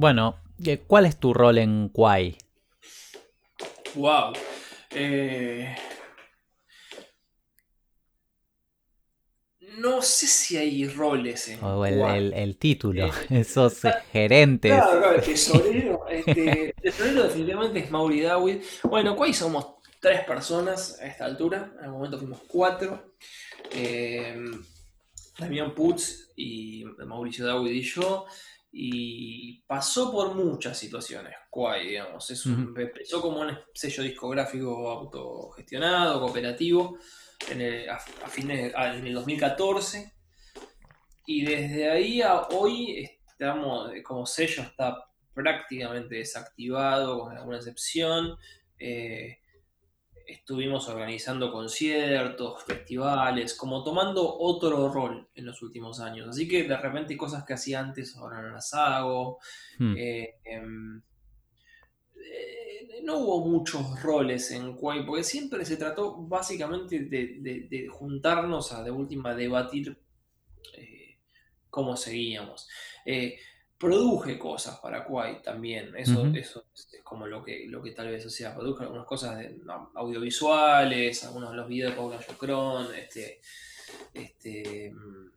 Bueno, 0.00 0.36
¿cuál 0.86 1.04
es 1.04 1.18
tu 1.18 1.34
rol 1.34 1.58
en 1.58 1.90
Kwai? 1.90 2.38
Wow. 3.94 4.32
Eh, 4.92 5.76
no 9.76 10.00
sé 10.00 10.26
si 10.26 10.56
hay 10.56 10.88
roles 10.88 11.48
en. 11.48 11.62
O 11.62 11.84
el, 11.84 12.56
título, 12.56 13.08
eh, 13.08 13.12
esos 13.40 13.82
gerentes. 14.10 14.72
Claro, 14.72 14.98
claro, 15.00 15.16
el 15.16 15.22
tesorero. 15.22 16.00
Este, 16.10 16.68
el 16.68 16.74
tesorero 16.74 17.22
definitivamente 17.24 17.80
es 17.80 17.90
Mauri 17.90 18.22
Dawid. 18.22 18.62
Bueno, 18.84 19.14
Kwai 19.14 19.34
somos 19.34 19.74
tres 20.00 20.24
personas 20.24 20.98
a 20.98 21.06
esta 21.08 21.26
altura. 21.26 21.74
En 21.78 21.84
el 21.84 21.90
momento 21.90 22.18
fuimos 22.18 22.40
cuatro. 22.48 23.16
Eh, 23.70 24.34
Damián 25.38 25.74
Putz 25.74 26.30
y 26.36 26.84
Mauricio 27.04 27.46
Dawid 27.46 27.70
y 27.70 27.82
yo. 27.82 28.24
Y 28.72 29.62
pasó 29.62 30.12
por 30.12 30.34
muchas 30.34 30.78
situaciones, 30.78 31.34
Kwai, 31.50 31.88
digamos. 31.88 32.30
Es 32.30 32.46
un, 32.46 32.74
Empezó 32.78 33.20
como 33.20 33.40
un 33.40 33.58
sello 33.74 34.02
discográfico 34.02 34.88
autogestionado, 34.88 36.20
cooperativo, 36.20 36.98
en 37.50 37.60
el, 37.60 37.90
a, 37.90 37.98
fines, 37.98 38.72
en 38.74 39.06
el 39.06 39.14
2014. 39.14 40.12
Y 41.26 41.44
desde 41.44 41.90
ahí 41.90 42.22
a 42.22 42.42
hoy 42.52 43.10
estamos, 43.26 43.90
como 44.04 44.24
sello 44.24 44.62
está 44.62 45.04
prácticamente 45.34 46.16
desactivado, 46.16 47.20
con 47.20 47.36
alguna 47.36 47.56
excepción. 47.56 48.36
Eh, 48.78 49.38
estuvimos 50.32 50.88
organizando 50.88 51.52
conciertos, 51.52 52.62
festivales, 52.64 53.54
como 53.54 53.82
tomando 53.82 54.38
otro 54.38 54.88
rol 54.92 55.28
en 55.34 55.46
los 55.46 55.62
últimos 55.62 56.00
años. 56.00 56.28
Así 56.28 56.46
que 56.48 56.64
de 56.64 56.76
repente 56.76 57.16
cosas 57.16 57.44
que 57.44 57.54
hacía 57.54 57.80
antes 57.80 58.16
ahora 58.16 58.40
no 58.42 58.50
las 58.50 58.72
hago. 58.74 59.38
Hmm. 59.78 59.94
Eh, 59.96 60.36
em, 60.44 61.02
eh, 62.16 63.00
no 63.02 63.18
hubo 63.18 63.48
muchos 63.48 64.02
roles 64.02 64.50
en 64.52 64.74
Kwai, 64.76 65.04
porque 65.04 65.24
siempre 65.24 65.64
se 65.64 65.76
trató 65.76 66.16
básicamente 66.16 67.00
de, 67.00 67.88
juntarnos 67.90 68.72
a 68.72 68.82
de 68.82 68.90
última 68.90 69.34
debatir 69.34 69.98
eh, 70.76 71.18
cómo 71.70 71.96
seguíamos 71.96 72.68
produje 73.80 74.38
cosas 74.38 74.78
para 74.78 75.02
Kuwait 75.02 75.42
también. 75.42 75.96
Eso, 75.96 76.26
eso 76.34 76.66
es 76.74 77.00
como 77.02 77.26
lo 77.26 77.42
que, 77.42 77.64
lo 77.66 77.82
que 77.82 77.92
tal 77.92 78.08
vez, 78.08 78.26
o 78.26 78.30
sea, 78.30 78.54
produje 78.54 78.84
algunas 78.84 79.06
cosas 79.06 79.42
audiovisuales, 79.94 81.24
algunos 81.24 81.50
de 81.50 81.56
los 81.56 81.66
videos 81.66 81.92
de 81.92 81.96
Paula 81.96 82.20
Yocron, 82.20 82.94
este, 82.94 83.40
este, 84.12 84.92
mm, 84.92 85.30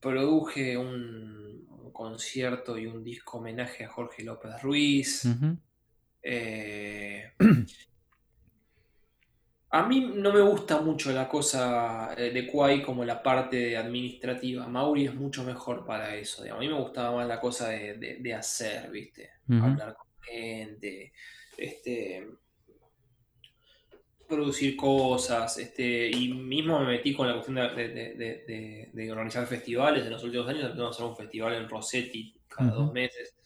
produje 0.00 0.78
un, 0.78 1.92
concierto 1.92 2.78
y 2.78 2.86
un 2.86 3.02
disco 3.02 3.38
homenaje 3.38 3.84
a 3.84 3.88
Jorge 3.88 4.22
López 4.22 4.62
Ruiz. 4.62 5.24
A 9.70 9.86
mí 9.86 10.00
no 10.14 10.32
me 10.32 10.40
gusta 10.40 10.80
mucho 10.80 11.12
la 11.12 11.28
cosa 11.28 12.14
eh, 12.16 12.30
de 12.30 12.46
Kwai 12.46 12.82
como 12.82 13.04
la 13.04 13.22
parte 13.22 13.76
administrativa. 13.76 14.66
Mauri 14.66 15.04
es 15.04 15.14
mucho 15.14 15.44
mejor 15.44 15.84
para 15.84 16.16
eso. 16.16 16.42
A 16.50 16.58
mí 16.58 16.68
me 16.68 16.80
gustaba 16.80 17.16
más 17.16 17.28
la 17.28 17.38
cosa 17.38 17.68
de, 17.68 18.34
hacer, 18.34 18.90
¿viste? 18.90 19.30
Hablar 19.50 19.94
con 19.94 20.06
gente, 20.22 21.12
este, 21.58 22.26
producir 24.26 24.74
cosas. 24.74 25.58
Este, 25.58 26.10
y 26.10 26.32
mismo 26.32 26.80
me 26.80 26.86
metí 26.86 27.14
con 27.14 27.28
la 27.28 27.34
cuestión 27.34 27.56
de, 27.56 29.10
organizar 29.12 29.46
festivales. 29.46 30.06
En 30.06 30.12
los 30.12 30.24
últimos 30.24 30.48
años 30.48 30.64
empezamos 30.64 30.92
a 30.92 30.94
hacer 30.94 31.06
un 31.10 31.16
festival 31.16 31.54
en 31.54 31.68
Rossetti 31.68 32.34
cada 32.48 32.70
dos 32.70 32.90
meses. 32.90 33.36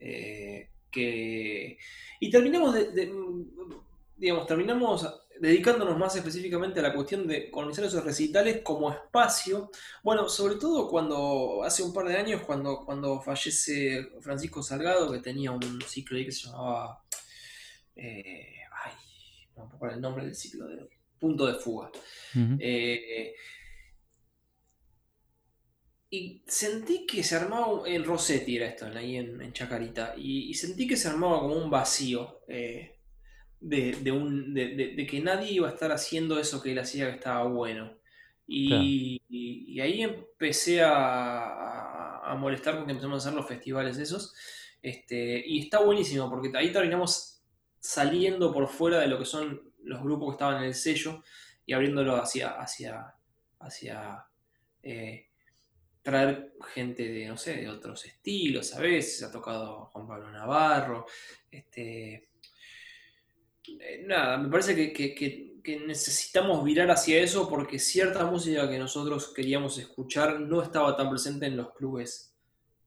Eh, 0.00 0.68
que... 0.90 1.78
Y 2.18 2.28
terminamos 2.28 2.74
de, 2.74 3.12
digamos, 4.16 4.46
terminamos 4.46 5.06
dedicándonos 5.40 5.98
más 5.98 6.14
específicamente 6.16 6.80
a 6.80 6.82
la 6.82 6.94
cuestión 6.94 7.26
de 7.26 7.50
colonizar 7.50 7.86
esos 7.86 8.04
recitales 8.04 8.60
como 8.62 8.92
espacio, 8.92 9.70
bueno, 10.02 10.28
sobre 10.28 10.56
todo 10.56 10.86
cuando 10.88 11.62
hace 11.64 11.82
un 11.82 11.94
par 11.94 12.06
de 12.06 12.16
años, 12.16 12.42
cuando, 12.42 12.84
cuando 12.84 13.20
fallece 13.22 14.10
Francisco 14.20 14.62
Salgado, 14.62 15.10
que 15.10 15.20
tenía 15.20 15.50
un 15.50 15.80
ciclo 15.82 16.18
ahí 16.18 16.26
que 16.26 16.32
se 16.32 16.46
llamaba, 16.46 17.02
eh, 17.96 18.58
ay, 18.84 18.92
no 19.56 19.66
me 19.66 19.74
acuerdo 19.74 19.96
el 19.96 20.02
nombre 20.02 20.24
del 20.26 20.34
ciclo, 20.34 20.68
de 20.68 20.88
Punto 21.18 21.46
de 21.46 21.54
Fuga. 21.54 21.90
Eh, 22.58 23.34
y 26.10 26.42
sentí 26.46 27.06
que 27.06 27.22
se 27.22 27.36
armaba, 27.36 27.88
en 27.88 28.04
Rossetti 28.04 28.56
era 28.56 28.66
esto, 28.66 28.86
ahí 28.86 29.16
en, 29.16 29.52
Chacarita, 29.54 30.14
y, 30.18 30.52
sentí 30.52 30.86
que 30.86 30.96
se 30.96 31.08
armaba 31.08 31.40
como 31.40 31.54
un 31.54 31.70
vacío. 31.70 32.42
Eh, 32.46 32.99
de, 33.60 34.12
un, 34.12 34.54
de, 34.54 35.06
que 35.08 35.20
nadie 35.20 35.52
iba 35.52 35.68
a 35.68 35.72
estar 35.72 35.92
haciendo 35.92 36.38
eso 36.38 36.62
que 36.62 36.72
él 36.72 36.78
hacía 36.78 37.10
que 37.10 37.16
estaba 37.16 37.44
bueno. 37.44 37.96
Y, 38.46 39.20
ahí 39.80 40.02
empecé 40.02 40.82
a, 40.82 42.20
a, 42.24 42.34
molestar 42.34 42.76
porque 42.76 42.92
empezamos 42.92 43.24
a 43.24 43.28
hacer 43.28 43.36
los 43.36 43.48
festivales 43.48 43.98
esos. 43.98 44.34
Este, 44.82 45.42
y 45.46 45.60
está 45.60 45.80
buenísimo 45.80 46.28
porque 46.30 46.50
ahí 46.56 46.72
terminamos 46.72 47.42
saliendo 47.78 48.52
por 48.52 48.66
fuera 48.68 48.98
de 49.00 49.08
lo 49.08 49.18
que 49.18 49.26
son 49.26 49.72
los 49.82 50.02
grupos 50.02 50.28
que 50.28 50.32
estaban 50.32 50.58
en 50.58 50.64
el 50.64 50.74
sello 50.74 51.22
y 51.66 51.72
abriéndolo 51.72 52.16
hacia, 52.16 52.50
hacia, 52.60 53.14
hacia 53.60 54.26
eh, 54.82 55.28
traer 56.02 56.54
gente 56.74 57.08
de, 57.08 57.26
no 57.26 57.36
sé, 57.36 57.56
de 57.56 57.68
otros 57.68 58.04
estilos 58.06 58.74
a 58.74 58.80
veces. 58.80 59.22
Ha 59.22 59.30
tocado 59.30 59.86
Juan 59.86 60.06
Pablo 60.06 60.30
Navarro, 60.30 61.06
este, 61.50 62.29
nada, 64.06 64.38
me 64.38 64.48
parece 64.48 64.92
que, 64.92 65.50
necesitamos 65.86 66.64
virar 66.64 66.90
hacia 66.90 67.22
eso 67.22 67.48
porque 67.48 67.78
cierta 67.78 68.26
música 68.26 68.68
que 68.68 68.78
nosotros 68.78 69.32
queríamos 69.32 69.78
escuchar 69.78 70.40
no 70.40 70.62
estaba 70.62 70.96
tan 70.96 71.08
presente 71.08 71.46
en 71.46 71.56
los 71.56 71.72
clubes 71.74 72.34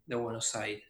de 0.06 0.16
Buenos 0.16 0.54
Aires, 0.56 0.84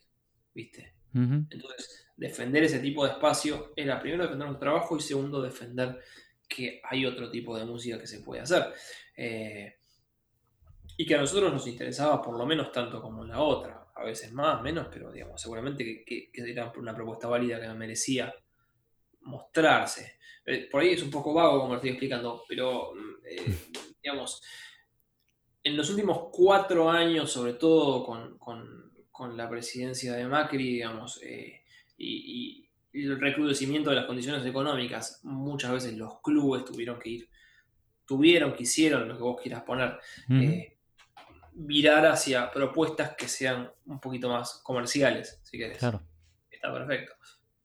¿viste? 0.54 0.94
Entonces, 1.14 2.08
defender 2.18 2.64
ese 2.64 2.80
tipo 2.80 3.06
de 3.06 3.12
espacio 3.12 3.74
era 3.76 4.00
primero 4.00 4.24
defender 4.24 4.48
nuestro 4.48 4.68
trabajo 4.68 4.98
y 4.98 5.02
segundo 5.02 5.42
defender 5.42 6.00
que 6.48 6.82
hay 6.84 7.06
otro 7.06 7.30
tipo 7.30 7.56
de 7.58 7.66
música 7.66 8.00
que 8.00 8.08
se 8.08 8.22
puede 8.22 8.42
hacer. 8.42 8.74
Eh, 9.16 9.76
y 10.98 11.06
que 11.06 11.16
a 11.16 11.20
nosotros 11.20 11.52
nos 11.52 11.68
interesaba 11.68 12.22
por 12.22 12.38
lo 12.38 12.46
menos 12.46 12.72
tanto 12.72 13.02
como 13.02 13.24
la 13.24 13.42
otra, 13.42 13.88
a 13.96 14.04
veces 14.04 14.32
más, 14.32 14.62
menos, 14.62 14.88
pero 14.92 15.12
digamos, 15.12 15.42
seguramente 15.42 16.04
que, 16.06 16.32
que 16.32 16.52
era 16.52 16.72
una 16.78 16.96
propuesta 16.96 17.28
válida 17.28 17.60
que 17.60 17.68
me 17.68 17.76
merecía 17.76 18.34
mostrarse. 19.24 20.18
Eh, 20.46 20.68
por 20.70 20.82
ahí 20.82 20.90
es 20.90 21.04
un 21.04 21.10
poco 21.10 21.34
vago 21.34 21.60
como 21.60 21.70
lo 21.70 21.76
estoy 21.76 21.92
explicando, 21.92 22.44
pero 22.48 22.94
mm, 22.94 23.26
eh, 23.26 23.58
digamos, 24.04 24.42
en 25.64 25.78
los 25.78 25.90
últimos 25.90 26.30
cuatro 26.32 26.90
años, 26.90 27.32
sobre 27.32 27.54
todo 27.54 28.04
con, 28.04 28.34
la 29.38 29.50
presidencia 29.50 30.16
de 30.16 30.28
Macri, 30.28 30.74
digamos, 30.74 31.22
eh, 31.24 31.62
y, 31.98 32.60
el 32.92 33.20
recrudecimiento 33.20 33.90
de 33.90 33.96
las 33.96 34.06
condiciones 34.06 34.46
económicas, 34.46 35.22
muchas 35.24 35.72
veces 35.72 35.98
los 35.98 36.22
clubes 36.22 36.64
tuvieron 36.64 37.00
que 37.00 37.10
ir, 37.10 37.30
tuvieron, 38.06 38.54
quisieron, 38.54 39.08
lo 39.08 39.18
que 39.18 39.24
vos 39.24 39.42
quieras 39.42 39.64
poner, 39.64 39.98
virar 41.54 42.06
hacia 42.06 42.52
propuestas 42.52 43.16
que 43.16 43.28
sean 43.28 43.72
un 43.88 44.00
poquito 44.00 44.30
más 44.30 44.62
comerciales, 44.62 45.40
si 45.44 45.58
querés. 45.58 45.80
Claro. 45.80 46.04
Está 46.52 46.72
perfecto 46.72 47.14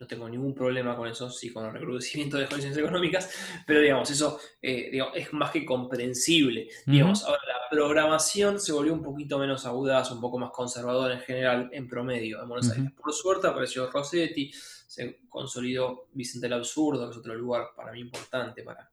no 0.00 0.06
tengo 0.06 0.28
ningún 0.28 0.54
problema 0.54 0.96
con 0.96 1.08
eso, 1.08 1.28
sí 1.28 1.52
con 1.52 1.66
el 1.66 1.72
recrudecimiento 1.72 2.36
de 2.36 2.42
las 2.42 2.50
condiciones 2.50 2.78
económicas, 2.78 3.30
pero 3.66 3.80
digamos, 3.80 4.08
eso 4.10 4.38
eh, 4.62 4.96
es 5.14 5.32
más 5.32 5.50
que 5.50 5.64
comprensible. 5.64 6.68
Digamos, 6.86 7.24
ahora 7.24 7.42
la 7.46 7.68
programación 7.68 8.60
se 8.60 8.72
volvió 8.72 8.92
un 8.92 9.02
poquito 9.02 9.38
menos 9.38 9.66
audaz, 9.66 10.10
un 10.12 10.20
poco 10.20 10.38
más 10.38 10.50
conservadora 10.52 11.14
en 11.14 11.20
general, 11.20 11.70
en 11.72 11.88
promedio, 11.88 12.40
en 12.40 12.48
Buenos 12.48 12.70
Aires. 12.70 12.92
Por 12.92 13.12
suerte 13.12 13.48
apareció 13.48 13.90
Rossetti, 13.90 14.52
se 14.52 15.20
consolidó 15.28 16.08
Vicente 16.12 16.46
el 16.46 16.52
Absurdo, 16.52 17.06
que 17.06 17.12
es 17.12 17.18
otro 17.18 17.34
lugar 17.34 17.68
para 17.76 17.92
mí 17.92 18.00
importante 18.00 18.62
para, 18.62 18.90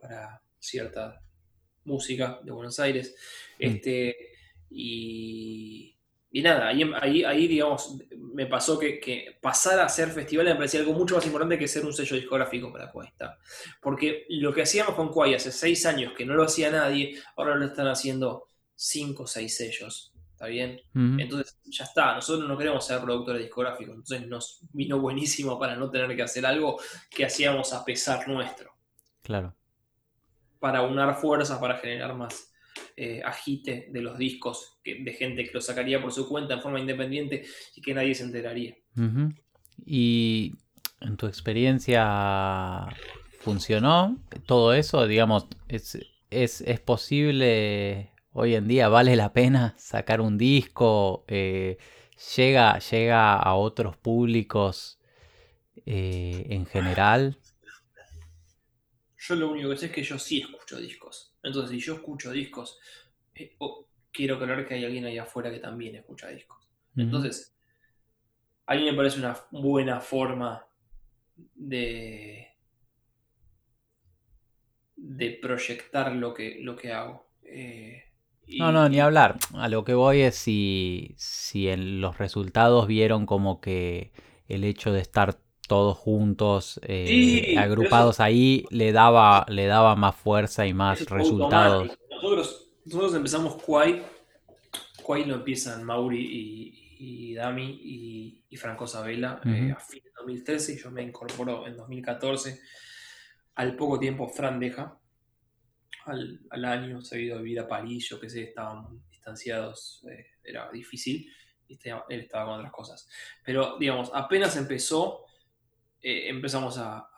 para 0.00 0.42
cierta 0.58 1.22
música 1.84 2.40
de 2.42 2.50
Buenos 2.50 2.80
Aires. 2.80 3.14
Este, 3.58 4.16
y 4.70 5.93
y 6.34 6.42
nada, 6.42 6.66
ahí, 6.66 6.82
ahí, 7.00 7.22
ahí, 7.22 7.46
digamos, 7.46 7.96
me 8.34 8.46
pasó 8.46 8.76
que, 8.76 9.38
pasar 9.40 9.78
a 9.78 9.88
ser 9.88 10.08
festival 10.08 10.46
me 10.46 10.56
parecía 10.56 10.80
algo 10.80 10.92
mucho 10.92 11.14
más 11.14 11.24
importante 11.24 11.56
que 11.56 11.68
ser 11.68 11.86
un 11.86 11.92
sello 11.92 12.16
discográfico 12.16 12.72
para 12.72 12.90
Cuesta. 12.90 13.38
Porque 13.80 14.26
lo 14.30 14.52
que 14.52 14.62
hacíamos 14.62 14.96
con 14.96 15.10
Kuai 15.10 15.36
hace 15.36 15.52
seis 15.52 15.86
años 15.86 16.12
que 16.12 16.26
no 16.26 16.34
lo 16.34 16.42
hacía 16.42 16.72
nadie, 16.72 17.22
ahora 17.36 17.54
lo 17.54 17.66
están 17.66 17.86
haciendo 17.86 18.48
cinco 18.74 19.22
o 19.22 19.26
seis 19.28 19.56
sellos. 19.56 20.12
¿Está 20.32 20.46
bien? 20.46 20.80
Entonces, 20.92 21.56
ya 21.66 21.84
está. 21.84 22.16
Nosotros 22.16 22.48
no 22.48 22.58
queremos 22.58 22.84
ser 22.84 23.00
productores 23.00 23.40
discográficos. 23.40 23.94
Entonces, 23.94 24.26
nos 24.26 24.58
vino 24.72 24.98
buenísimo 24.98 25.56
para 25.56 25.76
no 25.76 25.88
tener 25.88 26.16
que 26.16 26.22
hacer 26.22 26.44
algo 26.44 26.80
que 27.10 27.24
hacíamos 27.24 27.72
a 27.72 27.84
pesar 27.84 28.26
nuestro. 28.26 28.72
Claro. 29.22 29.54
Para 30.58 30.82
unar 30.82 31.14
fuerzas, 31.14 31.60
para 31.60 31.76
generar 31.76 32.12
más 32.16 32.52
eh, 32.96 33.22
agite 33.24 33.88
de 33.90 34.00
los 34.00 34.16
discos 34.18 34.78
de 34.84 35.12
gente 35.12 35.44
que 35.44 35.52
lo 35.52 35.60
sacaría 35.60 36.00
por 36.00 36.12
su 36.12 36.28
cuenta 36.28 36.54
en 36.54 36.62
forma 36.62 36.78
independiente 36.78 37.44
y 37.74 37.80
que 37.80 37.94
nadie 37.94 38.14
se 38.14 38.24
enteraría. 38.24 38.76
Y 39.84 40.52
en 41.00 41.16
tu 41.16 41.26
experiencia 41.26 42.86
funcionó 43.40 44.18
todo 44.46 44.74
eso, 44.74 45.06
digamos, 45.06 45.46
es, 45.68 45.98
es, 46.30 46.80
posible 46.80 48.12
hoy 48.32 48.54
en 48.54 48.66
día, 48.68 48.88
vale 48.88 49.16
la 49.16 49.32
pena 49.32 49.74
sacar 49.78 50.20
un 50.20 50.38
disco, 50.38 51.24
eh, 51.28 51.78
llega, 52.36 52.78
llega 52.78 53.36
a 53.36 53.54
otros 53.54 53.96
públicos 53.96 54.98
eh, 55.86 56.46
en 56.50 56.66
general. 56.66 57.38
Yo 59.18 59.34
lo 59.36 59.50
único 59.50 59.70
que 59.70 59.76
sé 59.76 59.86
es 59.86 59.92
que 59.92 60.02
yo 60.02 60.18
sí 60.18 60.40
escucho 60.40 60.78
discos. 60.78 61.23
Entonces, 61.44 61.70
si 61.70 61.78
yo 61.78 61.94
escucho 61.94 62.32
discos, 62.32 62.78
eh, 63.34 63.56
quiero 64.10 64.38
creer 64.38 64.66
que 64.66 64.74
hay 64.74 64.84
alguien 64.84 65.04
ahí 65.04 65.18
afuera 65.18 65.50
que 65.50 65.60
también 65.60 65.94
escucha 65.94 66.28
discos. 66.28 66.68
Entonces, 66.96 67.56
a 68.66 68.74
mí 68.74 68.84
me 68.84 68.94
parece 68.94 69.18
una 69.18 69.36
buena 69.50 70.00
forma 70.00 70.64
de, 71.54 72.48
de 74.96 75.30
proyectar 75.42 76.12
lo 76.12 76.32
que, 76.32 76.58
lo 76.60 76.76
que 76.76 76.92
hago. 76.92 77.26
Eh, 77.42 78.04
no, 78.58 78.72
no, 78.72 78.88
ni 78.88 79.00
hablar. 79.00 79.38
A 79.54 79.68
lo 79.68 79.84
que 79.84 79.94
voy 79.94 80.20
es 80.20 80.36
si, 80.36 81.14
si 81.16 81.68
en 81.68 82.00
los 82.00 82.18
resultados 82.18 82.86
vieron 82.86 83.26
como 83.26 83.60
que 83.60 84.12
el 84.46 84.64
hecho 84.64 84.92
de 84.92 85.00
estar 85.00 85.38
todos 85.66 85.96
juntos, 85.96 86.80
eh, 86.82 87.56
agrupados 87.58 88.20
ahí, 88.20 88.64
le 88.70 88.92
daba, 88.92 89.46
le 89.48 89.66
daba 89.66 89.96
más 89.96 90.14
fuerza 90.16 90.66
y 90.66 90.74
más 90.74 91.04
resultados. 91.06 91.98
Nosotros, 92.10 92.70
nosotros 92.84 93.14
empezamos 93.14 93.62
Quay, 93.62 94.02
Quay 95.06 95.24
lo 95.24 95.36
empiezan 95.36 95.84
Mauri 95.84 96.80
y, 96.98 97.34
Dami 97.34 97.80
y, 98.50 98.56
Franco 98.56 98.86
Sabela 98.86 99.40
eh, 99.44 99.74
a 99.76 99.80
fin 99.80 100.00
de 100.04 100.10
2013 100.16 100.74
y 100.74 100.78
yo 100.78 100.90
me 100.92 101.02
incorporo 101.02 101.66
en 101.66 101.76
2014. 101.76 102.60
Al 103.56 103.74
poco 103.74 103.98
tiempo 103.98 104.28
Fran 104.28 104.60
deja, 104.60 104.96
al, 106.06 106.64
año 106.64 107.00
se 107.02 107.16
ha 107.16 107.20
ido 107.20 107.36
a 107.36 107.42
vivir 107.42 107.60
a 107.60 107.68
París, 107.68 108.08
yo 108.08 108.20
que 108.20 108.28
sé, 108.28 108.44
estaban 108.44 109.02
distanciados, 109.10 110.04
eh, 110.10 110.26
era 110.42 110.70
difícil, 110.70 111.28
y 111.66 111.74
este, 111.74 111.90
él 112.08 112.20
estaba 112.20 112.46
con 112.46 112.54
otras 112.56 112.72
cosas. 112.72 113.08
Pero 113.44 113.76
digamos, 113.78 114.10
apenas 114.14 114.56
empezó, 114.56 115.24
eh, 116.06 116.28
empezamos 116.28 116.76
a, 116.76 117.08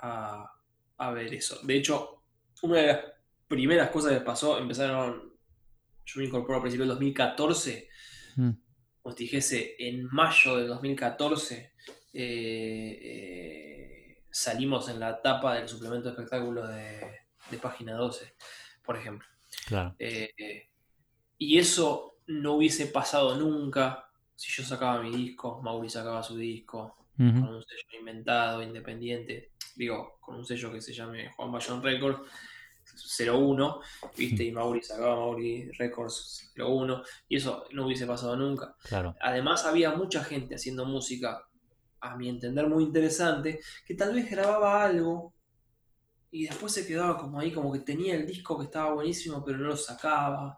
a, 0.00 1.10
ver 1.12 1.34
eso. 1.34 1.58
De 1.62 1.76
hecho, 1.76 2.22
una 2.62 2.78
de 2.78 2.86
las 2.86 3.00
primeras 3.46 3.90
cosas 3.90 4.14
que 4.14 4.20
pasó, 4.20 4.58
empezaron, 4.58 5.34
yo 6.06 6.20
me 6.20 6.26
incorporo 6.26 6.58
a 6.58 6.62
principios 6.62 6.88
del 6.88 6.96
2014, 6.96 7.88
mm. 8.36 8.50
os 9.02 9.14
dijese, 9.14 9.76
en 9.78 10.08
mayo 10.10 10.56
del 10.56 10.68
2014, 10.68 11.74
eh, 12.14 14.24
salimos 14.30 14.88
en 14.88 15.00
la 15.00 15.20
tapa 15.20 15.56
del 15.56 15.68
suplemento 15.68 16.08
de 16.08 16.14
espectáculo 16.14 16.66
de, 16.66 17.20
página 17.60 17.96
12, 17.96 18.34
por 18.82 18.96
ejemplo. 18.96 19.28
Eh, 19.98 20.70
y 21.36 21.58
eso 21.58 22.16
no 22.28 22.54
hubiese 22.54 22.86
pasado 22.86 23.36
nunca 23.36 24.08
si 24.38 24.52
yo 24.52 24.62
sacaba 24.62 25.02
mi 25.02 25.10
disco, 25.10 25.60
Mauri 25.62 25.90
sacaba 25.90 26.22
su 26.22 26.36
disco, 26.36 26.97
con 27.18 27.48
un 27.48 27.62
sello 27.64 27.98
inventado, 27.98 28.62
independiente, 28.62 29.50
digo, 29.74 30.18
con 30.20 30.36
un 30.36 30.44
sello 30.44 30.72
que 30.72 30.80
se 30.80 30.92
llame 30.92 31.32
Juan 31.32 31.50
Bayón 31.50 31.82
Records 31.82 32.20
01, 33.18 33.80
¿viste? 34.16 34.44
Y 34.44 34.52
Mauri 34.52 34.82
sacaba 34.82 35.16
Mauri 35.16 35.70
Records 35.72 36.52
01, 36.56 37.02
y 37.28 37.36
eso 37.36 37.64
no 37.72 37.86
hubiese 37.86 38.06
pasado 38.06 38.36
nunca. 38.36 38.76
Además, 39.20 39.64
había 39.66 39.90
mucha 39.92 40.22
gente 40.22 40.54
haciendo 40.54 40.86
música, 40.86 41.44
a 42.00 42.16
mi 42.16 42.28
entender, 42.28 42.68
muy 42.68 42.84
interesante, 42.84 43.58
que 43.84 43.94
tal 43.94 44.14
vez 44.14 44.30
grababa 44.30 44.84
algo 44.84 45.34
y 46.30 46.46
después 46.46 46.72
se 46.72 46.86
quedaba 46.86 47.18
como 47.18 47.40
ahí, 47.40 47.50
como 47.50 47.72
que 47.72 47.80
tenía 47.80 48.14
el 48.14 48.26
disco 48.26 48.56
que 48.56 48.66
estaba 48.66 48.94
buenísimo, 48.94 49.42
pero 49.44 49.58
no 49.58 49.68
lo 49.68 49.76
sacaba. 49.76 50.56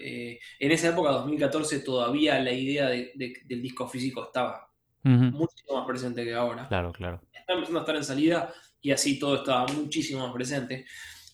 Eh, 0.00 0.40
en 0.58 0.72
esa 0.72 0.88
época, 0.88 1.10
2014, 1.10 1.80
todavía 1.80 2.40
la 2.40 2.52
idea 2.52 2.88
del 2.88 3.62
disco 3.62 3.86
físico 3.86 4.24
estaba 4.24 4.73
mucho 5.04 5.74
más 5.74 5.86
presente 5.86 6.24
que 6.24 6.34
ahora. 6.34 6.66
Claro, 6.68 6.92
claro. 6.92 7.20
Estaba 7.32 7.58
empezando 7.58 7.80
a 7.80 7.82
estar 7.82 7.96
en 7.96 8.04
salida 8.04 8.54
y 8.80 8.90
así 8.90 9.18
todo 9.18 9.36
estaba 9.36 9.66
muchísimo 9.66 10.26
más 10.26 10.34
presente. 10.34 10.86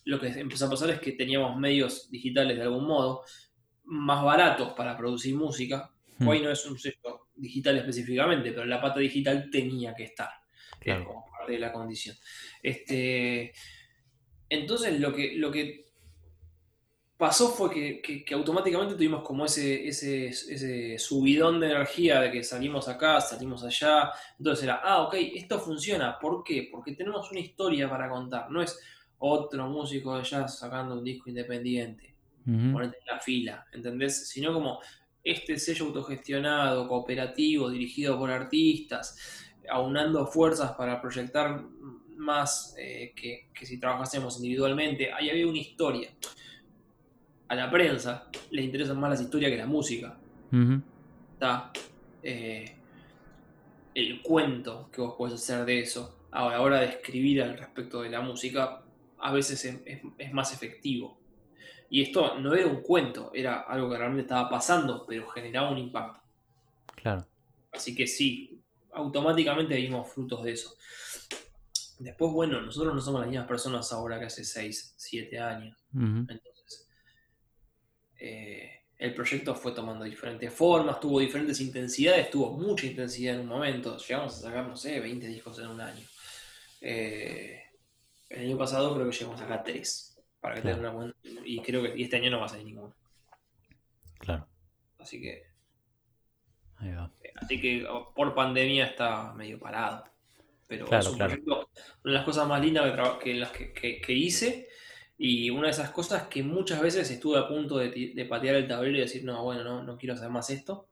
Lo 0.05 0.19
que 0.19 0.27
empezó 0.27 0.65
a 0.65 0.69
pasar 0.69 0.89
es 0.89 0.99
que 0.99 1.13
teníamos 1.13 1.57
medios 1.57 2.09
digitales 2.09 2.57
de 2.57 2.63
algún 2.63 2.85
modo 2.85 3.23
más 3.85 4.23
baratos 4.23 4.73
para 4.73 4.97
producir 4.97 5.35
música. 5.35 5.91
Hoy 6.25 6.41
no 6.41 6.51
es 6.51 6.65
un 6.65 6.77
sello 6.77 7.29
digital 7.35 7.77
específicamente, 7.77 8.51
pero 8.51 8.65
la 8.65 8.79
pata 8.79 8.99
digital 8.99 9.49
tenía 9.51 9.95
que 9.95 10.03
estar. 10.03 10.29
como 11.03 11.25
parte 11.31 11.53
de 11.53 11.59
la 11.59 11.71
condición. 11.71 12.15
Este, 12.61 13.53
entonces 14.49 14.99
lo 14.99 15.13
que, 15.13 15.35
lo 15.35 15.51
que 15.51 15.90
pasó 17.21 17.49
fue 17.49 18.01
que, 18.01 18.25
automáticamente 18.33 18.95
tuvimos 18.95 19.21
como 19.21 19.45
ese, 19.45 19.87
ese, 19.87 20.97
subidón 20.97 21.59
de 21.59 21.67
energía 21.67 22.19
de 22.19 22.31
que 22.31 22.43
salimos 22.43 22.87
acá, 22.87 23.21
salimos 23.21 23.63
allá. 23.63 24.09
Entonces 24.39 24.63
era, 24.63 24.81
ah, 24.83 25.03
ok, 25.03 25.13
esto 25.35 25.59
funciona. 25.59 26.17
¿Por 26.17 26.43
qué? 26.43 26.67
Porque 26.71 26.95
tenemos 26.95 27.29
una 27.29 27.39
historia 27.39 27.87
para 27.87 28.09
contar. 28.09 28.49
No 28.49 28.59
es 28.59 28.79
otro 29.19 29.69
músico 29.69 30.17
de 30.17 30.23
jazz 30.23 30.57
sacando 30.57 30.95
un 30.95 31.03
disco 31.03 31.29
independiente. 31.29 32.15
Ponete 32.43 32.97
en 32.97 33.05
la 33.05 33.19
fila, 33.19 33.67
¿entendés? 33.71 34.27
Sino 34.27 34.51
como 34.51 34.79
este 35.23 35.59
sello 35.59 35.85
autogestionado, 35.85 36.87
cooperativo, 36.87 37.69
dirigido 37.69 38.17
por 38.17 38.31
artistas, 38.31 39.15
aunando 39.69 40.25
fuerzas 40.25 40.71
para 40.71 40.99
proyectar 40.99 41.63
más 42.17 42.73
eh, 42.79 43.13
que, 43.15 43.49
que 43.53 43.67
si 43.67 43.79
trabajásemos 43.79 44.37
individualmente. 44.37 45.13
Ahí 45.13 45.29
había 45.29 45.45
una 45.45 45.59
historia 45.59 46.09
a 47.51 47.55
la 47.55 47.69
prensa 47.69 48.29
le 48.51 48.61
interesan 48.61 48.97
más 48.97 49.09
las 49.09 49.21
historias 49.21 49.51
que 49.51 49.57
la 49.57 49.65
música. 49.65 50.17
Está 51.33 51.73
eh, 52.23 52.77
el 53.93 54.21
cuento 54.21 54.89
que 54.89 55.01
vos 55.01 55.15
podés 55.17 55.33
hacer 55.33 55.65
de 55.65 55.81
eso. 55.81 56.27
Ahora, 56.31 56.55
a 56.55 56.57
la 56.59 56.63
hora 56.63 56.79
de 56.79 56.85
escribir 56.85 57.43
al 57.43 57.57
respecto 57.57 58.03
de 58.03 58.09
la 58.09 58.21
música, 58.21 58.81
a 59.19 59.33
veces 59.33 59.65
es, 59.65 60.33
más 60.33 60.53
efectivo. 60.53 61.19
Y 61.89 62.01
esto 62.01 62.39
no 62.39 62.55
era 62.55 62.67
un 62.67 62.81
cuento, 62.81 63.31
era 63.33 63.59
algo 63.59 63.89
que 63.89 63.97
realmente 63.97 64.21
estaba 64.21 64.49
pasando, 64.49 65.05
pero 65.05 65.27
generaba 65.27 65.71
un 65.71 65.77
impacto. 65.77 66.21
Claro. 66.95 67.27
Así 67.73 67.93
que 67.93 68.07
sí, 68.07 68.61
automáticamente 68.93 69.75
vimos 69.75 70.09
frutos 70.09 70.41
de 70.45 70.53
eso. 70.53 70.73
Después, 71.99 72.31
bueno, 72.31 72.61
nosotros 72.61 72.95
no 72.95 73.01
somos 73.01 73.19
las 73.19 73.29
mismas 73.29 73.47
personas 73.49 73.91
ahora 73.91 74.17
que 74.19 74.27
hace 74.27 74.45
6, 74.45 74.93
7 74.95 75.37
años. 75.37 75.77
Eh, 78.23 78.69
el 78.99 79.15
proyecto 79.15 79.55
fue 79.55 79.71
tomando 79.71 80.05
diferentes 80.05 80.53
formas, 80.53 80.99
tuvo 80.99 81.19
diferentes 81.19 81.59
intensidades, 81.59 82.29
tuvo 82.29 82.51
mucha 82.51 82.85
intensidad 82.85 83.33
en 83.33 83.41
un 83.41 83.47
momento. 83.47 83.97
Llegamos 83.97 84.37
a 84.37 84.41
sacar, 84.41 84.67
no 84.67 84.77
sé, 84.77 84.99
20 84.99 85.25
discos 85.25 85.57
en 85.57 85.69
un 85.69 85.81
año. 85.81 86.05
Eh, 86.81 87.63
el 88.29 88.45
año 88.45 88.57
pasado 88.59 88.93
creo 88.93 89.09
que 89.09 89.17
llegamos 89.17 89.41
a 89.41 89.43
sacar 89.43 89.63
3. 89.63 90.21
Para 90.39 90.61
que 90.61 90.67
una 90.67 91.15
Y 91.43 91.61
creo 91.61 91.81
que 91.81 91.99
este 91.99 92.17
año 92.17 92.29
no 92.29 92.39
va 92.41 92.45
a 92.45 92.49
salir 92.49 92.65
ninguno. 92.67 92.93
Claro. 94.19 94.47
Así 94.99 95.19
que. 95.19 95.47
Así 97.35 97.59
que 97.59 97.87
por 98.15 98.35
pandemia 98.35 98.85
está 98.85 99.33
medio 99.33 99.59
parado. 99.59 100.05
Pero 100.67 100.85
es 100.95 101.07
un 101.07 101.17
proyecto, 101.17 101.69
una 102.03 102.13
de 102.13 102.17
las 102.19 102.23
cosas 102.23 102.47
más 102.47 102.61
lindas 102.61 103.17
que, 103.19 103.33
las 103.33 103.51
que 103.51 104.13
hice 104.13 104.70
y 105.23 105.51
una 105.51 105.67
de 105.67 105.73
esas 105.73 105.91
cosas 105.91 106.23
que 106.23 106.41
muchas 106.41 106.81
veces 106.81 107.07
estuve 107.11 107.37
a 107.37 107.47
punto 107.47 107.77
de, 107.77 108.25
patear 108.27 108.55
el 108.55 108.67
tablero 108.67 108.97
y 108.97 109.01
decir, 109.01 109.23
no, 109.23 109.43
bueno, 109.43 109.63
no, 109.63 109.83
no 109.83 109.95
quiero 109.95 110.15
hacer 110.15 110.29
más 110.29 110.49
esto. 110.49 110.87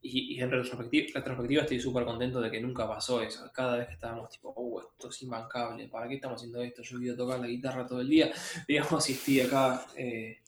Y, 0.00 0.40
en 0.40 0.50
retrospectiva, 0.50 1.62
estoy 1.62 1.78
súper 1.78 2.04
contento 2.04 2.40
de 2.40 2.50
que 2.50 2.60
nunca 2.60 2.88
pasó 2.88 3.22
eso. 3.22 3.48
Cada 3.54 3.76
vez 3.76 3.86
que 3.86 3.92
estábamos 3.92 4.30
tipo, 4.30 4.52
oh, 4.56 4.80
esto 4.80 5.10
es 5.10 5.22
imbancable, 5.22 5.86
¿para 5.86 6.08
qué 6.08 6.16
estamos 6.16 6.40
haciendo 6.40 6.60
esto? 6.60 6.82
Yo 6.82 6.98
quiero 6.98 7.16
tocar 7.16 7.38
la 7.38 7.46
guitarra 7.46 7.86
todo 7.86 8.00
el 8.00 8.08
día. 8.08 8.32
Digamos, 8.66 9.04
si 9.04 9.12
estoy 9.12 9.42
acá 9.42 9.86
eh, 9.96 10.40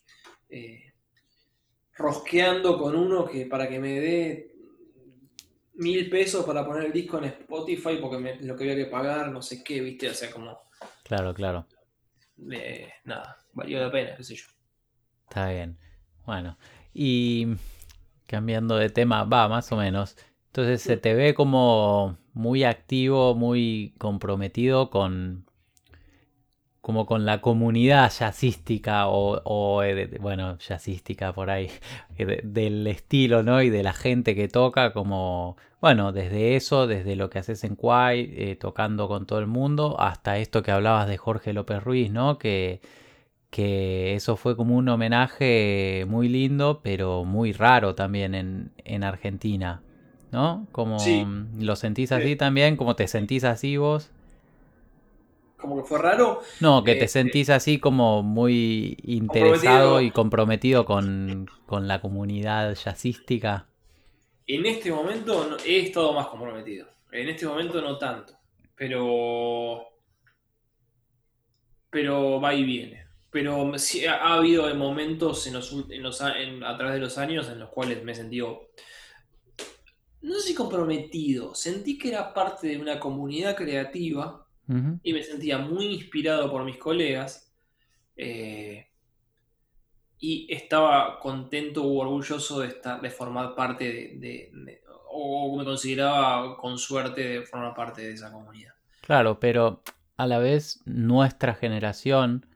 eh, 0.48 0.92
rosqueando 1.96 2.76
con 2.76 2.96
uno 2.96 3.24
que 3.26 3.46
para 3.46 3.68
que 3.68 3.78
me 3.78 4.00
dé 4.00 4.56
mil 5.74 6.10
pesos 6.10 6.44
para 6.44 6.66
poner 6.66 6.86
el 6.86 6.92
disco 6.92 7.18
en 7.18 7.26
Spotify 7.26 7.96
porque 8.00 8.18
me, 8.18 8.40
lo 8.40 8.56
que 8.56 8.64
había 8.64 8.84
que 8.84 8.90
pagar, 8.90 9.30
no 9.30 9.40
sé 9.40 9.62
qué, 9.62 9.80
viste, 9.80 10.08
o 10.08 10.14
sea, 10.14 10.32
como... 10.32 10.58
Claro, 11.04 11.32
claro 11.32 11.64
nada, 12.36 13.38
valió 13.52 13.80
la 13.80 13.90
pena, 13.90 14.16
qué 14.16 14.24
sé 14.24 14.34
yo. 14.34 14.46
Está 15.28 15.50
bien. 15.50 15.78
Bueno, 16.26 16.56
y 16.92 17.56
cambiando 18.26 18.76
de 18.76 18.90
tema, 18.90 19.24
va, 19.24 19.48
más 19.48 19.70
o 19.72 19.76
menos. 19.76 20.16
Entonces 20.46 20.82
se 20.82 20.96
te 20.96 21.14
ve 21.14 21.34
como 21.34 22.16
muy 22.32 22.64
activo, 22.64 23.34
muy 23.34 23.94
comprometido 23.98 24.90
con, 24.90 25.43
como 26.84 27.06
con 27.06 27.24
la 27.24 27.40
comunidad 27.40 28.12
jazzística 28.12 29.08
o, 29.08 29.82
eh, 29.82 30.18
bueno, 30.20 30.58
jazzística 30.58 31.32
por 31.32 31.48
ahí, 31.48 31.70
eh, 32.18 32.42
del 32.44 32.86
estilo, 32.86 33.42
¿no? 33.42 33.62
Y 33.62 33.70
de 33.70 33.82
la 33.82 33.94
gente 33.94 34.34
que 34.34 34.48
toca, 34.48 34.92
como, 34.92 35.56
bueno, 35.80 36.12
desde 36.12 36.56
eso, 36.56 36.86
desde 36.86 37.16
lo 37.16 37.30
que 37.30 37.38
haces 37.38 37.64
en 37.64 37.74
Kwai, 37.74 38.30
eh, 38.36 38.56
tocando 38.56 39.08
con 39.08 39.24
todo 39.24 39.38
el 39.38 39.46
mundo, 39.46 39.96
hasta 39.98 40.36
esto 40.36 40.62
que 40.62 40.72
hablabas 40.72 41.08
de 41.08 41.16
Jorge 41.16 41.54
López 41.54 41.82
Ruiz, 41.82 42.10
¿no? 42.10 42.36
Que, 42.36 42.82
que 43.48 44.14
eso 44.14 44.36
fue 44.36 44.54
como 44.54 44.76
un 44.76 44.86
homenaje 44.86 46.04
muy 46.06 46.28
lindo, 46.28 46.80
pero 46.82 47.24
muy 47.24 47.52
raro 47.54 47.94
también 47.94 48.34
en, 48.34 48.72
en 48.84 49.04
Argentina, 49.04 49.80
¿no? 50.32 50.66
Como 50.70 50.98
lo 51.58 51.76
sentís 51.76 52.12
así 52.12 52.36
también, 52.36 52.76
como 52.76 52.94
te 52.94 53.08
sentís 53.08 53.44
así 53.44 53.78
vos 53.78 54.10
como 55.64 55.82
que 55.82 55.88
fue 55.88 55.98
raro. 55.98 56.42
No, 56.60 56.84
que 56.84 56.94
te 56.94 57.06
eh, 57.06 57.08
sentís 57.08 57.48
así 57.48 57.78
como 57.78 58.22
muy 58.22 58.98
interesado 59.02 60.02
y 60.02 60.10
comprometido 60.10 60.84
con, 60.84 61.48
la 61.70 62.00
comunidad 62.02 62.74
jazzística. 62.74 63.66
En 64.46 64.66
este 64.66 64.92
momento 64.92 65.56
he 65.64 65.80
estado 65.80 66.12
más 66.12 66.26
comprometido. 66.26 66.86
En 67.10 67.30
este 67.30 67.46
momento 67.46 67.80
no 67.80 67.96
tanto. 67.96 68.34
Pero. 68.76 69.86
Pero 71.88 72.40
va 72.40 72.52
y 72.52 72.64
viene. 72.64 73.06
Pero 73.30 73.78
sí, 73.78 74.04
ha, 74.04 74.34
habido 74.34 74.72
momentos 74.74 75.46
en 75.46 75.54
los, 75.54 75.72
a 76.20 76.76
través 76.76 76.94
de 76.94 77.00
los 77.00 77.16
años 77.16 77.48
en 77.48 77.58
los 77.58 77.70
cuales 77.70 78.04
me 78.04 78.12
he 78.12 78.14
sentido. 78.14 78.68
No 80.20 80.34
sé 80.34 80.48
si 80.48 80.54
comprometido. 80.54 81.54
Sentí 81.54 81.96
que 81.96 82.08
era 82.08 82.34
parte 82.34 82.68
de 82.68 82.76
una 82.76 83.00
comunidad 83.00 83.56
creativa 83.56 84.43
y 85.02 85.12
me 85.12 85.22
sentía 85.22 85.58
muy 85.58 85.86
inspirado 85.86 86.50
por 86.50 86.64
mis 86.64 86.78
colegas. 86.78 87.52
Eh, 88.16 88.86
y 90.18 90.46
estaba 90.52 91.18
contento 91.18 91.82
u 91.82 91.98
orgulloso 91.98 92.60
de, 92.60 92.68
estar, 92.68 93.00
de 93.00 93.10
formar 93.10 93.54
parte 93.54 93.84
de, 93.84 94.80
o 95.10 95.56
me 95.56 95.64
consideraba 95.64 96.56
con 96.56 96.78
suerte 96.78 97.28
de 97.28 97.42
formar 97.42 97.74
parte 97.74 98.02
de 98.02 98.12
esa 98.12 98.32
comunidad. 98.32 98.72
Claro, 99.02 99.38
pero 99.38 99.82
a 100.16 100.26
la 100.26 100.38
vez 100.38 100.80
nuestra 100.86 101.54
generación 101.54 102.46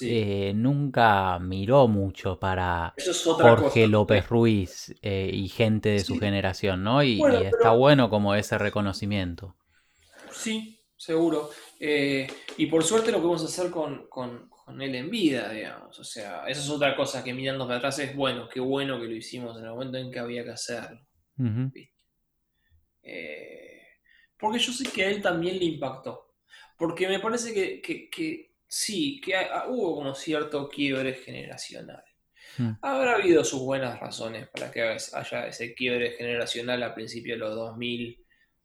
eh, 0.00 0.52
nunca 0.54 1.38
miró 1.40 1.88
mucho 1.88 2.38
para 2.38 2.94
Jorge 3.24 3.88
López 3.88 4.28
Ruiz 4.28 4.94
eh, 5.02 5.30
y 5.32 5.48
gente 5.48 5.88
de 5.88 6.00
su 6.00 6.18
generación, 6.18 6.84
¿no? 6.84 7.02
Y, 7.02 7.20
está 7.42 7.72
bueno 7.72 8.08
como 8.08 8.34
ese 8.34 8.56
reconocimiento. 8.56 9.56
Sí, 10.30 10.79
seguro. 11.00 11.50
Eh, 11.78 12.26
y 12.58 12.66
por 12.66 12.84
suerte 12.84 13.10
lo 13.10 13.18
podemos 13.18 13.42
hacer 13.42 13.70
con, 13.70 14.50
él 14.78 14.94
en 14.94 15.10
vida, 15.10 15.50
digamos. 15.50 15.98
O 15.98 16.04
sea, 16.04 16.44
esa 16.46 16.60
es 16.60 16.68
otra 16.68 16.94
cosa 16.94 17.24
que 17.24 17.32
mirando 17.32 17.66
para 17.66 17.78
atrás 17.78 17.98
es 18.00 18.14
bueno, 18.14 18.48
qué 18.48 18.60
bueno 18.60 19.00
que 19.00 19.06
lo 19.06 19.14
hicimos 19.14 19.56
en 19.56 19.64
el 19.64 19.70
momento 19.70 19.96
en 19.96 20.10
que 20.10 20.18
había 20.18 20.44
que 20.44 20.50
hacerlo. 20.50 21.00
Eh, 23.02 23.82
porque 24.38 24.58
yo 24.58 24.72
sé 24.72 24.90
que 24.90 25.04
a 25.04 25.08
él 25.08 25.22
también 25.22 25.58
le 25.58 25.64
impactó. 25.64 26.34
Porque 26.76 27.08
me 27.08 27.18
parece 27.18 27.54
que, 27.54 28.52
sí, 28.68 29.20
que 29.22 29.34
hubo 29.68 29.96
como 29.96 30.14
cierto 30.14 30.68
quiebre 30.68 31.14
generacional. 31.14 32.04
Hmm. 32.58 32.72
Habrá 32.82 33.14
habido 33.14 33.42
sus 33.42 33.60
buenas 33.60 33.98
razones 33.98 34.48
para 34.48 34.70
que 34.70 34.82
haya 34.82 35.46
ese 35.46 35.74
quiebre 35.74 36.12
generacional 36.12 36.82
a 36.82 36.94
principios 36.94 37.38
de 37.38 37.44
los 37.46 37.54
2000 37.54 38.19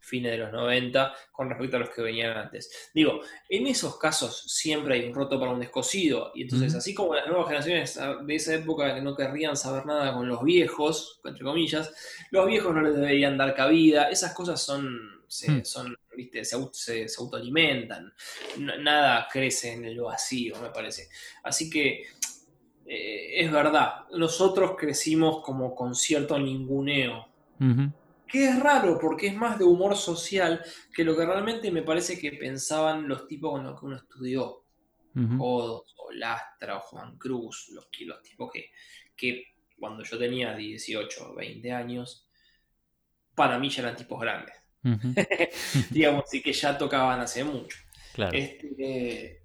fines 0.05 0.31
de 0.31 0.37
los 0.37 0.51
90 0.51 1.13
con 1.31 1.49
respecto 1.49 1.77
a 1.77 1.79
los 1.79 1.89
que 1.89 2.01
venían 2.01 2.37
antes. 2.37 2.91
Digo, 2.93 3.21
en 3.49 3.67
esos 3.67 3.97
casos 3.97 4.43
siempre 4.47 4.95
hay 4.95 5.07
un 5.07 5.15
roto 5.15 5.39
para 5.39 5.51
un 5.51 5.59
descosido. 5.59 6.31
Y 6.35 6.43
entonces, 6.43 6.75
así 6.75 6.93
como 6.93 7.15
las 7.15 7.27
nuevas 7.27 7.47
generaciones 7.47 7.99
de 8.25 8.35
esa 8.35 8.55
época 8.55 8.93
que 8.93 9.01
no 9.01 9.15
querrían 9.15 9.57
saber 9.57 9.85
nada 9.85 10.13
con 10.13 10.27
los 10.27 10.43
viejos, 10.43 11.19
entre 11.25 11.43
comillas, 11.43 11.91
los 12.31 12.47
viejos 12.47 12.73
no 12.73 12.81
les 12.81 12.95
deberían 12.95 13.37
dar 13.37 13.55
cabida. 13.55 14.09
Esas 14.09 14.33
cosas 14.33 14.61
son, 14.61 15.23
se, 15.27 15.51
hmm. 15.51 15.65
son, 15.65 15.97
¿viste? 16.15 16.45
Se, 16.45 16.57
se, 16.71 17.15
autoalimentan. 17.19 18.13
nada 18.57 19.27
crece 19.31 19.73
en 19.73 19.85
el 19.85 19.99
vacío, 19.99 20.55
me 20.61 20.69
parece. 20.69 21.09
Así 21.43 21.69
que 21.69 22.05
eh, 22.85 23.41
es 23.41 23.51
verdad, 23.51 24.07
nosotros 24.11 24.75
crecimos 24.77 25.43
como 25.43 25.73
con 25.73 25.95
cierto 25.95 26.37
ninguneo 26.37 27.27
que 28.35 28.49
es 28.49 28.59
raro 28.59 28.99
porque 28.99 29.27
es 29.27 29.35
más 29.35 29.57
de 29.57 29.63
humor 29.63 29.95
social 29.95 30.61
que 30.93 31.05
lo 31.05 31.15
que 31.15 31.25
realmente 31.25 31.71
me 31.71 31.83
parece 31.83 32.19
que 32.19 32.33
pensaban 32.33 33.07
los 33.07 33.27
tipos 33.27 33.51
con 33.51 33.63
los 33.63 33.79
que 33.79 33.85
uno 33.85 33.95
estudió. 33.95 34.65
o 35.39 35.85
Lastra, 36.13 36.77
o 36.77 36.81
Juan 36.81 37.17
Cruz, 37.17 37.69
los, 37.71 37.87
los 38.01 38.21
tipos 38.21 38.51
que, 38.51 38.71
que 39.15 39.55
cuando 39.79 40.03
yo 40.03 40.17
tenía 40.17 40.53
18 40.53 41.31
o 41.31 41.35
20 41.35 41.71
años, 41.71 42.27
para 43.33 43.57
mí 43.57 43.69
ya 43.69 43.83
eran 43.83 43.95
tipos 43.95 44.19
grandes. 44.19 44.55
Digamos, 45.89 46.33
y 46.33 46.41
que 46.41 46.51
ya 46.51 46.77
tocaban 46.77 47.21
hace 47.21 47.43
mucho. 47.43 47.77
Este, 48.33 49.43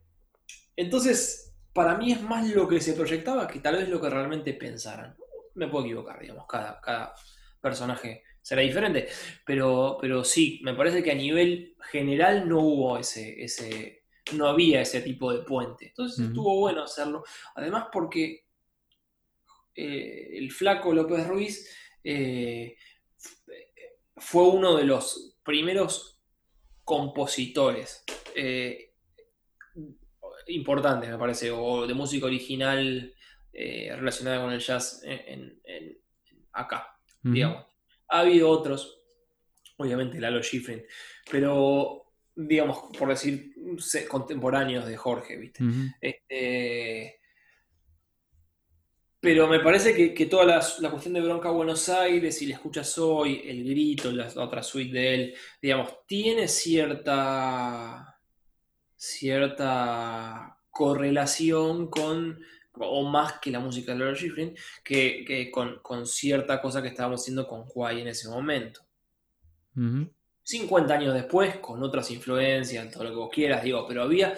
entonces, 0.74 1.55
para 1.72 1.97
mí 1.97 2.12
es 2.12 2.22
más 2.22 2.49
lo 2.49 2.66
que 2.66 2.80
se 2.80 2.95
proyectaba 2.95 3.47
que 3.47 3.61
tal 3.61 3.76
vez 3.76 3.88
lo 3.88 4.01
que 4.01 4.11
realmente 4.11 4.53
pensaran. 4.55 5.16
Me 5.55 5.68
puedo 5.68 5.84
equivocar, 5.84 6.20
digamos, 6.20 6.47
cada, 6.49 6.80
cada 6.80 7.14
personaje 7.61 8.24
será 8.51 8.63
diferente. 8.63 9.07
Pero, 9.47 9.97
pero 10.01 10.25
sí, 10.25 10.59
me 10.65 10.75
parece 10.75 11.05
que 11.05 11.13
a 11.13 11.15
nivel 11.15 11.77
general 11.93 12.49
no 12.49 12.59
hubo 12.59 12.99
ese, 12.99 13.45
ese, 13.45 14.03
no 14.33 14.49
había 14.49 14.81
ese 14.81 15.03
tipo 15.03 15.33
de 15.33 15.45
puente. 15.45 15.87
Entonces 15.87 16.27
estuvo 16.27 16.59
bueno 16.59 16.83
hacerlo. 16.83 17.23
Además 17.55 17.87
porque 17.93 18.47
eh, 19.73 20.31
el 20.33 20.51
flaco 20.51 20.93
López 20.93 21.29
Ruiz 21.29 21.73
eh, 22.03 22.77
fue 24.17 24.49
uno 24.49 24.77
de 24.77 24.83
los 24.83 25.39
primeros 25.45 26.21
compositores 26.83 28.03
eh, 28.35 28.95
importantes, 30.49 31.09
me 31.09 31.19
parece, 31.19 31.53
o 31.53 31.87
de 31.87 31.95
música 31.95 32.27
original 32.27 33.15
relacionada 33.53 34.43
con 34.43 34.53
el 34.53 34.61
jazz 34.61 35.03
en, 35.05 35.57
acá, 36.53 36.99
digamos. 37.23 37.70
Ha 38.11 38.21
habido 38.21 38.49
otros, 38.49 39.01
obviamente 39.77 40.21
Lalo 40.21 40.43
Schifrin, 40.43 40.83
pero 41.31 42.01
digamos, 42.35 42.97
por 42.99 43.09
decir, 43.09 43.55
contemporáneos 44.09 44.87
de 44.87 44.97
Jorge, 44.97 45.37
¿viste? 45.37 45.65
Este, 46.01 47.21
pero 49.21 49.47
me 49.47 49.61
parece 49.61 50.15
que, 50.15 50.27
toda 50.27 50.47
la, 50.47 50.91
cuestión 50.91 51.13
de 51.13 51.21
Bronca 51.21 51.51
Buenos 51.51 51.91
Aires, 51.91 52.39
si 52.39 52.47
le 52.47 52.55
escuchas 52.55 52.97
hoy, 52.97 53.43
el 53.45 53.69
grito, 53.69 54.11
la, 54.11 54.29
otra 54.37 54.63
suite 54.63 54.99
de 54.99 55.15
él, 55.15 55.35
digamos, 55.61 56.07
tiene 56.07 56.49
cierta, 56.49 58.19
cierta 58.97 60.59
correlación 60.71 61.91
con 61.91 62.41
o 62.81 63.09
más 63.09 63.35
que 63.41 63.51
la 63.51 63.61
música 63.61 63.93
de 63.93 63.99
Laura 63.99 64.14
Schifrin, 64.14 64.55
que, 64.83 65.51
con, 65.51 66.07
cierta 66.07 66.61
cosa 66.61 66.83
que 66.83 66.89
estábamos 66.89 67.20
haciendo 67.20 67.47
con 67.47 67.66
Kwai 67.66 68.01
en 68.01 68.09
ese 68.09 68.28
momento. 68.28 68.81
50 70.43 70.95
años 70.95 71.14
después, 71.14 71.57
con 71.57 71.83
otras 71.83 72.11
influencias, 72.11 72.91
todo 72.91 73.05
lo 73.05 73.11
que 73.11 73.16
vos 73.16 73.31
quieras, 73.33 73.62
digo, 73.62 73.87
pero 73.87 74.03
había 74.03 74.37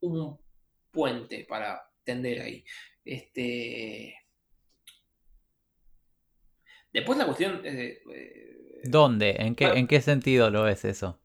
un 0.00 0.38
puente 0.90 1.44
para 1.48 1.90
tender 2.02 2.40
ahí. 2.40 2.64
Este... 3.04 4.14
Después 6.92 7.18
la 7.18 7.26
cuestión... 7.26 7.60
Eh, 7.64 8.02
¿Dónde? 8.84 9.36
¿En 9.38 9.54
qué, 9.54 9.66
¿En 9.66 9.86
qué 9.86 10.00
sentido 10.00 10.50
lo 10.50 10.62
ves 10.62 10.84
eso? 10.84 11.20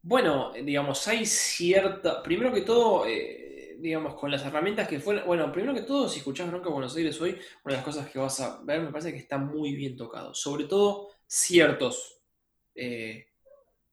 Bueno, 0.00 0.52
digamos, 0.52 1.06
hay 1.08 1.26
cierta... 1.26 2.22
Primero 2.22 2.52
que 2.52 2.62
todo... 2.62 3.06
Eh, 3.06 3.51
digamos, 3.82 4.14
con 4.14 4.30
las 4.30 4.44
herramientas 4.46 4.86
que 4.86 5.00
fueron. 5.00 5.26
Bueno, 5.26 5.50
primero 5.50 5.74
que 5.74 5.82
todo, 5.82 6.08
si 6.08 6.18
escuchás 6.20 6.48
Bronca 6.48 6.70
Buenos 6.70 6.96
Aires 6.96 7.20
hoy, 7.20 7.32
una 7.64 7.74
de 7.74 7.76
las 7.78 7.84
cosas 7.84 8.08
que 8.08 8.18
vas 8.20 8.38
a 8.38 8.62
ver 8.62 8.80
me 8.80 8.92
parece 8.92 9.10
que 9.10 9.18
está 9.18 9.38
muy 9.38 9.74
bien 9.74 9.96
tocado. 9.96 10.32
Sobre 10.34 10.64
todo 10.64 11.10
ciertos 11.26 12.22
eh, 12.76 13.26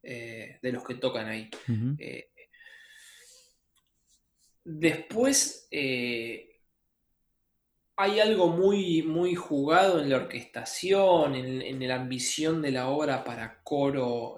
eh, 0.04 0.60
de 0.62 0.72
los 0.72 0.84
que 0.84 0.96
tocan 0.96 1.28
ahí. 1.28 1.50
Eh, 1.98 2.30
después 4.64 5.68
hay 7.96 8.20
algo 8.20 8.50
muy, 8.50 9.02
muy 9.02 9.34
jugado 9.34 10.00
en 10.00 10.10
la 10.12 10.18
orquestación, 10.18 11.34
en, 11.34 11.64
en, 11.64 11.88
la 11.88 11.96
ambición 11.96 12.62
de 12.62 12.72
la 12.72 12.90
obra 12.90 13.24
para 13.24 13.64
coro. 13.64 14.38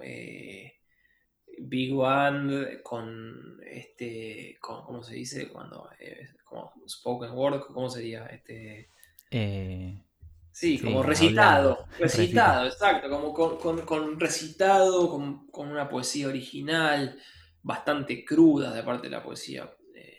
Big 1.63 1.93
Band 1.93 2.81
con 2.81 3.59
este, 3.65 4.57
¿cómo 4.59 5.03
se 5.03 5.15
dice? 5.15 5.49
Cuando, 5.49 5.89
eh, 5.99 6.29
como 6.43 6.73
spoken 6.87 7.31
word, 7.31 7.61
¿cómo 7.67 7.89
sería? 7.89 8.25
Este, 8.25 8.89
eh, 9.29 10.03
sí, 10.51 10.79
como 10.79 11.03
recitado, 11.03 11.85
recitado, 11.99 12.65
exacto, 12.67 13.09
como 13.09 13.33
con, 13.33 14.19
recitado, 14.19 15.09
con, 15.09 15.69
una 15.69 15.87
poesía 15.87 16.27
original. 16.27 17.19
bastante 17.63 18.25
crudas 18.25 18.73
de 18.73 18.81
parte 18.81 19.07
de 19.07 19.11
la 19.11 19.23
poesía, 19.23 19.71
eh, 19.95 20.17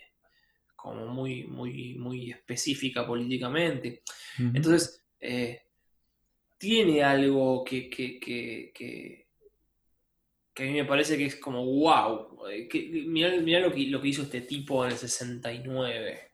como 0.77 1.07
muy, 1.09 1.45
muy, 1.45 1.97
muy 1.97 2.31
específica 2.31 3.05
políticamente. 3.07 4.03
Entonces, 4.39 5.05
eh, 5.19 5.63
tiene 6.57 7.03
algo 7.03 7.65
que, 7.65 7.91
que, 7.91 8.21
que, 8.21 9.22
a 10.57 10.63
mí 10.63 10.73
me 10.73 10.85
parece 10.85 11.17
que 11.17 11.27
es 11.27 11.37
como 11.37 11.65
wow. 11.65 12.39
Mirá, 13.07 13.61
lo, 13.61 13.73
que, 13.73 13.87
lo 13.87 14.01
que 14.01 14.09
hizo 14.09 14.23
este 14.23 14.43
tipo 14.43 14.85
en 14.85 14.93
el 14.93 14.99
69. 14.99 16.31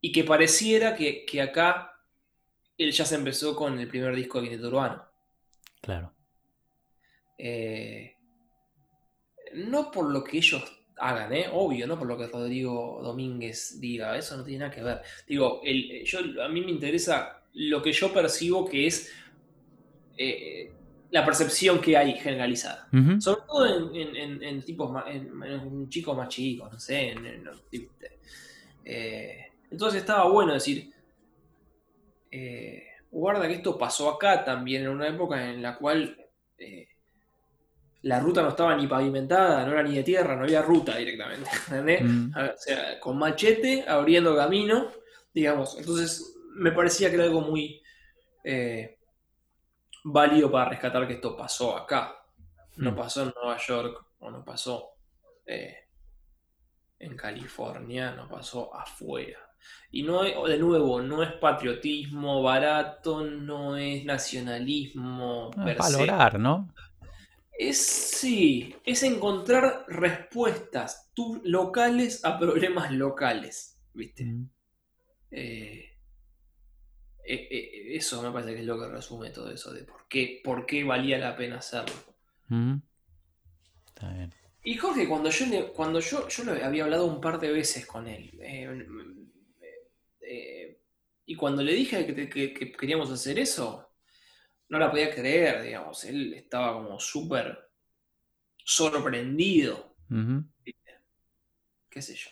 y 0.00 0.12
que 0.12 0.24
pareciera 0.24 0.94
que, 0.96 1.40
acá 1.40 1.92
él 2.78 2.92
ya 2.92 3.04
se 3.04 3.14
empezó 3.14 3.54
con 3.56 3.78
el 3.78 3.88
primer 3.88 4.14
disco 4.14 4.40
de 4.40 4.48
Quinteto 4.48 4.68
Urbano. 4.68 5.04
Claro. 5.80 6.12
Eh, 7.38 8.14
no 9.54 9.90
por 9.90 10.10
lo 10.10 10.24
que 10.24 10.38
ellos 10.38 10.64
hagan, 10.96 11.32
¿eh? 11.32 11.46
obvio, 11.52 11.86
no 11.86 11.98
por 11.98 12.08
lo 12.08 12.16
que 12.16 12.26
Rodrigo 12.26 13.00
Domínguez 13.02 13.80
diga, 13.80 14.16
eso 14.16 14.36
no 14.36 14.44
tiene 14.44 14.60
nada 14.60 14.74
que 14.74 14.82
ver. 14.82 15.02
Digo, 15.26 15.60
yo, 16.04 16.42
a 16.42 16.48
mí 16.48 16.60
me 16.60 16.70
interesa 16.70 17.42
lo 17.52 17.82
que 17.82 17.92
yo 17.92 18.12
percibo 18.12 18.68
que 18.68 18.86
es 18.86 19.12
eh, 20.16 20.72
la 21.10 21.24
percepción 21.24 21.80
que 21.80 21.96
hay 21.96 22.14
generalizada. 22.14 22.88
Sobre 23.20 23.40
todo 23.46 23.66
en, 23.94 24.62
tipos 24.62 24.90
en, 25.06 25.88
chicos 25.88 26.16
más 26.16 26.28
chicos, 26.28 26.72
no 26.72 26.78
sé. 26.78 27.14
Eh, 28.84 29.46
entonces 29.70 30.00
estaba 30.00 30.28
bueno 30.28 30.54
decir, 30.54 30.92
guarda 33.10 33.48
que 33.48 33.54
esto 33.54 33.78
pasó 33.78 34.10
acá 34.10 34.44
también, 34.44 34.82
en 34.82 34.88
una 34.88 35.08
época 35.08 35.50
en 35.50 35.62
la 35.62 35.76
cual 35.76 36.16
la 38.06 38.20
ruta 38.20 38.40
no 38.40 38.50
estaba 38.50 38.76
ni 38.76 38.86
pavimentada, 38.86 39.66
no 39.66 39.72
era 39.72 39.82
ni 39.82 39.96
de 39.96 40.04
tierra, 40.04 40.36
no 40.36 40.44
había 40.44 40.62
ruta 40.62 40.96
directamente. 40.96 41.50
Mm. 42.06 42.32
O 42.36 42.56
sea, 42.56 43.00
con 43.00 43.18
machete, 43.18 43.84
abriendo 43.86 44.36
camino, 44.36 44.90
digamos. 45.32 45.76
Entonces, 45.78 46.36
me 46.54 46.72
parecía 46.72 47.08
que 47.08 47.16
era 47.16 47.24
algo 47.24 47.40
muy 47.40 47.82
eh, 48.44 48.95
válido 50.06 50.50
para 50.50 50.70
rescatar 50.70 51.06
que 51.06 51.14
esto 51.14 51.36
pasó 51.36 51.76
acá. 51.76 52.14
No 52.76 52.92
mm. 52.92 52.96
pasó 52.96 53.22
en 53.22 53.32
Nueva 53.34 53.58
York, 53.58 54.04
o 54.20 54.30
no 54.30 54.44
pasó 54.44 54.92
eh, 55.44 55.88
en 56.98 57.16
California, 57.16 58.12
no 58.12 58.28
pasó 58.28 58.74
afuera. 58.74 59.38
Y 59.90 60.02
no 60.02 60.22
de 60.22 60.58
nuevo, 60.58 61.02
no 61.02 61.22
es 61.22 61.32
patriotismo 61.32 62.42
barato, 62.42 63.22
no 63.24 63.76
es 63.76 64.04
nacionalismo. 64.04 65.50
Es 65.66 65.76
valorar, 65.76 66.38
¿no? 66.38 66.72
Es 67.58 67.84
sí, 67.84 68.76
es 68.84 69.02
encontrar 69.02 69.86
respuestas 69.88 71.10
locales 71.42 72.24
a 72.24 72.38
problemas 72.38 72.92
locales, 72.92 73.80
¿viste? 73.92 74.24
Mm. 74.24 74.50
Eh, 75.32 75.95
eso 77.26 78.22
me 78.22 78.30
parece 78.30 78.54
que 78.54 78.60
es 78.60 78.66
lo 78.66 78.78
que 78.78 78.88
resume 78.88 79.30
todo 79.30 79.50
eso 79.50 79.72
de 79.72 79.84
por 79.84 80.06
qué, 80.08 80.40
por 80.42 80.66
qué 80.66 80.84
valía 80.84 81.18
la 81.18 81.36
pena 81.36 81.58
hacerlo. 81.58 81.94
Mm. 82.48 82.76
Está 83.88 84.12
bien. 84.12 84.32
Y 84.64 84.76
Jorge, 84.76 85.08
cuando 85.08 85.30
yo 85.30 85.72
cuando 85.72 86.00
yo, 86.00 86.28
yo 86.28 86.44
le 86.44 86.64
había 86.64 86.84
hablado 86.84 87.06
un 87.06 87.20
par 87.20 87.38
de 87.38 87.52
veces 87.52 87.86
con 87.86 88.08
él, 88.08 88.30
y 91.28 91.34
cuando 91.34 91.62
le 91.62 91.72
dije 91.72 92.06
que 92.06 92.72
queríamos 92.72 93.10
hacer 93.10 93.38
eso, 93.38 93.86
no 94.68 94.78
la 94.78 94.90
podía 94.90 95.14
creer, 95.14 95.62
digamos. 95.62 96.04
Él 96.04 96.34
estaba 96.34 96.72
como 96.74 96.98
súper 96.98 97.70
sorprendido. 98.56 99.96
¿Qué 101.88 102.02
sé 102.02 102.14
yo? 102.14 102.30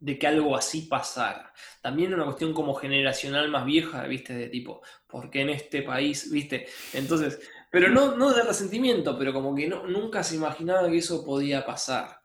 De 0.00 0.18
que 0.18 0.26
algo 0.26 0.56
así 0.56 0.82
pasara. 0.82 1.52
También 1.82 2.14
una 2.14 2.24
cuestión 2.24 2.52
como 2.52 2.74
generacional 2.74 3.50
más 3.50 3.64
vieja, 3.64 4.04
¿viste? 4.04 4.32
De 4.34 4.48
tipo, 4.48 4.82
¿por 5.06 5.30
qué 5.30 5.40
en 5.40 5.50
este 5.50 5.82
país? 5.82 6.30
¿Viste? 6.30 6.68
Entonces, 6.92 7.40
pero 7.70 7.88
no, 7.88 8.16
no 8.16 8.32
de 8.32 8.42
resentimiento, 8.42 9.18
pero 9.18 9.32
como 9.32 9.54
que 9.54 9.66
no, 9.66 9.86
nunca 9.86 10.22
se 10.22 10.36
imaginaba 10.36 10.88
que 10.88 10.98
eso 10.98 11.24
podía 11.24 11.66
pasar. 11.66 12.20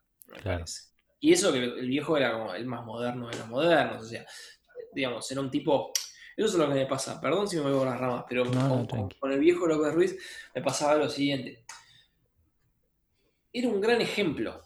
Y 1.19 1.33
eso 1.33 1.51
que 1.51 1.63
el 1.63 1.87
viejo 1.87 2.17
era 2.17 2.33
como 2.33 2.53
el 2.53 2.65
más 2.65 2.85
moderno 2.85 3.29
de 3.29 3.37
los 3.37 3.47
modernos, 3.47 4.03
o 4.03 4.07
sea, 4.07 4.25
digamos, 4.93 5.31
era 5.31 5.41
un 5.41 5.49
tipo 5.49 5.91
eso 6.35 6.47
es 6.47 6.53
lo 6.55 6.67
que 6.67 6.73
me 6.73 6.85
pasa. 6.85 7.21
Perdón 7.21 7.47
si 7.47 7.57
me 7.57 7.63
voy 7.63 7.73
por 7.73 7.87
las 7.87 7.99
ramas, 7.99 8.25
pero 8.27 8.45
con, 9.19 9.31
el 9.31 9.39
viejo 9.39 9.67
López 9.67 9.93
Ruiz 9.93 10.17
me 10.55 10.61
pasaba 10.61 10.95
lo 10.95 11.09
siguiente. 11.09 11.63
Era 13.51 13.67
un 13.67 13.79
gran 13.79 14.01
ejemplo. 14.01 14.61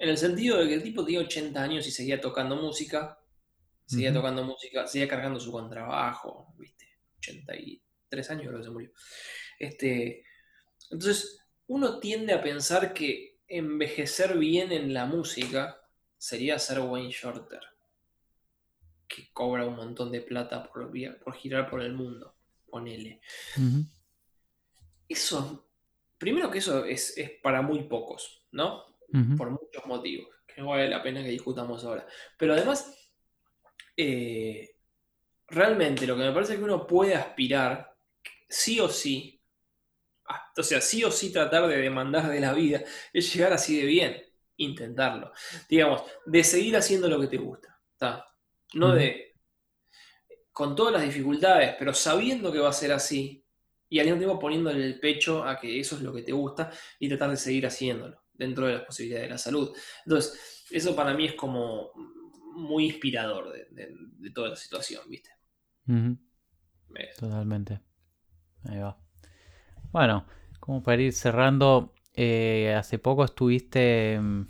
En 0.00 0.08
el 0.08 0.18
sentido 0.18 0.58
de 0.58 0.66
que 0.66 0.74
el 0.74 0.82
tipo 0.82 1.04
tenía 1.04 1.20
80 1.20 1.62
años 1.62 1.86
y 1.86 1.92
seguía 1.92 2.20
tocando 2.20 2.56
música. 2.56 3.16
Seguía 3.86 4.12
tocando 4.12 4.44
música, 4.44 4.86
seguía 4.86 5.08
cargando 5.08 5.38
su 5.38 5.52
contrabajo, 5.52 6.54
¿viste? 6.56 6.86
83 7.18 8.30
años 8.30 8.46
creo 8.46 8.58
que 8.58 8.64
se 8.64 8.70
murió. 8.70 8.90
Este, 9.58 10.24
entonces, 10.90 11.40
uno 11.66 11.98
tiende 11.98 12.32
a 12.32 12.42
pensar 12.42 12.94
que 12.94 13.40
envejecer 13.48 14.38
bien 14.38 14.72
en 14.72 14.94
la 14.94 15.06
música 15.06 15.80
sería 16.16 16.58
ser 16.58 16.80
Wayne 16.80 17.10
Shorter 17.10 17.60
que 19.10 19.28
cobra 19.32 19.66
un 19.66 19.74
montón 19.74 20.12
de 20.12 20.20
plata 20.20 20.62
por, 20.62 20.90
por 21.24 21.34
girar 21.34 21.68
por 21.68 21.82
el 21.82 21.92
mundo, 21.92 22.36
ponele. 22.70 23.20
Eso, 25.08 25.68
primero 26.16 26.50
que 26.50 26.58
eso 26.58 26.84
es, 26.84 27.14
para 27.42 27.60
muy 27.60 27.82
pocos, 27.82 28.46
¿no? 28.52 28.84
Por 29.36 29.50
muchos 29.50 29.84
motivos, 29.86 30.28
que 30.46 30.60
no 30.60 30.68
vale 30.68 30.88
la 30.88 31.02
pena 31.02 31.22
que 31.22 31.30
discutamos 31.30 31.84
ahora. 31.84 32.06
Pero 32.38 32.54
además, 32.54 32.94
eh, 33.96 34.76
realmente 35.48 36.06
lo 36.06 36.16
que 36.16 36.22
me 36.22 36.32
parece 36.32 36.56
que 36.56 36.62
uno 36.62 36.86
puede 36.86 37.14
aspirar, 37.14 37.94
sí 38.48 38.78
o 38.78 38.88
sí, 38.88 39.40
o 40.56 40.62
sea, 40.62 40.80
sí 40.80 41.02
o 41.02 41.10
sí 41.10 41.32
tratar 41.32 41.66
de 41.66 41.76
demandar 41.78 42.28
de 42.28 42.40
la 42.40 42.52
vida, 42.52 42.82
es 43.12 43.34
llegar 43.34 43.52
así 43.52 43.80
de 43.80 43.86
bien, 43.86 44.22
intentarlo. 44.56 45.32
Digamos, 45.68 46.02
de 46.26 46.44
seguir 46.44 46.76
haciendo 46.76 47.08
lo 47.08 47.20
que 47.20 47.26
te 47.26 47.38
gusta. 47.38 47.80
¿está? 47.92 48.26
No 48.74 48.94
de. 48.94 49.34
con 50.52 50.76
todas 50.76 50.92
las 50.92 51.02
dificultades, 51.02 51.74
pero 51.78 51.92
sabiendo 51.92 52.52
que 52.52 52.60
va 52.60 52.68
a 52.68 52.72
ser 52.72 52.92
así, 52.92 53.44
y 53.88 53.98
al 53.98 54.06
mismo 54.06 54.18
tiempo 54.18 54.38
poniéndole 54.38 54.84
el 54.84 55.00
pecho 55.00 55.42
a 55.42 55.58
que 55.58 55.80
eso 55.80 55.96
es 55.96 56.02
lo 56.02 56.14
que 56.14 56.22
te 56.22 56.30
gusta 56.30 56.70
y 57.00 57.08
tratar 57.08 57.30
de 57.30 57.36
seguir 57.36 57.66
haciéndolo 57.66 58.19
dentro 58.40 58.66
de 58.66 58.72
las 58.72 58.82
posibilidades 58.84 59.28
de 59.28 59.32
la 59.34 59.38
salud. 59.38 59.70
Entonces, 60.04 60.64
eso 60.70 60.96
para 60.96 61.14
mí 61.14 61.26
es 61.26 61.34
como 61.34 61.92
muy 62.56 62.86
inspirador 62.86 63.52
de, 63.52 64.30
toda 64.34 64.48
la 64.48 64.56
situación, 64.56 65.02
¿viste? 65.08 65.30
Totalmente. 67.18 67.80
Ahí 68.64 68.78
va. 68.78 68.98
Bueno, 69.92 70.26
como 70.58 70.82
para 70.82 71.02
ir 71.02 71.12
cerrando, 71.12 71.92
eh, 72.14 72.74
hace 72.76 72.98
poco 72.98 73.24
estuviste 73.24 74.18
mm, 74.18 74.48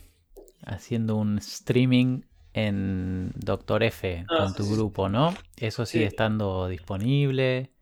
haciendo 0.67 1.17
un 1.17 1.39
streaming 1.39 2.23
en 2.53 3.33
Doctor 3.35 3.83
F 3.83 4.25
ah, 4.29 4.37
con 4.39 4.55
tu 4.55 4.71
grupo, 4.71 5.09
¿no? 5.09 5.35
Eso 5.57 5.85
sigue 5.85 6.07
estando 6.07 6.69
disponible. 6.69 7.73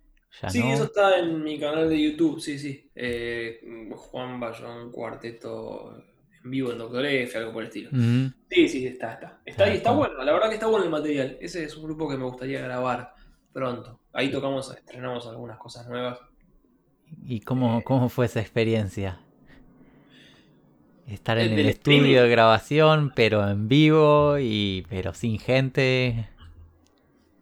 Ya 0.43 0.51
sí, 0.51 0.62
eso 0.62 0.84
está 0.84 1.18
en 1.18 1.43
mi 1.43 1.59
canal 1.59 1.89
de 1.89 2.01
YouTube, 2.01 2.41
sí, 2.41 2.59
sí. 2.59 2.91
Eh, 2.95 3.61
Juan 3.95 4.39
Bayón 4.39 4.93
Cuarteto 4.93 5.97
en 6.45 6.51
vivo 6.51 6.72
en 6.72 6.78
Doctor 6.78 7.05
F, 7.05 7.39
algo 7.39 7.53
por 7.53 7.62
el 7.62 7.68
estilo. 7.68 7.91
Sí, 8.51 8.68
sí, 8.68 8.86
está, 8.86 9.14
está. 9.14 9.41
Está, 9.45 9.64
ahí, 9.64 9.76
está 9.76 9.91
bueno, 9.91 10.22
la 10.22 10.32
verdad 10.32 10.49
que 10.49 10.55
está 10.55 10.66
bueno 10.66 10.84
el 10.84 10.91
material. 10.91 11.36
Ese 11.41 11.64
es 11.64 11.76
un 11.76 11.84
grupo 11.84 12.09
que 12.09 12.16
me 12.16 12.24
gustaría 12.24 12.61
grabar 12.61 13.14
pronto. 13.53 14.01
Ahí 14.12 14.30
tocamos, 14.30 14.70
estrenamos 14.74 15.26
algunas 15.26 15.59
cosas 15.59 15.89
nuevas. 15.89 16.18
¿Y 17.26 17.41
cómo, 17.41 17.82
cómo 17.82 18.09
fue 18.09 18.26
esa 18.26 18.41
experiencia? 18.41 19.20
Estar 21.07 21.39
en 21.39 21.59
el, 21.59 21.66
estudio 21.66 22.22
de 22.22 22.28
grabación, 22.28 23.12
pero 23.16 23.49
en 23.49 23.66
vivo 23.66 24.39
y 24.39 24.84
pero 24.91 25.14
sin 25.14 25.39
gente. 25.39 26.28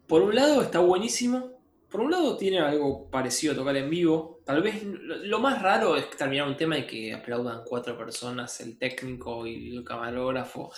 Por 0.07 0.23
un 0.23 0.37
lado 0.37 0.63
está 0.63 0.79
buenísimo. 0.79 1.56
Por 1.97 2.05
un 2.05 2.11
lado 2.11 2.37
tiene 2.37 2.59
algo 2.59 3.09
parecido 3.09 3.55
a 3.55 3.57
tocar 3.57 3.75
en 3.75 3.89
vivo. 3.89 4.43
Tal 4.45 4.61
vez 4.61 4.83
lo 4.85 5.41
más 5.41 5.63
raro 5.63 5.97
es 5.97 6.11
terminar 6.11 6.47
un 6.47 6.55
tema 6.55 6.77
y 6.77 6.87
que 6.87 7.15
aplaudan 7.15 7.63
cuatro 7.65 7.97
personas, 7.97 8.61
el 8.61 8.77
técnico 8.77 9.47
y 9.47 9.75
el 9.75 9.83
camarógrafo. 9.83 10.71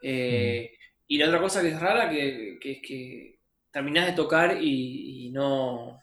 Eh. 0.00 0.70
Y 1.08 1.18
la 1.18 1.26
otra 1.26 1.40
cosa 1.40 1.60
que 1.60 1.70
es 1.70 1.80
rara 1.80 2.08
que, 2.08 2.60
es 2.62 2.78
que 2.86 3.40
terminás 3.72 4.06
de 4.06 4.12
tocar 4.12 4.62
y, 4.62 5.32
no... 5.32 6.00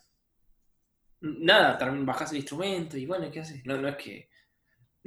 Nada, 1.22 1.78
bajas 1.99 2.32
el 2.32 2.39
instrumento 2.39 2.97
y 2.97 3.05
bueno, 3.05 3.32
¿qué 3.32 3.39
haces? 3.39 3.65
No, 3.65 3.78
no 3.78 3.88
es 3.88 3.95
que 3.95 4.28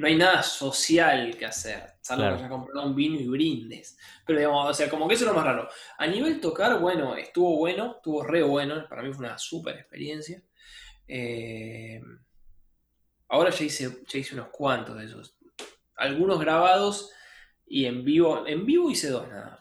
no 0.01 0.07
hay 0.07 0.17
nada 0.17 0.43
social 0.43 1.37
que 1.37 1.45
hacer, 1.45 1.93
salvo 2.01 2.23
que 2.23 2.29
hayas 2.29 2.49
comprado 2.49 2.87
un 2.87 2.95
vino 2.95 3.21
y 3.21 3.29
brindes. 3.29 3.99
Pero 4.25 4.39
digamos, 4.39 4.71
o 4.71 4.73
sea, 4.73 4.89
como 4.89 5.07
que 5.07 5.15
eso 5.15 5.25
es 5.25 5.29
lo 5.29 5.37
más 5.37 5.45
raro. 5.45 5.69
A 5.99 6.07
nivel 6.07 6.41
tocar, 6.41 6.81
bueno, 6.81 7.17
estuvo 7.17 7.59
bueno, 7.59 7.97
estuvo 7.97 8.25
re 8.25 8.43
bueno, 8.43 8.87
para 8.89 9.03
mí 9.03 9.13
fue 9.13 9.27
una 9.27 9.37
súper 9.37 9.77
experiencia. 9.77 10.43
Eh, 11.07 12.01
ahora 13.29 13.51
ya 13.51 13.63
hice, 13.63 14.03
ya 14.09 14.19
hice 14.19 14.35
unos 14.35 14.49
cuantos 14.49 14.97
de 14.97 15.05
esos. 15.05 15.37
algunos 15.97 16.41
grabados 16.41 17.13
y 17.67 17.85
en 17.85 18.03
vivo. 18.03 18.47
En 18.47 18.65
vivo 18.65 18.91
hice 18.91 19.11
dos 19.11 19.29
nada. 19.29 19.60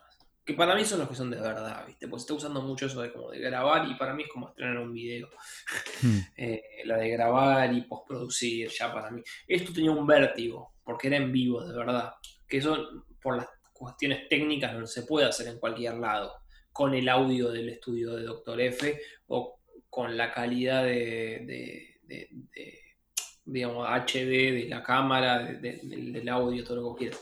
Que 0.50 0.56
para 0.56 0.74
mí 0.74 0.84
son 0.84 0.98
los 0.98 1.08
que 1.08 1.14
son 1.14 1.30
de 1.30 1.40
verdad, 1.40 1.86
¿viste? 1.86 2.08
Pues 2.08 2.24
estoy 2.24 2.38
usando 2.38 2.60
mucho 2.64 2.88
eso 2.88 3.04
de 3.04 3.14
como 3.14 3.30
de 3.30 3.38
grabar 3.38 3.88
y 3.88 3.94
para 3.94 4.16
mí 4.16 4.24
es 4.24 4.30
como 4.30 4.50
estrenar 4.50 4.80
un 4.80 4.92
video. 4.92 5.30
Hmm. 6.02 6.18
Eh, 6.38 6.64
la 6.86 6.98
de 6.98 7.10
grabar 7.10 7.72
y 7.72 7.82
postproducir, 7.82 8.68
ya 8.70 8.92
para 8.92 9.12
mí. 9.12 9.22
Esto 9.48 9.72
tenía 9.72 9.92
un 9.92 10.08
vértigo, 10.08 10.74
porque 10.84 11.06
era 11.06 11.18
en 11.18 11.32
vivo, 11.32 11.64
de 11.64 11.78
verdad. 11.78 12.14
Que 12.48 12.58
eso, 12.58 13.06
por 13.22 13.38
las 13.38 13.46
cuestiones 13.72 14.28
técnicas, 14.28 14.74
no 14.74 14.88
se 14.88 15.04
puede 15.04 15.28
hacer 15.28 15.50
en 15.50 15.60
cualquier 15.60 16.00
lado. 16.00 16.34
Con 16.72 16.96
el 16.96 17.08
audio 17.10 17.52
del 17.52 17.70
estudio 17.70 18.16
de 18.16 18.24
Doctor 18.24 18.60
F 18.60 19.00
o 19.28 19.60
con 19.88 20.18
la 20.18 20.32
calidad 20.32 20.84
de 20.84 22.00
digamos, 23.46 23.88
HD 23.88 24.54
de 24.54 24.66
la 24.68 24.82
cámara, 24.82 25.44
del 25.44 26.28
audio, 26.28 26.64
todo 26.64 26.78
lo 26.78 26.96
que 26.96 27.06
quieras. 27.06 27.22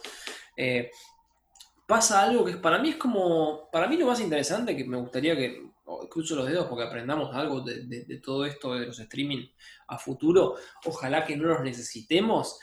Eh, 0.56 0.92
pasa 1.88 2.22
algo 2.22 2.46
que 2.46 2.58
para 2.58 2.78
mí 2.80 2.90
es 2.90 2.96
como, 2.98 3.70
para 3.72 3.88
mí 3.88 3.98
lo 3.98 4.06
más 4.06 4.20
interesante, 4.20 4.76
que 4.76 4.84
me 4.84 4.98
gustaría 4.98 5.36
que, 5.36 5.66
cruzo 6.10 6.36
los 6.36 6.48
dedos 6.48 6.68
porque 6.68 6.84
aprendamos 6.84 7.34
algo 7.34 7.62
de, 7.62 8.20
todo 8.22 8.46
esto 8.46 8.74
de 8.74 8.88
los 8.88 9.00
streaming 9.00 9.48
a 9.88 9.98
futuro, 9.98 10.56
ojalá 10.84 11.24
que 11.24 11.38
no 11.38 11.48
los 11.48 11.62
necesitemos, 11.62 12.60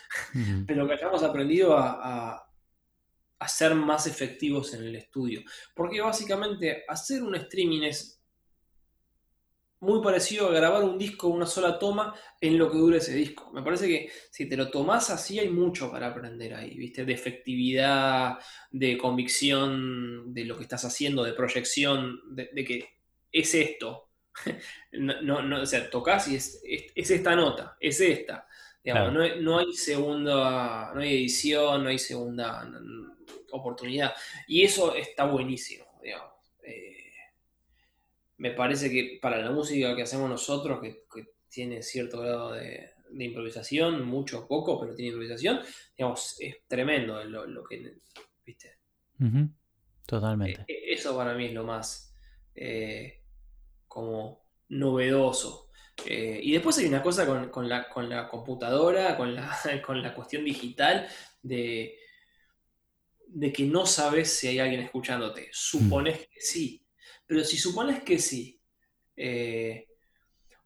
pero 0.66 0.87
que 0.87 0.93
hayamos 0.93 1.22
aprendido 1.22 1.77
a, 1.77 2.47
a 3.39 3.49
ser 3.49 3.75
más 3.75 4.07
efectivos 4.07 4.75
en 4.75 4.85
el 4.85 4.97
estudio. 4.97 5.43
Porque 5.75 6.01
básicamente 6.01 6.85
hacer 6.89 7.22
un 7.22 7.35
streaming 7.35 7.83
es 7.83 8.13
muy 9.81 10.03
parecido 10.03 10.49
a 10.49 10.53
grabar 10.53 10.83
un 10.83 10.99
disco 10.99 11.29
una 11.29 11.47
sola 11.47 11.79
toma 11.79 12.14
en 12.41 12.59
lo 12.59 12.70
que 12.70 12.79
dura 12.79 12.99
ese 12.99 13.14
disco. 13.14 13.51
Me 13.53 13.62
parece 13.62 13.87
que 13.87 14.11
si 14.31 14.49
te 14.49 14.57
lo 14.57 14.70
tomás 14.70 15.11
así 15.11 15.39
hay 15.39 15.51
mucho 15.51 15.91
para 15.91 16.09
aprender 16.09 16.55
ahí, 16.55 16.77
¿viste? 16.77 17.05
De 17.05 17.12
efectividad, 17.12 18.39
de 18.70 18.97
convicción 18.97 20.33
de 20.33 20.45
lo 20.45 20.57
que 20.57 20.62
estás 20.62 20.85
haciendo, 20.85 21.22
de 21.22 21.35
proyección, 21.35 22.20
de, 22.35 22.49
que 22.64 22.99
es 23.31 23.55
esto. 23.55 24.11
no, 24.93 25.43
no, 25.43 25.62
o 25.62 25.66
sea, 25.66 25.89
tocas 25.91 26.29
y 26.29 26.37
es, 26.37 26.61
esta 26.95 27.37
nota, 27.37 27.77
es 27.79 28.01
esta. 28.01 28.47
no, 28.85 29.59
hay 29.59 29.72
segunda, 29.75 30.93
no 30.95 31.01
hay 31.01 31.14
edición, 31.14 31.85
no 31.85 31.91
hay 31.91 31.99
segunda 31.99 32.68
oportunidad. 33.53 34.14
Y 34.49 34.62
eso 34.64 34.95
está 34.95 35.25
buenísimo, 35.25 35.85
digamos. 36.03 36.34
Eh, 38.45 38.51
me 38.51 38.51
parece 38.51 38.90
que 38.90 39.18
para 39.20 39.38
la 39.38 39.51
música 39.51 39.97
que 39.97 40.03
hacemos 40.03 40.28
nosotros, 40.28 40.80
que, 40.80 41.05
tiene 41.49 41.82
cierto 41.82 42.20
grado 42.20 42.53
de, 42.53 42.90
improvisación, 43.16 44.05
mucho 44.05 44.40
o 44.40 44.49
poco, 44.49 44.80
pero 44.80 44.92
tiene 44.92 45.11
improvisación, 45.11 45.61
digamos, 45.97 46.36
es 46.40 46.66
tremendo 46.66 47.22
lo, 47.24 47.62
que, 47.62 47.95
¿viste? 48.45 48.78
Totalmente. 50.05 50.64
E, 50.66 50.72
e, 50.72 50.95
eso 50.95 51.16
para 51.16 51.34
mí 51.34 51.47
es 51.47 51.55
lo 51.55 51.62
más 51.62 52.12
eh, 52.57 53.22
como 53.86 54.45
novedoso. 54.70 55.70
Eh, 56.05 56.40
y 56.42 56.53
después 56.53 56.76
hay 56.78 56.86
una 56.86 57.03
cosa 57.03 57.24
con, 57.24 57.68
la, 57.68 57.88
con 57.88 58.09
la, 58.09 58.28
computadora, 58.28 59.16
con 59.16 59.36
la, 59.36 59.57
con 59.86 60.03
la 60.03 60.12
cuestión 60.12 60.45
digital, 60.45 61.07
de, 61.40 61.97
de 63.28 63.53
que 63.53 63.64
no 63.64 63.86
sabes 63.86 64.36
si 64.36 64.49
hay 64.49 64.59
alguien 64.59 64.80
escuchándote. 64.80 65.51
Supones 65.53 66.18
mm. 66.18 66.32
que 66.32 66.40
sí, 66.40 66.84
pero 67.27 67.45
si 67.45 67.57
supones 67.57 68.03
que 68.03 68.18
sí, 68.18 68.61
eh, 69.16 69.87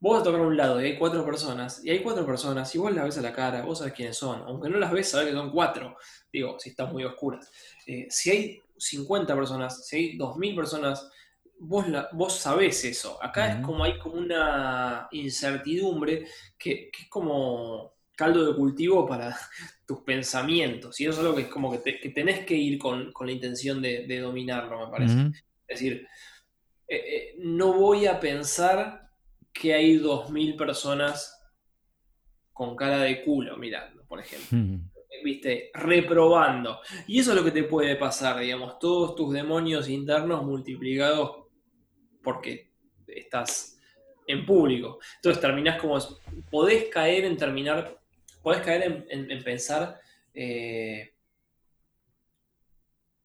vos 0.00 0.14
vas 0.14 0.22
a 0.22 0.24
tocar 0.24 0.40
un 0.40 0.56
lado 0.56 0.80
y 0.80 0.86
hay 0.86 0.98
cuatro 0.98 1.24
personas, 1.24 1.84
y 1.84 1.90
hay 1.90 2.00
cuatro 2.02 2.24
personas, 2.24 2.74
y 2.74 2.78
vos 2.78 2.92
las 2.92 3.04
ves 3.04 3.18
a 3.18 3.22
la 3.22 3.32
cara, 3.32 3.62
vos 3.62 3.78
sabés 3.78 3.94
quiénes 3.94 4.16
son, 4.16 4.42
aunque 4.42 4.68
no 4.68 4.78
las 4.78 4.92
ves, 4.92 5.08
sabés 5.08 5.28
que 5.28 5.34
son 5.34 5.50
cuatro, 5.50 5.96
digo, 6.32 6.58
si 6.58 6.70
están 6.70 6.92
muy 6.92 7.04
oscuras. 7.04 7.50
Eh, 7.86 8.06
si 8.10 8.30
hay 8.30 8.62
50 8.76 9.34
personas, 9.34 9.86
si 9.86 9.96
hay 9.96 10.16
2000 10.16 10.54
personas, 10.54 11.10
vos, 11.58 11.88
la, 11.88 12.08
vos 12.12 12.34
sabés 12.34 12.84
eso. 12.84 13.22
Acá 13.22 13.52
es 13.52 13.64
como 13.64 13.84
hay 13.84 13.98
como 13.98 14.16
una 14.16 15.08
incertidumbre 15.10 16.26
que, 16.56 16.90
es 16.92 17.08
como 17.08 17.94
caldo 18.16 18.46
de 18.46 18.56
cultivo 18.56 19.06
para 19.06 19.36
tus 19.86 20.00
pensamientos. 20.00 21.00
Y 21.00 21.04
eso 21.04 21.12
es 21.12 21.18
algo 21.18 21.34
que 21.34 21.42
es 21.42 21.48
como 21.48 21.70
que, 21.70 22.10
tenés 22.10 22.44
que 22.44 22.54
ir 22.54 22.78
con, 22.78 23.12
la 23.20 23.32
intención 23.32 23.82
de, 23.82 24.20
dominarlo, 24.20 24.86
me 24.86 24.90
parece. 24.90 25.30
Es 25.66 25.80
decir, 25.80 26.06
eh, 26.88 27.34
no 27.38 27.74
voy 27.74 28.06
a 28.06 28.18
pensar 28.18 29.10
que 29.52 29.74
hay 29.74 29.98
2.000 29.98 30.56
personas 30.56 31.34
con 32.52 32.74
cara 32.74 33.00
de 33.00 33.22
culo 33.22 33.56
mirando, 33.56 34.04
por 34.06 34.20
ejemplo. 34.20 34.58
Hmm. 34.58 34.90
¿Viste? 35.22 35.70
Reprobando. 35.74 36.80
Y 37.06 37.18
eso 37.18 37.32
es 37.32 37.36
lo 37.36 37.44
que 37.44 37.50
te 37.50 37.64
puede 37.64 37.96
pasar, 37.96 38.38
digamos, 38.38 38.78
todos 38.78 39.16
tus 39.16 39.32
demonios 39.32 39.88
internos 39.88 40.44
multiplicados 40.44 41.46
porque 42.22 42.72
estás 43.06 43.78
en 44.26 44.46
público. 44.46 44.98
Entonces 45.16 45.40
terminás 45.40 45.80
como... 45.80 45.98
Podés 46.50 46.88
caer 46.88 47.24
en 47.24 47.36
terminar, 47.36 47.98
podés 48.42 48.62
caer 48.62 49.06
en, 49.08 49.44
pensar... 49.44 50.00
Eh, 50.34 51.14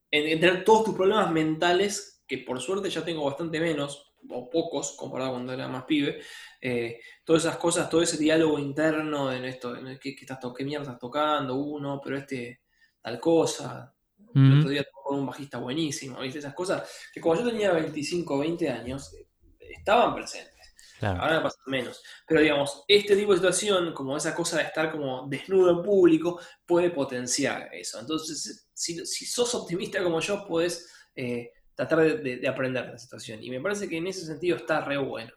en, 0.10 0.40
tener 0.40 0.64
todos 0.64 0.86
tus 0.86 0.96
problemas 0.96 1.32
mentales 1.32 2.13
que 2.34 2.40
por 2.40 2.60
suerte 2.60 2.90
ya 2.90 3.06
tengo 3.06 3.26
bastante 3.26 3.60
menos, 3.60 4.16
o 4.28 4.50
pocos, 4.50 4.94
comparado 4.94 5.34
cuando 5.34 5.54
era 5.54 5.68
más 5.68 5.84
pibe, 5.84 6.20
eh, 6.60 7.00
todas 7.24 7.46
esas 7.46 7.58
cosas, 7.58 7.88
todo 7.88 8.02
ese 8.02 8.18
diálogo 8.18 8.58
interno 8.58 9.32
en 9.32 9.46
esto, 9.46 9.76
en 9.76 10.00
¿qué, 10.00 10.16
estás 10.20 10.40
¿qué 10.58 10.64
mierda 10.64 10.86
estás 10.86 11.00
tocando? 11.00 11.56
Uno, 11.56 12.02
pero 12.04 12.18
este, 12.18 12.62
tal 13.02 13.20
cosa. 13.20 13.94
El 14.34 14.58
otro 14.58 14.72
día 14.72 14.84
con 14.92 15.20
un 15.20 15.28
bajista 15.28 15.60
buenísimo, 15.60 16.20
¿viste? 16.22 16.40
Esas 16.40 16.56
cosas 16.56 16.90
que 17.14 17.22
cuando 17.22 17.44
yo 17.44 17.52
tenía 17.52 17.72
25, 17.72 18.40
20 18.40 18.68
años, 18.68 19.16
estaban 19.60 20.16
presentes. 20.16 20.74
Ahora 21.02 21.36
me 21.36 21.42
pasa 21.42 21.60
menos. 21.68 22.02
Pero 22.28 22.42
digamos, 22.42 22.84
este 22.88 23.16
tipo 23.16 23.34
de 23.34 23.38
situación, 23.38 23.94
como 23.94 24.18
esa 24.18 24.34
cosa 24.34 24.58
de 24.58 24.64
estar 24.64 24.92
como 24.92 25.28
desnudo 25.28 25.70
en 25.70 25.84
público, 25.84 26.40
puede 26.66 26.90
potenciar 26.90 27.70
eso. 27.74 28.00
Entonces, 28.00 28.70
si, 28.74 29.06
sos 29.06 29.54
optimista 29.54 30.02
como 30.02 30.20
yo, 30.20 30.48
puedes 30.48 30.92
eh, 31.16 31.52
tratar 31.76 32.00
de, 32.22 32.48
aprender 32.48 32.86
de 32.86 32.92
la 32.94 32.98
situación. 32.98 33.44
Y 33.44 33.50
me 33.50 33.60
parece 33.60 33.90
que 33.90 33.98
en 33.98 34.08
ese 34.08 34.26
sentido 34.26 34.58
está 34.58 34.82
re 34.82 34.98
bueno. 34.98 35.32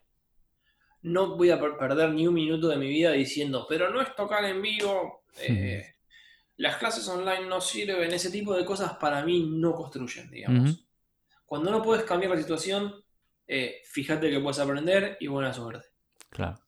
No 1.02 1.36
voy 1.36 1.50
a 1.50 1.60
perder 1.60 2.10
ni 2.10 2.26
un 2.26 2.34
minuto 2.34 2.68
de 2.68 2.76
mi 2.76 2.88
vida 2.88 3.12
diciendo, 3.12 3.66
pero 3.68 3.90
no 3.90 4.00
es 4.00 4.14
tocar 4.14 4.44
en 4.44 4.60
vivo, 4.60 5.22
eh, 5.40 5.94
las 6.56 6.76
clases 6.76 7.06
online 7.08 7.46
no 7.46 7.60
sirven, 7.60 8.12
ese 8.12 8.30
tipo 8.30 8.56
de 8.56 8.64
cosas 8.64 8.94
para 8.94 9.24
mí 9.24 9.46
no 9.48 9.72
construyen, 9.72 10.30
digamos. 10.30 10.84
Cuando 11.44 11.70
no 11.70 11.82
puedes 11.82 12.04
cambiar 12.04 12.32
la 12.32 12.40
situación, 12.40 13.04
eh, 13.46 13.82
fíjate 13.84 14.30
que 14.30 14.40
puedes 14.40 14.58
aprender 14.58 15.16
y 15.20 15.28
buena 15.28 15.52
suerte. 15.52 15.86
Claro. 16.30 16.58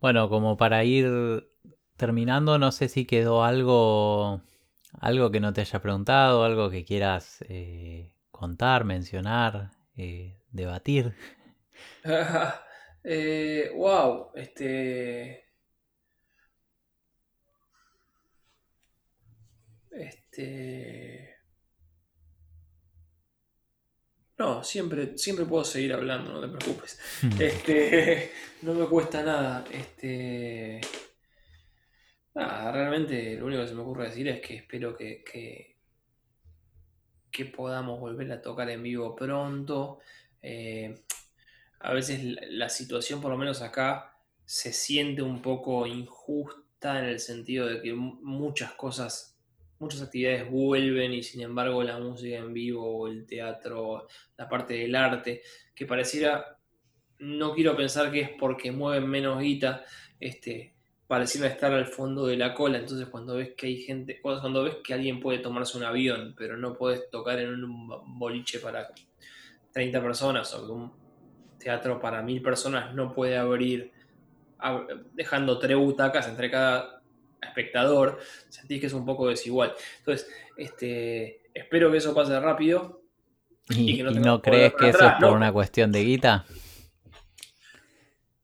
Bueno, 0.00 0.28
como 0.28 0.56
para 0.56 0.84
ir 0.84 1.48
terminando, 1.96 2.58
no 2.58 2.72
sé 2.72 2.88
si 2.88 3.06
quedó 3.06 3.42
algo 3.42 4.42
algo 5.00 5.30
que 5.30 5.40
no 5.40 5.52
te 5.52 5.60
haya 5.60 5.80
preguntado, 5.80 6.44
algo 6.44 6.70
que 6.70 6.84
quieras 6.84 7.44
eh, 7.48 8.14
contar, 8.30 8.84
mencionar, 8.84 9.70
eh, 9.96 10.38
debatir. 10.50 11.14
eh, 13.04 13.70
wow, 13.74 14.30
este. 14.34 15.44
Este. 19.90 21.36
No, 24.38 24.62
siempre, 24.62 25.16
siempre 25.16 25.46
puedo 25.46 25.64
seguir 25.64 25.94
hablando, 25.94 26.32
no 26.32 26.40
te 26.40 26.48
preocupes. 26.48 26.98
Este, 27.40 28.32
no 28.62 28.74
me 28.74 28.86
cuesta 28.86 29.22
nada. 29.22 29.64
Este. 29.70 30.80
Realmente 32.36 33.36
lo 33.38 33.46
único 33.46 33.62
que 33.62 33.68
se 33.68 33.74
me 33.74 33.80
ocurre 33.80 34.08
decir 34.08 34.28
es 34.28 34.42
que 34.42 34.56
espero 34.56 34.94
que, 34.94 35.24
que, 35.24 35.74
podamos 37.46 37.98
volver 38.00 38.30
a 38.32 38.42
tocar 38.42 38.68
en 38.68 38.82
vivo 38.82 39.16
pronto. 39.16 40.00
Eh, 40.42 41.02
a 41.80 41.92
veces 41.94 42.20
la, 42.50 42.68
situación, 42.68 43.22
por 43.22 43.30
lo 43.30 43.38
menos 43.38 43.62
acá, 43.62 44.18
se 44.44 44.72
siente 44.72 45.22
un 45.22 45.40
poco 45.40 45.86
injusta 45.86 46.98
en 46.98 47.06
el 47.06 47.20
sentido 47.20 47.66
de 47.66 47.80
que 47.80 47.94
muchas 47.94 48.72
cosas, 48.72 49.38
muchas 49.78 50.02
actividades 50.02 50.50
vuelven 50.50 51.12
y 51.14 51.22
sin 51.22 51.40
embargo 51.40 51.82
la 51.82 51.98
música 51.98 52.36
en 52.36 52.52
vivo, 52.52 53.08
el 53.08 53.26
teatro, 53.26 54.08
la 54.36 54.48
parte 54.48 54.74
del 54.74 54.94
arte, 54.94 55.42
que 55.74 55.86
pareciera, 55.86 56.58
no 57.18 57.54
quiero 57.54 57.76
pensar 57.76 58.12
que 58.12 58.20
es 58.20 58.30
porque 58.38 58.72
mueven 58.72 59.08
menos 59.08 59.40
guita, 59.40 59.84
este, 60.20 60.75
parecieron 61.06 61.50
estar 61.50 61.72
al 61.72 61.86
fondo 61.86 62.26
de 62.26 62.36
la 62.36 62.54
cola. 62.54 62.78
Entonces, 62.78 63.08
cuando 63.08 63.36
ves 63.36 63.50
que 63.56 63.66
hay 63.66 63.82
gente, 63.82 64.20
cuando 64.20 64.64
ves 64.64 64.76
que 64.82 64.94
alguien 64.94 65.20
puede 65.20 65.38
tomarse 65.38 65.78
un 65.78 65.84
avión, 65.84 66.34
pero 66.36 66.56
no 66.56 66.74
puedes 66.74 67.08
tocar 67.10 67.38
en 67.38 67.64
un 67.64 68.18
boliche 68.18 68.58
para 68.58 68.88
30 69.72 70.02
personas 70.02 70.52
o 70.54 70.66
que 70.66 70.72
un 70.72 70.92
teatro 71.58 72.00
para 72.00 72.22
mil 72.22 72.42
personas 72.42 72.94
no 72.94 73.12
puede 73.12 73.36
abrir, 73.36 73.92
dejando 75.12 75.58
tres 75.58 75.76
butacas 75.76 76.28
entre 76.28 76.50
cada 76.50 77.02
espectador, 77.40 78.18
sentís 78.48 78.80
que 78.80 78.86
es 78.86 78.92
un 78.92 79.04
poco 79.04 79.28
desigual. 79.28 79.74
Entonces, 79.98 80.28
este, 80.56 81.42
espero 81.54 81.90
que 81.90 81.98
eso 81.98 82.14
pase 82.14 82.38
rápido. 82.40 83.02
¿Y, 83.68 84.02
no, 84.02 84.40
crees 84.40 84.74
que 84.74 84.90
eso 84.90 85.06
es 85.06 85.14
por 85.20 85.32
una 85.32 85.52
cuestión 85.52 85.90
de 85.90 86.04
guita? 86.04 86.46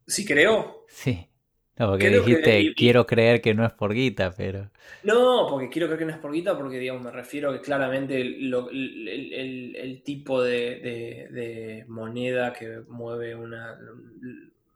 Sí 0.06 0.24
creo. 0.24 0.84
Sí. 0.88 1.28
No, 1.82 1.88
porque 1.88 2.10
dijiste, 2.10 2.74
quiero 2.76 3.04
creer 3.04 3.40
que 3.42 3.54
no 3.54 3.66
es 3.66 3.72
por 3.72 3.92
guita, 3.92 4.32
pero... 4.36 4.70
No, 5.02 5.48
porque 5.50 5.68
quiero 5.68 5.88
creer 5.88 5.98
que 5.98 6.04
no 6.04 6.12
es 6.12 6.18
por 6.18 6.30
guita, 6.30 6.56
porque 6.56 6.78
digamos, 6.78 7.02
me 7.02 7.10
refiero 7.10 7.50
a 7.50 7.54
que 7.54 7.60
claramente 7.60 8.20
el, 8.20 10.02
tipo 10.04 10.40
de, 10.40 11.84
moneda 11.88 12.52
que 12.52 12.82
mueve 12.88 13.34
una 13.34 13.76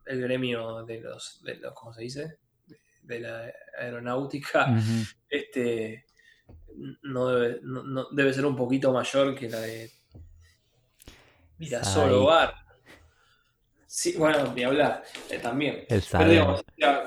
el 0.05 0.21
gremio 0.21 0.85
de 0.85 1.01
los, 1.01 1.43
de 1.45 1.57
los 1.59 1.73
¿cómo 1.75 1.95
se 1.95 2.03
dice? 2.03 2.39
De 3.03 3.21
la 3.21 3.53
aeronáutica, 3.79 4.77
este 5.29 6.07
no 7.03 7.29
debe, 7.29 7.61
no, 7.63 8.09
debe 8.11 8.33
ser 8.33 8.47
un 8.47 8.57
poquito 8.57 8.93
mayor 8.93 9.37
que 9.37 9.49
la 9.49 9.61
de 9.61 9.91
Mira, 11.59 11.85
solo 11.85 12.25
bar. 12.25 12.66
Sí, 13.97 14.15
bueno, 14.19 14.53
ni 14.53 14.63
hablar, 14.63 15.03
eh, 15.31 15.39
también. 15.39 15.87
pero 15.89 16.29
digamos, 16.29 16.65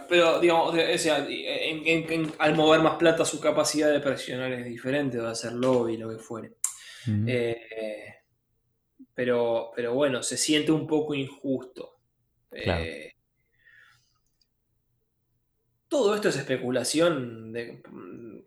pero, 0.10 0.40
digamos 0.40 0.76
al 2.40 2.56
mover 2.56 2.82
más 2.82 2.96
plata 2.96 3.24
su 3.26 3.40
capacidad 3.40 3.92
de 3.92 4.00
presionar 4.00 4.52
es 4.54 4.66
diferente, 4.66 5.20
o 5.20 5.24
de 5.24 5.30
hacer 5.30 5.54
lobby, 5.54 5.98
lo 5.98 6.10
que 6.10 6.18
fuere. 6.18 6.56
Eh, 7.28 8.16
pero, 9.14 9.72
pero 9.76 9.94
bueno, 9.94 10.24
se 10.24 10.36
siente 10.36 10.72
un 10.72 10.88
poco 10.88 11.14
injusto. 11.14 12.00
Eh, 12.52 13.14
todo 15.88 16.16
esto 16.16 16.30
es 16.30 16.38
especulación 16.38 17.54
de 17.54 17.84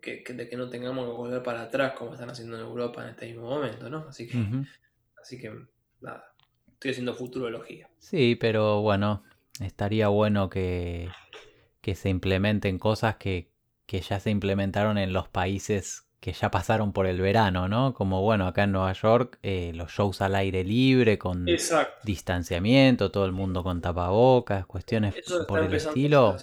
que, 0.01 0.57
no 0.57 0.69
tengamos 0.69 1.05
que 1.05 1.15
volver 1.15 1.41
para 1.41 1.61
atrás 1.61 1.93
como 1.93 2.11
están 2.11 2.29
haciendo 2.29 2.57
en 2.57 2.63
Europa 2.63 3.03
en 3.03 3.11
este 3.11 3.27
mismo 3.27 3.43
momento, 3.43 3.89
¿no? 3.89 3.99
Así 4.09 4.27
que, 4.27 4.37
así 5.15 5.39
que 5.39 5.49
nada, 6.01 6.32
estoy 6.83 6.91
haciendo 6.91 7.13
futurología. 7.13 7.89
Sí, 7.97 8.35
pero 8.35 8.81
bueno, 8.81 9.23
estaría 9.61 10.09
bueno 10.09 10.49
que, 10.49 11.09
que 11.79 11.95
se 11.95 12.09
implementen 12.09 12.77
cosas 12.77 13.15
que, 13.15 13.49
que 13.85 14.01
ya 14.01 14.19
se 14.19 14.31
implementaron 14.31 14.97
en 14.97 15.13
los 15.13 15.29
países 15.29 16.09
que 16.19 16.33
ya 16.33 16.51
pasaron 16.51 16.93
por 16.93 17.05
el 17.05 17.21
verano, 17.21 17.67
¿no? 17.67 17.93
Como 17.93 18.21
bueno, 18.21 18.47
acá 18.47 18.63
en 18.63 18.73
Nueva 18.73 18.93
York, 18.93 19.39
eh, 19.43 19.71
los 19.73 19.91
shows 19.91 20.21
al 20.21 20.35
aire 20.35 20.63
libre, 20.63 21.17
con 21.17 21.45
distanciamiento, 22.03 23.11
todo 23.11 23.25
el 23.25 23.33
mundo 23.33 23.63
con 23.63 23.81
tapabocas, 23.81 24.65
cuestiones 24.65 25.15
por 25.47 25.59
el 25.59 25.73
estilo, 25.73 26.37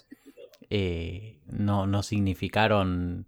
eh, 0.69 1.39
no, 1.47 1.87
no 1.87 2.03
significaron 2.03 3.27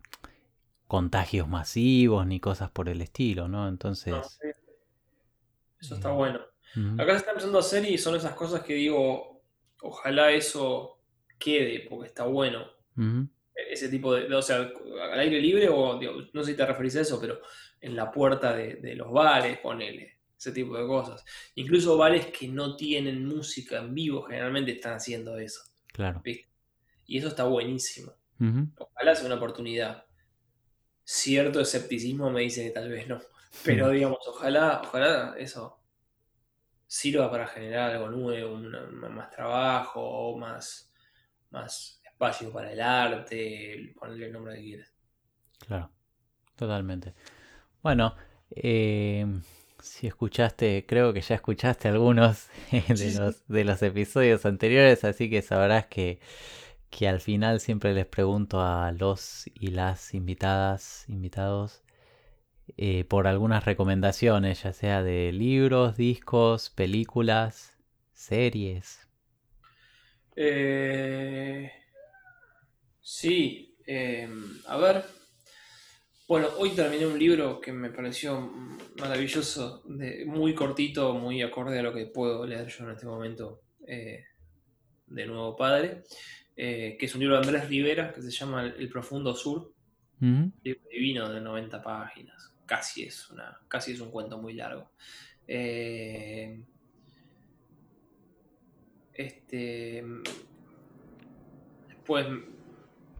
contagios 0.87 1.49
masivos 1.49 2.27
ni 2.27 2.39
cosas 2.39 2.71
por 2.71 2.91
el 2.91 3.01
estilo, 3.01 3.49
¿no? 3.49 3.69
Entonces... 3.69 4.39
eso 5.81 5.95
está 5.95 6.11
bueno. 6.11 6.52
Acá 6.99 7.13
se 7.13 7.19
está 7.19 7.31
empezando 7.33 7.59
a 7.59 7.61
hacer 7.61 7.85
y 7.85 7.99
son 7.99 8.17
esas 8.17 8.35
cosas 8.35 8.63
que 8.63 8.75
digo, 8.75 9.43
ojalá 9.83 10.33
eso 10.33 11.01
quede, 11.39 11.87
porque 11.89 12.09
está 12.09 12.25
bueno 12.25 12.67
ese 13.55 13.89
tipo 13.89 14.15
de, 14.15 14.33
o 14.35 14.43
sea, 14.43 14.71
al 15.13 15.19
aire 15.19 15.41
libre 15.41 15.69
o 15.69 16.01
no 16.33 16.45
sé 16.45 16.53
si 16.53 16.57
te 16.57 16.67
referís 16.67 16.97
a 16.97 17.01
eso, 17.01 17.21
pero 17.21 17.41
en 17.81 17.97
la 17.97 18.11
puerta 18.11 18.55
de, 18.55 18.95
los 18.95 19.11
bares, 19.11 19.59
ponele, 19.59 20.19
ese 20.37 20.53
tipo 20.53 20.77
de 20.77 20.87
cosas. 20.87 21.25
Incluso 21.55 21.97
bares 21.97 22.27
que 22.27 22.49
no 22.49 22.77
tienen 22.77 23.27
música 23.27 23.79
en 23.79 23.95
vivo 23.95 24.23
generalmente 24.23 24.73
están 24.73 24.95
haciendo 24.95 25.37
eso. 25.39 25.63
Claro. 25.89 26.23
Y 26.25 27.19
eso 27.19 27.29
está 27.29 27.45
buenísimo. 27.45 28.13
Ojalá 28.77 29.15
sea 29.15 29.27
una 29.27 29.37
oportunidad. 29.37 30.05
Cierto 31.05 31.61
escepticismo 31.61 32.31
me 32.31 32.43
dice 32.43 32.65
que 32.65 32.71
tal 32.71 32.89
vez 32.89 33.07
no. 33.07 33.21
Pero 33.65 33.91
digamos, 33.91 34.19
ojalá, 34.27 34.81
ojalá 34.83 35.35
eso 35.39 35.82
sirva 36.93 37.31
para 37.31 37.47
generar 37.47 37.93
algo 37.93 38.11
nuevo, 38.11 38.59
más 38.59 39.31
trabajo, 39.31 40.37
más, 40.37 40.93
más 41.49 42.03
espacio 42.05 42.53
para 42.53 42.71
el 42.71 42.83
arte, 42.83 43.95
ponerle 43.99 44.27
el 44.27 44.33
nombre 44.33 44.57
que 44.57 44.63
quieras. 44.63 44.93
Claro, 45.67 45.91
totalmente. 46.55 47.15
Bueno, 47.83 48.15
eh, 48.51 49.27
si 49.81 50.07
escuchaste, 50.07 50.85
creo 50.87 51.15
que 51.15 51.23
ya 51.23 51.37
escuchaste 51.37 51.89
algunos 51.89 52.49
de, 52.71 53.15
los, 53.19 53.49
de 53.49 53.65
los 53.65 53.83
episodios 53.83 54.45
anteriores, 54.45 55.03
así 55.05 55.31
que 55.31 55.41
sabrás 55.41 55.87
que, 55.87 56.21
que 56.91 57.09
al 57.09 57.21
final 57.23 57.61
siempre 57.61 57.95
les 57.95 58.05
pregunto 58.05 58.61
a 58.61 58.93
los 58.93 59.47
y 59.55 59.69
las 59.69 60.13
invitadas, 60.13 61.09
invitados, 61.09 61.83
eh, 62.77 63.05
por 63.05 63.27
algunas 63.27 63.65
recomendaciones, 63.65 64.63
ya 64.63 64.73
sea 64.73 65.03
de 65.03 65.33
libros, 65.33 65.97
discos, 65.97 66.71
películas, 66.71 67.77
series. 68.13 69.09
Eh, 70.37 71.71
Sí, 73.03 73.77
em, 73.85 74.61
a 74.69 74.79
ver. 74.79 75.05
Bueno, 76.29 76.49
hoy 76.57 76.71
terminé 76.71 77.05
un 77.07 77.19
libro 77.19 77.61
que 77.61 77.73
me 77.73 77.91
pareció 77.91 78.41
maravilloso, 78.99 79.83
de, 79.87 80.25
muy 80.25 80.55
cortito, 80.55 81.13
muy 81.15 81.43
acorde 81.43 81.79
a 81.79 81.83
lo 81.83 81.93
que 81.93 82.07
puedo 82.07 82.47
leer 82.47 82.69
yo 82.69 82.85
en 82.85 82.93
este 82.93 83.07
momento 83.07 83.61
eh, 83.87 84.25
de 85.09 85.27
nuevo 85.27 85.57
padre, 85.57 86.05
que 86.57 86.97
es 86.99 87.15
un 87.15 87.21
libro 87.21 87.37
de 87.37 87.43
Andrés 87.43 87.69
Rivera 87.69 88.13
que 88.13 88.23
se 88.23 88.31
llama 88.31 88.65
El 88.65 88.89
Profundo 88.89 89.35
Sur, 89.35 89.75
libro 90.21 90.89
divino 90.91 91.29
de 91.29 91.41
90 91.41 91.83
páginas, 91.83 92.52
casi 92.67 93.05
es, 93.05 93.31
una, 93.31 93.61
casi 93.69 93.93
es 93.93 94.01
un 94.01 94.11
cuento 94.11 94.39
muy 94.39 94.55
largo. 94.55 94.91
Eh, 95.47 96.63
este, 99.15 100.05
después 101.89 102.27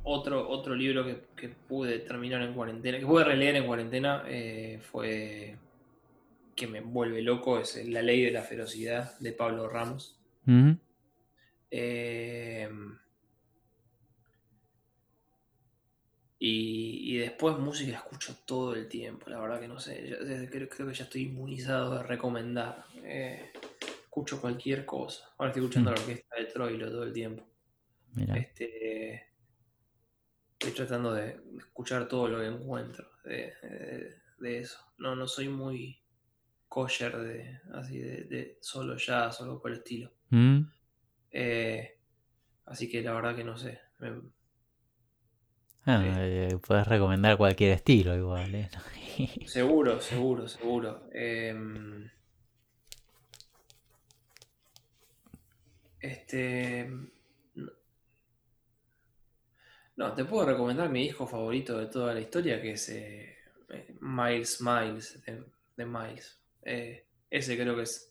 otro, 0.05 0.49
otro 0.49 0.75
libro 0.75 1.05
que, 1.37 1.49
pude 1.49 1.99
terminar 2.01 2.43
en 2.43 2.55
cuarentena, 2.55 2.99
que 2.99 3.07
pude 3.07 3.25
releer 3.25 3.57
en 3.57 3.67
cuarentena, 3.67 4.25
eh, 4.27 4.81
fue 4.81 5.57
que 6.55 6.67
me 6.67 6.81
vuelve 6.81 7.23
loco, 7.23 7.59
es 7.59 7.87
La 7.89 8.03
ley 8.03 8.23
de 8.23 8.31
la 8.31 8.43
ferocidad 8.43 9.19
de 9.19 9.33
Pablo 9.33 9.69
Ramos. 9.69 10.19
Eh, 11.71 12.69
y, 16.39 17.12
después 17.23 17.59
música 17.59 17.97
escucho 17.97 18.37
todo 18.45 18.75
el 18.75 18.89
tiempo, 18.89 19.29
la 19.29 19.41
verdad 19.41 19.61
que 19.61 19.69
no 19.69 19.79
sé, 19.79 20.17
creo, 20.51 20.69
que 20.69 20.95
ya 20.95 21.05
estoy 21.05 21.23
inmunizado 21.23 21.97
de 21.97 22.03
recomendar. 22.05 22.85
Eh, 23.05 23.53
escucho 24.05 24.41
cualquier 24.41 24.85
cosa. 24.85 25.25
Ahora 25.39 25.51
estoy 25.51 25.63
escuchando 25.63 25.91
mm. 25.91 25.95
la 25.95 26.01
orquesta 26.01 26.37
de 26.37 26.45
Troilo 26.45 26.91
todo 26.91 27.05
el 27.05 27.13
tiempo. 27.13 27.45
Este, 28.35 29.27
estoy 30.53 30.73
tratando 30.73 31.15
de 31.15 31.41
escuchar 31.57 32.07
todo 32.09 32.29
lo 32.29 32.41
que 32.41 32.47
encuentro 32.47 33.09
de, 33.25 34.19
eso. 34.43 34.79
No, 34.99 35.17
no 35.17 35.27
soy 35.27 35.49
muy 35.49 35.99
kosher 36.69 37.17
de 37.17 37.61
así 37.73 37.99
de, 37.99 38.59
solo 38.61 38.99
ya, 38.99 39.33
solo 39.33 39.61
por 39.61 39.71
el 39.71 39.79
estilo. 39.79 40.13
Mm. 40.29 40.61
Eh, 41.31 41.99
así 42.67 42.91
que 42.91 43.03
la 43.03 43.15
verdad 43.15 43.35
que 43.35 43.45
no 43.45 43.57
sé. 43.57 43.81
Ah, 45.85 46.03
eh, 46.05 46.59
puedes 46.67 46.87
recomendar 46.87 47.37
cualquier 47.37 47.73
estilo 47.73 48.15
igual. 48.17 48.55
¿eh? 48.55 48.71
seguro, 49.47 50.01
seguro, 50.01 50.49
seguro. 50.49 51.09
Em, 51.13 52.09
este 56.01 56.89
no, 59.97 60.15
te 60.15 60.25
puedo 60.25 60.47
recomendar 60.47 60.89
mi 60.89 61.05
hijo 61.05 61.27
favorito 61.27 61.79
de 61.79 61.87
toda 61.87 62.15
la 62.15 62.21
historia, 62.21 62.61
que 62.63 62.73
es 62.73 62.89
eh, 62.89 63.37
eh, 63.69 63.95
Miles 64.01 64.61
Miles, 64.61 65.23
de, 65.77 65.87
Miles. 65.87 66.41
Eh, 66.63 67.05
ese 67.31 67.57
creo 67.57 67.77
que 67.77 67.83
es 67.83 68.11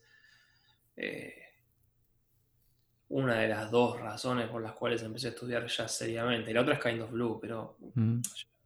una 3.11 3.39
de 3.39 3.47
las 3.49 3.69
dos 3.69 3.99
razones 3.99 4.47
por 4.49 4.61
las 4.61 4.71
cuales 4.73 5.03
empecé 5.03 5.27
a 5.27 5.29
estudiar 5.31 5.67
jazz 5.67 5.91
seriamente. 5.91 6.53
La 6.53 6.61
otra 6.61 6.75
es 6.75 6.79
Kind 6.79 7.01
of 7.01 7.11
Blue, 7.11 7.39
pero 7.41 7.77
mm. 7.93 8.21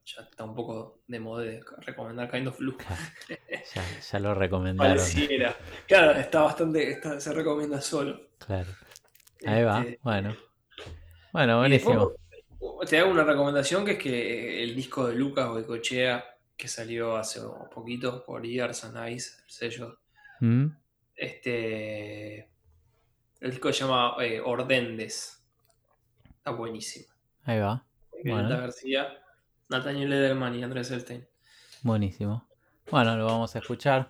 ya, 0.06 0.22
está 0.22 0.44
un 0.44 0.56
poco 0.56 1.00
de 1.08 1.20
moda 1.20 1.44
de 1.44 1.64
recomendar 1.80 2.30
Kind 2.30 2.48
of 2.48 2.58
Blue. 2.60 2.78
ya, 4.12 4.20
lo 4.20 4.36
recomendaron. 4.36 5.04
Claro, 5.88 6.12
está 6.12 6.42
bastante, 6.42 7.02
se 7.20 7.34
recomienda 7.34 7.82
solo. 7.82 8.30
Claro. 8.38 8.70
Ahí 9.46 9.64
va, 9.64 9.82
este, 9.82 10.00
bueno. 10.04 10.36
Bueno, 11.34 11.60
buenísimo. 11.60 12.12
Te 12.88 13.00
hago 13.00 13.12
una 13.12 13.24
recomendación 13.24 13.84
que 13.84 13.92
es 13.94 14.00
que 14.00 14.64
el 14.64 14.76
disco 14.76 15.08
de 15.08 15.16
Lucas 15.16 15.50
Boicochea, 15.50 16.24
que 16.56 16.68
salió 16.68 17.16
hace 17.16 17.42
poquito 17.74 18.24
por 18.24 18.44
Years 18.44 18.86
and 18.86 19.10
Ice, 19.10 19.42
el 19.44 19.50
sello. 19.50 20.00
Mm. 20.40 20.68
Este. 21.16 22.55
El 23.46 23.52
disco 23.52 23.72
se 23.72 23.84
llama 23.84 24.16
eh, 24.22 24.42
Ordendes. 24.44 25.40
Está 26.36 26.50
buenísimo. 26.50 27.06
Ahí 27.44 27.60
va. 27.60 27.86
Violeta 28.24 28.60
García, 28.60 29.20
Nathaniel 29.70 30.14
Ederman 30.14 30.56
y 30.56 30.64
Andrés 30.64 30.90
Elstein. 30.90 31.28
Buenísimo. 31.84 32.44
Bueno, 32.90 33.16
lo 33.16 33.28
vamos 33.28 33.56
a 33.56 33.60
escuchar. 33.60 34.10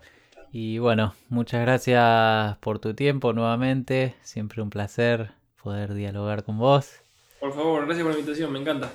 Y 0.53 0.78
bueno, 0.78 1.16
muchas 1.28 1.60
gracias 1.60 2.57
por 2.60 2.80
tu 2.80 2.94
tiempo 2.94 3.34
nuevamente. 3.34 4.16
Siempre 4.22 4.62
un 4.62 4.70
placer 4.70 5.32
poder 5.62 5.95
dialogar 5.95 6.45
con 6.45 6.57
vos. 6.57 7.02
Por 7.41 7.53
favor, 7.53 7.86
gracias 7.86 8.06
por 8.06 8.14
la 8.14 8.20
invitación, 8.20 8.53
me 8.53 8.62
encanta. 8.62 8.90